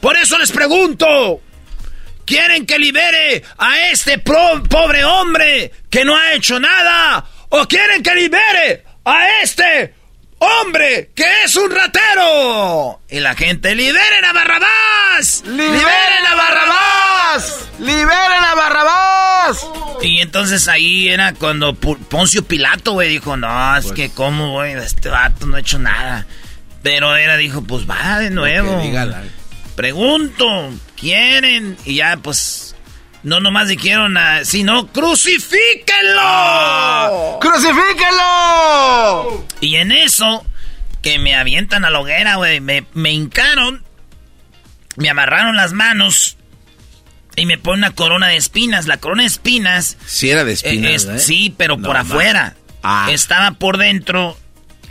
[0.00, 1.42] Por eso les pregunto,
[2.30, 7.26] ¿Quieren que libere a este pobre hombre que no ha hecho nada?
[7.48, 9.94] ¿O quieren que libere a este
[10.40, 13.00] hombre que es un ratero?
[13.08, 15.44] Y la gente, liberen a Barrabás.
[15.46, 17.68] Liberen a Barrabás.
[17.78, 19.66] Liberen a Barrabás.
[20.02, 24.72] Y entonces ahí era cuando Poncio Pilato, güey, dijo, no, es pues que cómo, güey,
[24.74, 26.26] este vato no ha hecho nada.
[26.82, 28.82] Pero era, dijo, pues va de nuevo.
[29.76, 31.76] Pregunto, ¿quieren?
[31.84, 32.69] Y ya, pues,
[33.22, 36.20] no nomás dijeron, a, sino crucifíquenlo.
[36.20, 37.38] ¡Ah!
[37.40, 39.46] ¡Crucifíquenlo!
[39.60, 40.44] Y en eso,
[41.02, 43.84] que me avientan a la hoguera, güey, me, me hincaron,
[44.96, 46.36] me amarraron las manos
[47.36, 48.86] y me ponen una corona de espinas.
[48.86, 49.96] La corona de espinas.
[50.06, 51.04] Sí, era de espinas.
[51.04, 51.18] ¿eh?
[51.18, 52.54] Sí, pero por afuera.
[52.82, 53.08] Ah.
[53.10, 54.38] Estaba por dentro,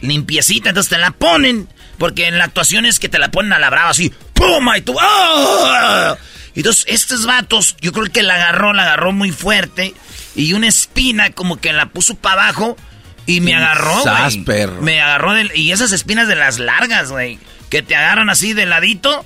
[0.01, 1.67] limpiecita, entonces te la ponen.
[1.97, 4.13] Porque en la actuación es que te la ponen a la brava así.
[4.33, 4.69] ¡Pum!
[4.77, 4.95] Y tú.
[4.99, 6.15] ¡ah!
[6.59, 9.93] Entonces, estos vatos, yo creo que la agarró, la agarró muy fuerte.
[10.35, 12.75] Y una espina como que la puso para abajo.
[13.25, 14.67] Y me agarró, güey.
[14.81, 17.39] Me agarró de, y esas espinas de las largas, güey.
[17.69, 19.25] Que te agarran así de ladito.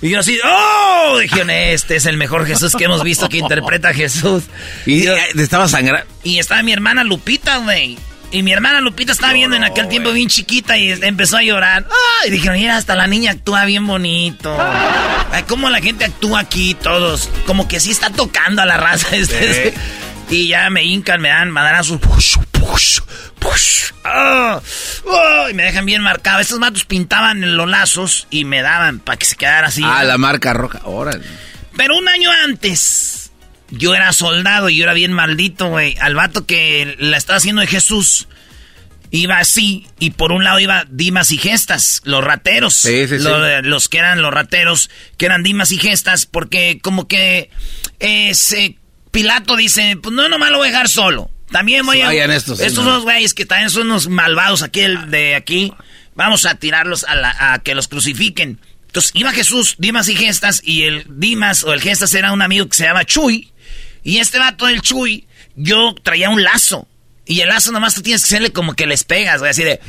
[0.00, 1.18] Y yo así, ¡oh!
[1.20, 4.44] Dijeron, este es el mejor Jesús que hemos visto que interpreta a Jesús.
[4.86, 5.06] Y,
[5.36, 6.06] estaba sangrando.
[6.22, 7.98] Y estaba mi hermana Lupita, güey.
[8.30, 11.86] Y mi hermana Lupita estaba viendo en aquel tiempo bien chiquita y empezó a llorar.
[12.26, 14.56] Y dijeron, mira, hasta la niña actúa bien bonito.
[15.32, 17.30] Ay, cómo la gente actúa aquí, todos.
[17.46, 19.08] Como que sí está tocando a la raza.
[19.18, 19.74] Este,
[20.30, 21.98] y ya me hincan, me dan madrazos.
[22.00, 23.00] Push, push,
[23.38, 23.92] push.
[24.04, 24.60] Ah,
[25.50, 26.40] y me dejan bien marcado.
[26.40, 29.82] Estos matos pintaban en los lazos y me daban para que se quedara así.
[29.84, 30.80] Ah, la marca roja.
[30.84, 31.24] Órale.
[31.76, 33.27] Pero un año antes
[33.70, 35.96] yo era soldado y yo era bien maldito, güey.
[36.00, 38.28] Al vato que la estaba haciendo de Jesús.
[39.10, 42.74] Iba así, y por un lado iba Dimas y Gestas, los rateros.
[42.74, 43.62] Sí, sí, los, sí.
[43.62, 47.48] los, que eran los rateros, que eran Dimas y Gestas, porque como que
[48.00, 48.76] ese
[49.10, 51.30] Pilato dice, pues no, nomás lo voy a dejar solo.
[51.50, 52.12] También voy a...
[52.34, 55.72] Estos, estos dos güeyes que también son unos malvados aquí de aquí,
[56.14, 58.60] vamos a tirarlos a, a que los crucifiquen.
[58.88, 62.68] Entonces iba Jesús, Dimas y Gestas, y el Dimas o el Gestas era un amigo
[62.68, 63.52] que se llama Chuy.
[64.02, 65.26] Y este vato del Chuy,
[65.56, 66.86] yo traía un lazo.
[67.26, 69.80] Y el lazo nomás tú tienes que hacerle como que les pegas, güey, así de...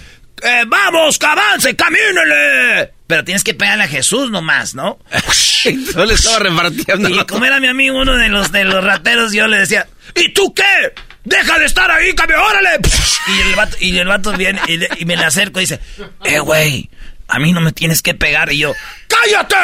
[0.41, 2.93] Eh, ¡Vamos, que avance, camínele!
[3.07, 4.99] Pero tienes que pegarle a Jesús nomás, ¿no?
[5.95, 7.09] yo le estaba repartiendo.
[7.09, 10.33] Y como era mi amigo, uno de los, de los rateros, yo le decía, ¿y
[10.33, 10.93] tú qué?
[11.25, 12.79] ¡Deja de estar ahí, cambio, órale!
[13.27, 15.79] Y el vato, y el vato viene y, y me le acerco y dice,
[16.23, 16.89] ¡eh, güey!
[17.27, 18.51] A mí no me tienes que pegar.
[18.51, 18.73] Y yo,
[19.07, 19.55] ¡cállate!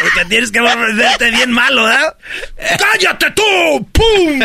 [0.00, 2.16] Porque tienes que volverte bien malo, ¿verdad?
[2.78, 3.88] ¡Cállate tú!
[3.92, 4.40] ¡Pum!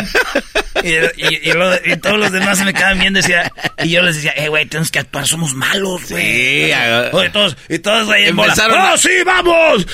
[0.84, 3.52] Y, todos los demás se me quedaban viendo y, decía,
[3.84, 6.24] y yo les decía, eh, güey, tenemos que actuar, somos malos, güey.
[6.24, 8.80] Sí, y todos, y todos, güey, empezaron.
[8.80, 9.88] ¡Oh, sí, vamos!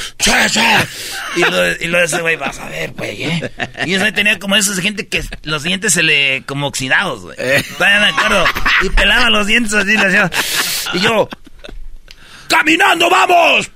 [1.36, 3.52] Y lo, y lo de ese güey, vas a ver, güey, ¿eh?
[3.86, 7.36] Y ese tenía como esos gente que los dientes se le, como oxidados, güey.
[7.40, 7.58] Eh.
[7.58, 8.46] ¿Están de acuerdo?
[8.82, 10.32] Y pelaba los dientes así, le hacía.
[10.94, 11.30] Y yo,
[12.48, 13.70] ¡caminando, vamos!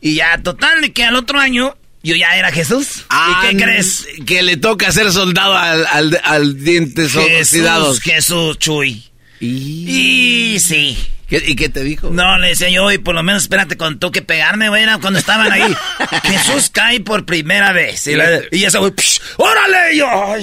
[0.00, 3.04] Y ya, total, que al otro año yo ya era Jesús.
[3.10, 4.06] ¿Y qué crees?
[4.26, 9.04] Que le toca ser soldado al, al, al dientes Jesús, Jesús, Chuy.
[9.40, 10.96] Y, sí.
[11.30, 12.08] ¿Y qué te dijo?
[12.10, 15.52] No, le decía yo, y por lo menos espérate cuando toque pegarme, güey, cuando estaban
[15.52, 15.76] ahí.
[16.24, 18.06] Jesús cae por primera vez.
[18.06, 18.12] Y,
[18.52, 18.92] y ese güey,
[19.36, 19.94] ¡órale!
[19.94, 20.36] Y yo,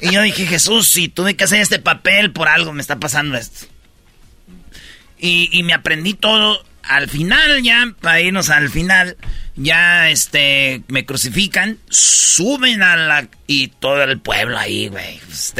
[0.00, 3.36] y yo dije, Jesús, si tuve que hacer este papel, por algo me está pasando
[3.36, 3.66] esto.
[5.18, 9.16] Y, y me aprendí todo al final ya, para irnos al final,
[9.56, 15.20] ya este me crucifican, suben a la y todo el pueblo ahí, güey.
[15.26, 15.54] Pues,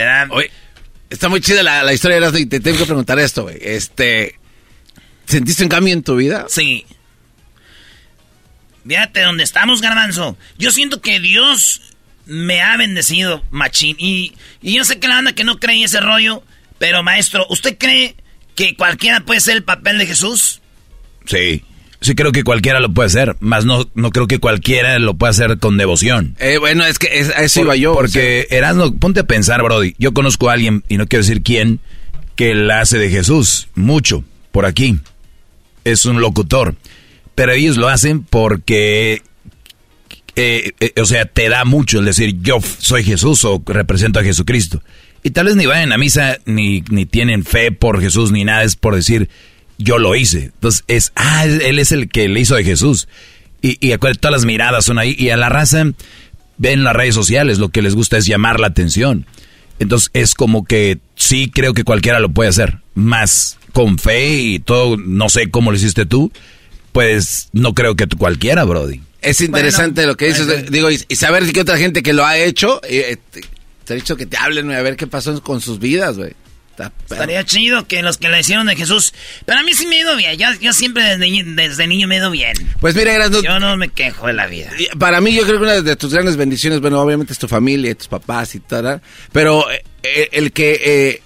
[1.10, 3.59] está muy chida la, historia de y te tengo que preguntar esto, güey.
[3.60, 4.38] Este,
[5.26, 6.46] ¿sentiste un cambio en tu vida?
[6.48, 6.86] Sí.
[8.86, 10.38] Fíjate dónde estamos, Garbanzo.
[10.56, 11.82] Yo siento que Dios
[12.24, 13.96] me ha bendecido, machín.
[13.98, 16.42] Y, y yo sé que la banda que no cree en ese rollo,
[16.78, 18.16] pero maestro, ¿usted cree
[18.55, 20.62] que cualquiera puede ser el papel de Jesús?
[21.28, 21.62] Sí.
[22.00, 25.30] Sí creo que cualquiera lo puede hacer, más no, no creo que cualquiera lo pueda
[25.30, 26.36] hacer con devoción.
[26.38, 27.92] Eh, bueno, es que eso iba yo.
[27.92, 29.94] Porque Erasmo, ponte a pensar, Brody.
[29.98, 31.80] Yo conozco a alguien, y no quiero decir quién,
[32.36, 34.22] que la hace de Jesús, mucho,
[34.52, 35.00] por aquí.
[35.84, 36.76] Es un locutor.
[37.34, 39.22] Pero ellos lo hacen porque,
[40.36, 44.24] eh, eh, o sea, te da mucho el decir yo soy Jesús o represento a
[44.24, 44.82] Jesucristo.
[45.24, 48.62] Y tal vez ni vayan a misa, ni, ni tienen fe por Jesús, ni nada,
[48.62, 49.28] es por decir
[49.78, 50.44] yo lo hice.
[50.44, 53.09] Entonces es, ah, él es el que le hizo de Jesús.
[53.62, 55.14] Y, y todas las miradas son ahí.
[55.18, 55.84] Y a la raza
[56.59, 59.26] ven las redes sociales, lo que les gusta es llamar la atención.
[59.78, 62.78] Entonces es como que sí creo que cualquiera lo puede hacer.
[62.94, 66.32] Más con fe y todo, no sé cómo lo hiciste tú,
[66.92, 69.00] pues no creo que cualquiera, Brody.
[69.20, 70.70] Es interesante Bueno, lo que dices, bueno.
[70.70, 73.42] digo, y, y saber que otra gente que lo ha hecho, eh, te,
[73.84, 76.32] te ha dicho que te hablen, a ver qué pasó con sus vidas, güey.
[76.86, 76.92] Está.
[77.10, 79.12] Estaría chido que los que le hicieron de Jesús.
[79.44, 80.36] Pero a mí sí me ha ido bien.
[80.38, 82.55] Yo, yo siempre desde, niño- desde niño me he ido bien.
[82.80, 84.70] Pues mira, Erasno, Yo no me quejo de la vida.
[84.98, 87.90] para mí yo creo que una de tus grandes bendiciones, bueno, obviamente es tu familia,
[87.90, 89.00] y tus papás y tal,
[89.32, 91.22] pero eh, eh, el que eh,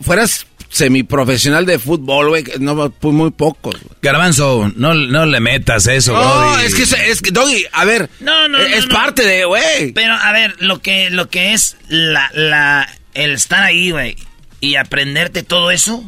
[0.00, 3.74] fueras semiprofesional de fútbol, güey, no, pues muy pocos.
[3.80, 3.94] güey.
[4.02, 6.20] Garbanzo, no, no le metas eso, No,
[6.50, 6.64] Brody.
[6.66, 8.94] es que, es que, Doggy, a ver, No, no, no, es no.
[8.94, 9.92] parte de, güey.
[9.92, 14.16] Pero a ver, lo que, lo que es la, la, el estar ahí, güey,
[14.64, 16.04] y aprenderte todo eso.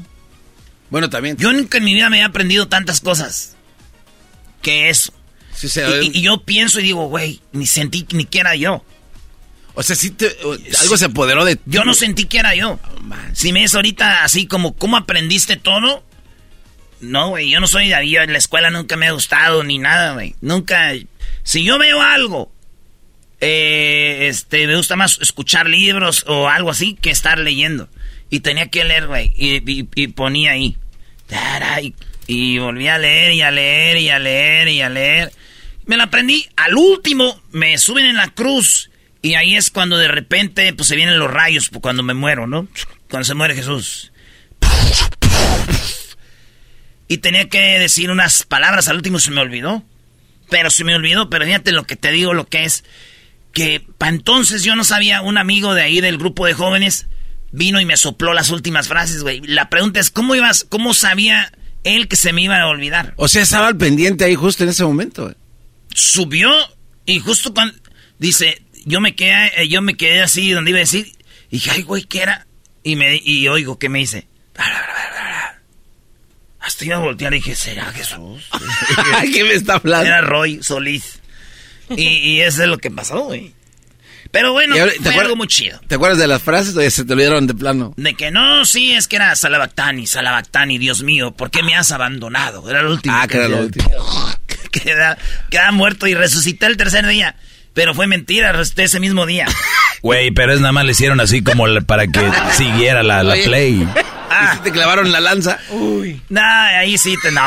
[0.90, 1.36] Bueno, también.
[1.36, 3.56] Yo nunca en mi vida me había aprendido tantas cosas
[4.62, 5.12] que eso.
[5.54, 8.54] Sí, se- y, y- y yo pienso y digo, güey, ni sentí ni que era
[8.56, 8.84] yo.
[9.74, 10.36] O sea, sí te-
[10.80, 12.78] algo se apoderó de Yo no sentí que era yo.
[13.34, 16.02] Si me ves ahorita así como, ¿cómo aprendiste todo?
[17.00, 19.62] No, güey, yo no soy de ahí, yo en la escuela nunca me ha gustado
[19.64, 20.34] ni nada, güey.
[20.40, 20.92] Nunca.
[21.42, 22.50] Si yo veo algo,
[23.40, 27.88] eh, este, me gusta más escuchar libros o algo así que estar leyendo.
[28.30, 30.76] Y tenía que leer, güey, y, y- y ponía ahí.
[31.80, 31.94] Y,
[32.54, 35.32] y volví a leer y a leer y a leer y a leer.
[35.84, 36.46] Me la aprendí.
[36.56, 38.90] Al último, me suben en la cruz.
[39.22, 42.46] Y ahí es cuando de repente, pues se vienen los rayos, pues, cuando me muero,
[42.46, 42.68] ¿no?
[43.08, 44.12] Cuando se muere Jesús.
[47.08, 49.84] Y tenía que decir unas palabras, al último se me olvidó.
[50.50, 52.84] Pero se me olvidó, pero fíjate lo que te digo, lo que es.
[53.52, 57.06] Que para entonces yo no sabía, un amigo de ahí del grupo de jóvenes
[57.56, 59.40] vino y me sopló las últimas frases, güey.
[59.40, 61.52] La pregunta es, ¿cómo ibas, cómo sabía
[61.84, 63.14] él que se me iba a olvidar?
[63.16, 65.34] O sea, estaba al pendiente ahí justo en ese momento, güey.
[65.94, 66.50] subió
[67.06, 67.74] y justo cuando
[68.18, 71.12] dice, yo me quedé, eh, yo me quedé así donde iba a decir,
[71.50, 72.46] y dije, ay, güey, ¿qué era?
[72.82, 74.28] Y me y oigo que me dice,
[76.60, 78.44] hasta iba a voltear y dije, ¿será Jesús?
[79.32, 80.06] ¿Qué me está hablando?
[80.06, 81.20] Era Roy Solís.
[81.88, 83.54] Y, y eso es lo que pasó, güey.
[84.30, 85.80] Pero bueno, ahora, fue acuerdas- algo muy chido.
[85.88, 87.94] ¿Te acuerdas de las frases o ya se te olvidaron de plano?
[87.96, 91.92] De que no, sí, es que era Salabactani, Salabactani, Dios mío, ¿por qué me has
[91.92, 92.68] abandonado?
[92.70, 93.14] Era lo último.
[93.18, 93.90] Ah, que era lo último.
[94.70, 95.16] queda,
[95.50, 97.36] queda muerto y resucité el tercer día.
[97.74, 99.46] Pero fue mentira, resucité ese mismo día.
[100.02, 102.20] Güey, pero es nada más le hicieron así como para que
[102.52, 103.84] siguiera la, la play.
[104.30, 104.50] Ah.
[104.52, 105.58] ¿Y si te clavaron la lanza?
[105.70, 106.20] Uy.
[106.28, 107.32] Nah, ahí sí te.
[107.32, 107.42] No.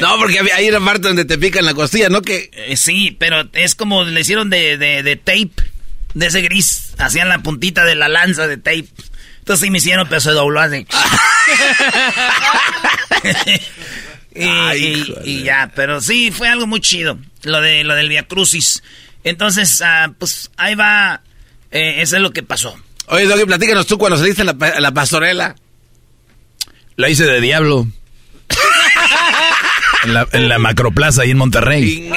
[0.00, 2.22] No, porque ahí era parte donde te pican la costilla, ¿no?
[2.22, 5.50] Que Eh, sí, pero es como le hicieron de, de, de tape,
[6.14, 6.94] de ese gris.
[6.98, 8.86] Hacían la puntita de la lanza de tape.
[9.40, 10.86] Entonces sí me hicieron, pero se dobló así.
[14.34, 17.18] y, y- y ya, pero sí, fue algo muy chido.
[17.42, 18.82] Lo, de, lo del Via Crucis.
[19.24, 21.20] Entonces, ah, pues ahí va.
[21.70, 22.76] eh, eso es lo que pasó.
[23.06, 25.56] Oye, Doggy, platícanos tú cuando saliste a la, la pastorela.
[26.96, 27.86] La hice de diablo.
[30.04, 32.10] En la, en la macroplaza ahí en Monterrey.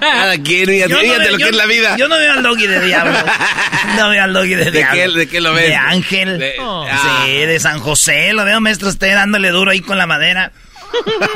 [0.00, 1.96] Cada quien, fíjate, no fíjate veo- lo que yo- es la vida.
[1.96, 3.18] Yo no veo al doggy de diablo.
[3.96, 4.94] No veo al doggy de, ¿De diablo.
[5.12, 5.68] qué- de qué lo ves?
[5.68, 6.38] De ángel.
[6.38, 6.56] De-
[7.24, 8.32] Sí, de San José.
[8.34, 10.52] Lo veo, maestro, usted dándole duro ahí con la madera.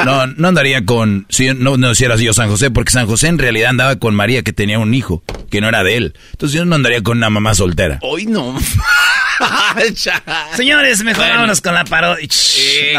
[0.05, 1.27] No, no andaría con.
[1.29, 4.43] Si no, no hiciera yo San José, porque San José en realidad andaba con María,
[4.43, 6.15] que tenía un hijo, que no era de él.
[6.33, 7.99] Entonces yo no andaría con una mamá soltera.
[8.03, 8.59] Hoy no.
[10.57, 11.35] Señores, mejor Bueno.
[11.35, 12.25] vámonos con la parodia.
[12.25, 12.95] Eh,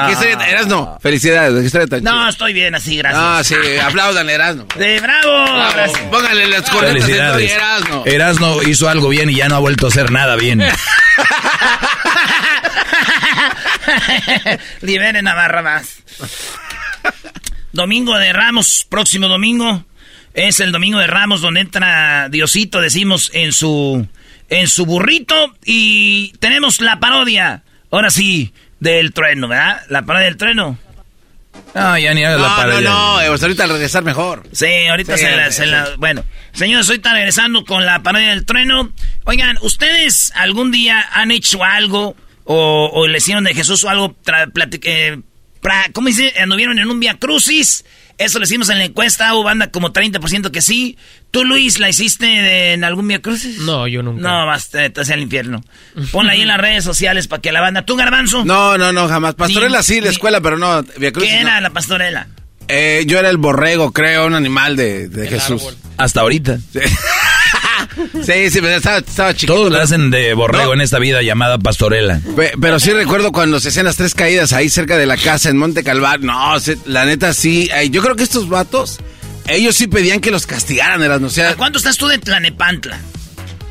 [0.67, 0.97] No.
[1.01, 2.29] Felicidades, qué historia tan No, chida.
[2.29, 3.23] estoy bien así, gracias.
[3.23, 4.65] Ah, sí, aplaudan Erasno.
[4.77, 5.45] De bravo.
[5.73, 5.99] Gracias.
[6.11, 7.45] Pónganle las cornetas de.
[7.53, 8.03] Erasno.
[8.05, 10.61] Erasno hizo algo bien y ya no ha vuelto a hacer nada bien.
[14.81, 15.97] Liberen a Barra más.
[17.71, 19.83] Domingo de Ramos, próximo domingo.
[20.33, 24.07] Es el domingo de Ramos donde entra Diosito, decimos, en su,
[24.49, 25.55] en su burrito.
[25.65, 29.81] Y tenemos la parodia, ahora sí, del trueno, ¿verdad?
[29.89, 30.77] La parodia del trueno.
[31.73, 32.89] No, ya ni hagas la No, no, parodia.
[32.89, 34.43] no, eh, pues ahorita al regresar mejor.
[34.51, 38.29] Sí, ahorita Sí, se, la, sí, se la- Bueno, señores, ahorita regresando con la parodia
[38.31, 38.91] del trueno.
[39.23, 44.15] Oigan, ¿ustedes algún día han hecho algo o, o le hicieron de Jesús o algo?
[44.25, 44.51] tra-
[44.83, 45.21] eh,
[45.65, 46.33] pra- ¿Cómo dice?
[46.39, 47.85] Anduvieron en un Via Crucis.
[48.17, 49.33] Eso lo hicimos en la encuesta.
[49.33, 50.97] Hubo banda como 30% que sí.
[51.31, 53.57] ¿Tú, Luis, la hiciste de- en algún Via Crucis?
[53.59, 54.21] No, yo nunca.
[54.21, 55.61] No, te hacia el infierno.
[56.11, 57.83] Ponla ahí en las redes sociales para que la banda.
[57.85, 58.45] ¿Tú, Garbanzo?
[58.45, 59.35] No, no, no, jamás.
[59.35, 60.81] Pastorela Ni- sí, la escuela, pero no.
[60.97, 61.49] Via Crucis, ¿Qué no.
[61.49, 62.27] era la pastorela?
[62.67, 65.77] Eh, yo era el borrego, creo, un animal de, de Jesús.
[65.97, 66.57] Hasta ahorita.
[68.25, 69.53] Sí, sí, pero estaba, estaba chiquito.
[69.53, 70.73] Todos la hacen de borrego No.
[70.73, 72.19] en esta vida llamada pastorela.
[72.35, 75.49] Pe- Pero sí recuerdo cuando se hacían las tres caídas ahí cerca de la casa
[75.49, 76.19] en Monte Calvar.
[76.21, 77.69] No, se- la neta sí.
[77.73, 78.99] ay, yo creo que estos vatos,
[79.47, 82.97] ellos sí pedían que los castigaran, eran, o sea, ¿A cuánto estás tú de Tlanepantla?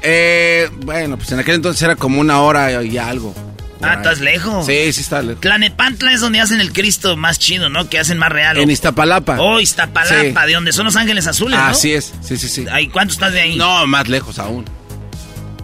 [0.03, 3.35] eh, bueno, pues en aquel entonces era como una hora y algo.
[3.83, 4.65] Ah, estás lejos.
[4.67, 5.41] Sí, sí está lejos.
[5.41, 7.89] Tlanepantla es donde hacen el Cristo más chido, ¿no?
[7.91, 8.57] Que hacen más real.
[8.57, 9.37] En Iztapalapa.
[9.41, 11.65] Oh, Iztapalapa, de donde son los ángeles azules, ¿no?
[11.67, 12.65] Así es, sí, sí, sí.
[12.81, 13.57] ¿Y cuánto estás de ahí?
[13.57, 14.65] No, más lejos aún.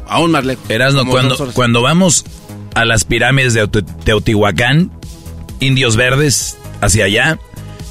[0.08, 0.68] Aún más lejos.
[0.68, 2.24] Erasno, cuando, cuando vamos
[2.74, 4.90] a las pirámides de Teot- Teotihuacán,
[5.60, 7.38] Indios Verdes, hacia allá,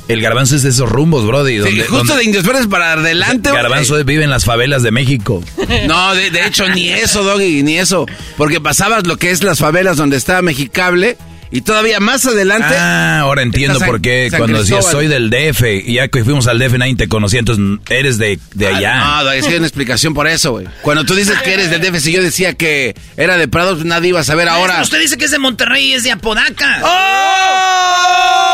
[0.09, 1.53] el garbanzo es de esos rumbos, brody.
[1.53, 3.49] Sí, donde, justo donde- de Indios Verdes para adelante.
[3.49, 3.61] güey.
[3.61, 5.41] Garbanzo vive en las favelas de México.
[5.87, 8.05] No, de, de hecho, ni eso, Doggy, ni eso.
[8.37, 11.15] Porque pasabas lo que es las favelas donde estaba Mexicable
[11.51, 12.75] y todavía más adelante.
[12.77, 16.47] Ah, ahora entiendo por qué San cuando decías soy del DF y ya que fuimos
[16.47, 18.93] al DF nadie te conocía, entonces eres de, de allá.
[19.19, 20.67] Ah, no, es que hay una explicación por eso, güey.
[20.83, 24.09] Cuando tú dices que eres del DF, si yo decía que era de Prados, nadie
[24.09, 24.81] iba a saber ahora.
[24.81, 26.81] Usted dice que es de Monterrey y es de Apodaca.
[26.83, 28.48] ¡Oh!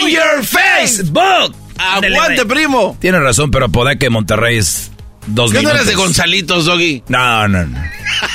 [0.00, 1.54] ¡In your Facebook!
[1.78, 2.96] ¡Aguante, primo!
[3.00, 4.90] Tienes razón, pero Apodaca y Monterrey es
[5.28, 7.02] dos ¿Qué no eres de Gonzalitos, Doggy?
[7.08, 7.78] No, no, no.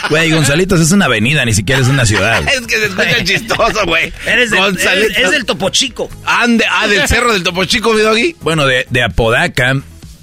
[0.09, 2.41] Güey, Gonzalitos es una avenida, ni siquiera es una ciudad.
[2.47, 4.13] Es que se escucha chistoso, güey.
[4.25, 5.11] Eres, del- Gonzalitos.
[5.17, 6.09] eres- es del Topo Chico.
[6.25, 8.35] Ande, ah, del cerro del Topo Chico, mi Doggy.
[8.41, 9.75] Bueno, de, de Apodaca,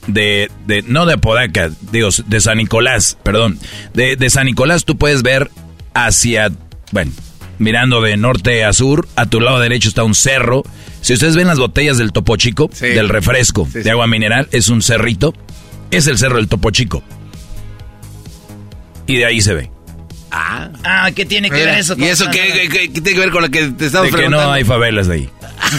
[0.07, 3.59] de, de, no de Apodaca, digo, de San Nicolás, perdón.
[3.93, 5.51] De, de San Nicolás tú puedes ver
[5.95, 6.51] hacia,
[6.93, 7.13] bueno,
[7.59, 10.63] mirando de norte a sur, a tu lado derecho está un cerro.
[11.01, 14.83] Si ustedes ven las botellas del Topo Chico, del refresco, de agua mineral, es un
[14.83, 15.35] cerrito.
[15.91, 17.03] Es el cerro del Topo Chico.
[19.07, 19.71] Y de ahí se ve.
[20.31, 20.69] Ah.
[20.85, 21.97] Ah, ¿qué tiene que Mira, ver eso?
[21.99, 24.11] ¿Y eso qué, qué- qué- qué tiene que ver con lo que te estamos De
[24.13, 24.47] que preguntando?
[24.47, 25.31] no hay favelas de ahí.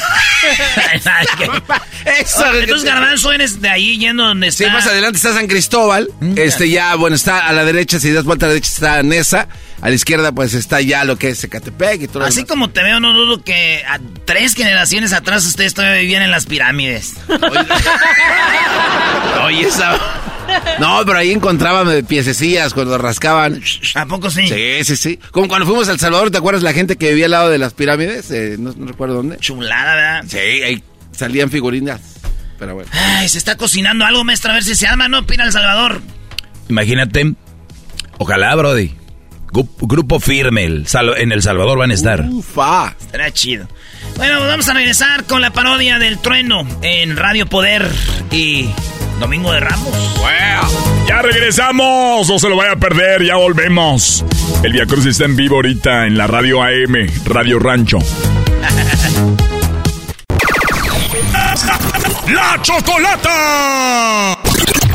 [2.19, 4.76] Eso, Entonces, Garbanzo, eres de ahí yendo donde Sí, está.
[4.76, 6.10] más adelante está San Cristóbal.
[6.35, 9.48] Este ya, bueno, está a la derecha, si das vuelta a la derecha está Nesa.
[9.82, 12.70] A la izquierda, pues está ya lo que es Ecatepec y todo lo Así como
[12.70, 17.16] te veo, no dudo que a tres generaciones atrás ustedes todavía vivían en las pirámides.
[19.44, 19.98] Oye, esa...
[20.80, 23.62] No, pero ahí encontraban piececillas cuando rascaban.
[23.95, 24.48] ¿A poco sí?
[24.48, 25.20] Sí, sí, sí.
[25.32, 27.58] Como cuando fuimos a El Salvador, ¿te acuerdas la gente que vivía al lado de
[27.58, 28.30] las pirámides?
[28.32, 29.38] Eh, no, no recuerdo dónde.
[29.38, 30.24] Chulada, ¿verdad?
[30.28, 32.02] Sí, ahí salían figurinas.
[32.60, 32.91] Pero bueno.
[32.94, 35.26] Ay, se está cocinando algo, maestra, a ver si se arma, ¿no?
[35.26, 36.02] Pira El Salvador.
[36.70, 37.34] Imagínate,
[38.20, 39.01] ojalá, Brody.
[39.52, 40.88] Grupo firme el
[41.18, 42.26] en El Salvador van a estar.
[42.30, 42.95] Ufa.
[42.99, 43.68] Estará chido.
[44.15, 47.90] Bueno, pues vamos a regresar con la parodia del trueno en Radio Poder
[48.32, 48.69] y
[49.19, 49.94] Domingo de Ramos.
[51.07, 54.23] Ya regresamos, no se lo vaya a perder, ya volvemos.
[54.64, 57.99] El Via Cruz está en vivo ahorita en la radio AM, Radio Rancho.
[62.28, 64.38] ¡La Chocolata!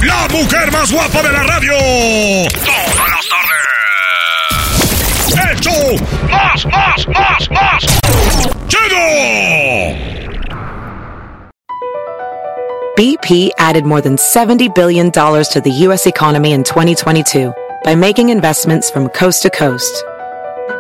[0.03, 1.73] ¡La mujer más guapa de la radio!
[1.75, 3.66] ¡Todas las tardes!
[5.87, 8.01] ¡Más, más, más, más!
[12.97, 16.07] BP added more than $70 billion to the U.S.
[16.07, 17.53] economy in 2022
[17.85, 20.03] by making investments from coast to coast.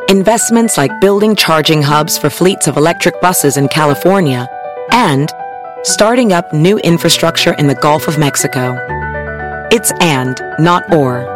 [0.09, 4.49] Investments like building charging hubs for fleets of electric buses in California
[4.91, 5.31] and
[5.85, 8.74] starting up new infrastructure in the Gulf of Mexico.
[9.70, 11.36] It's and, not or.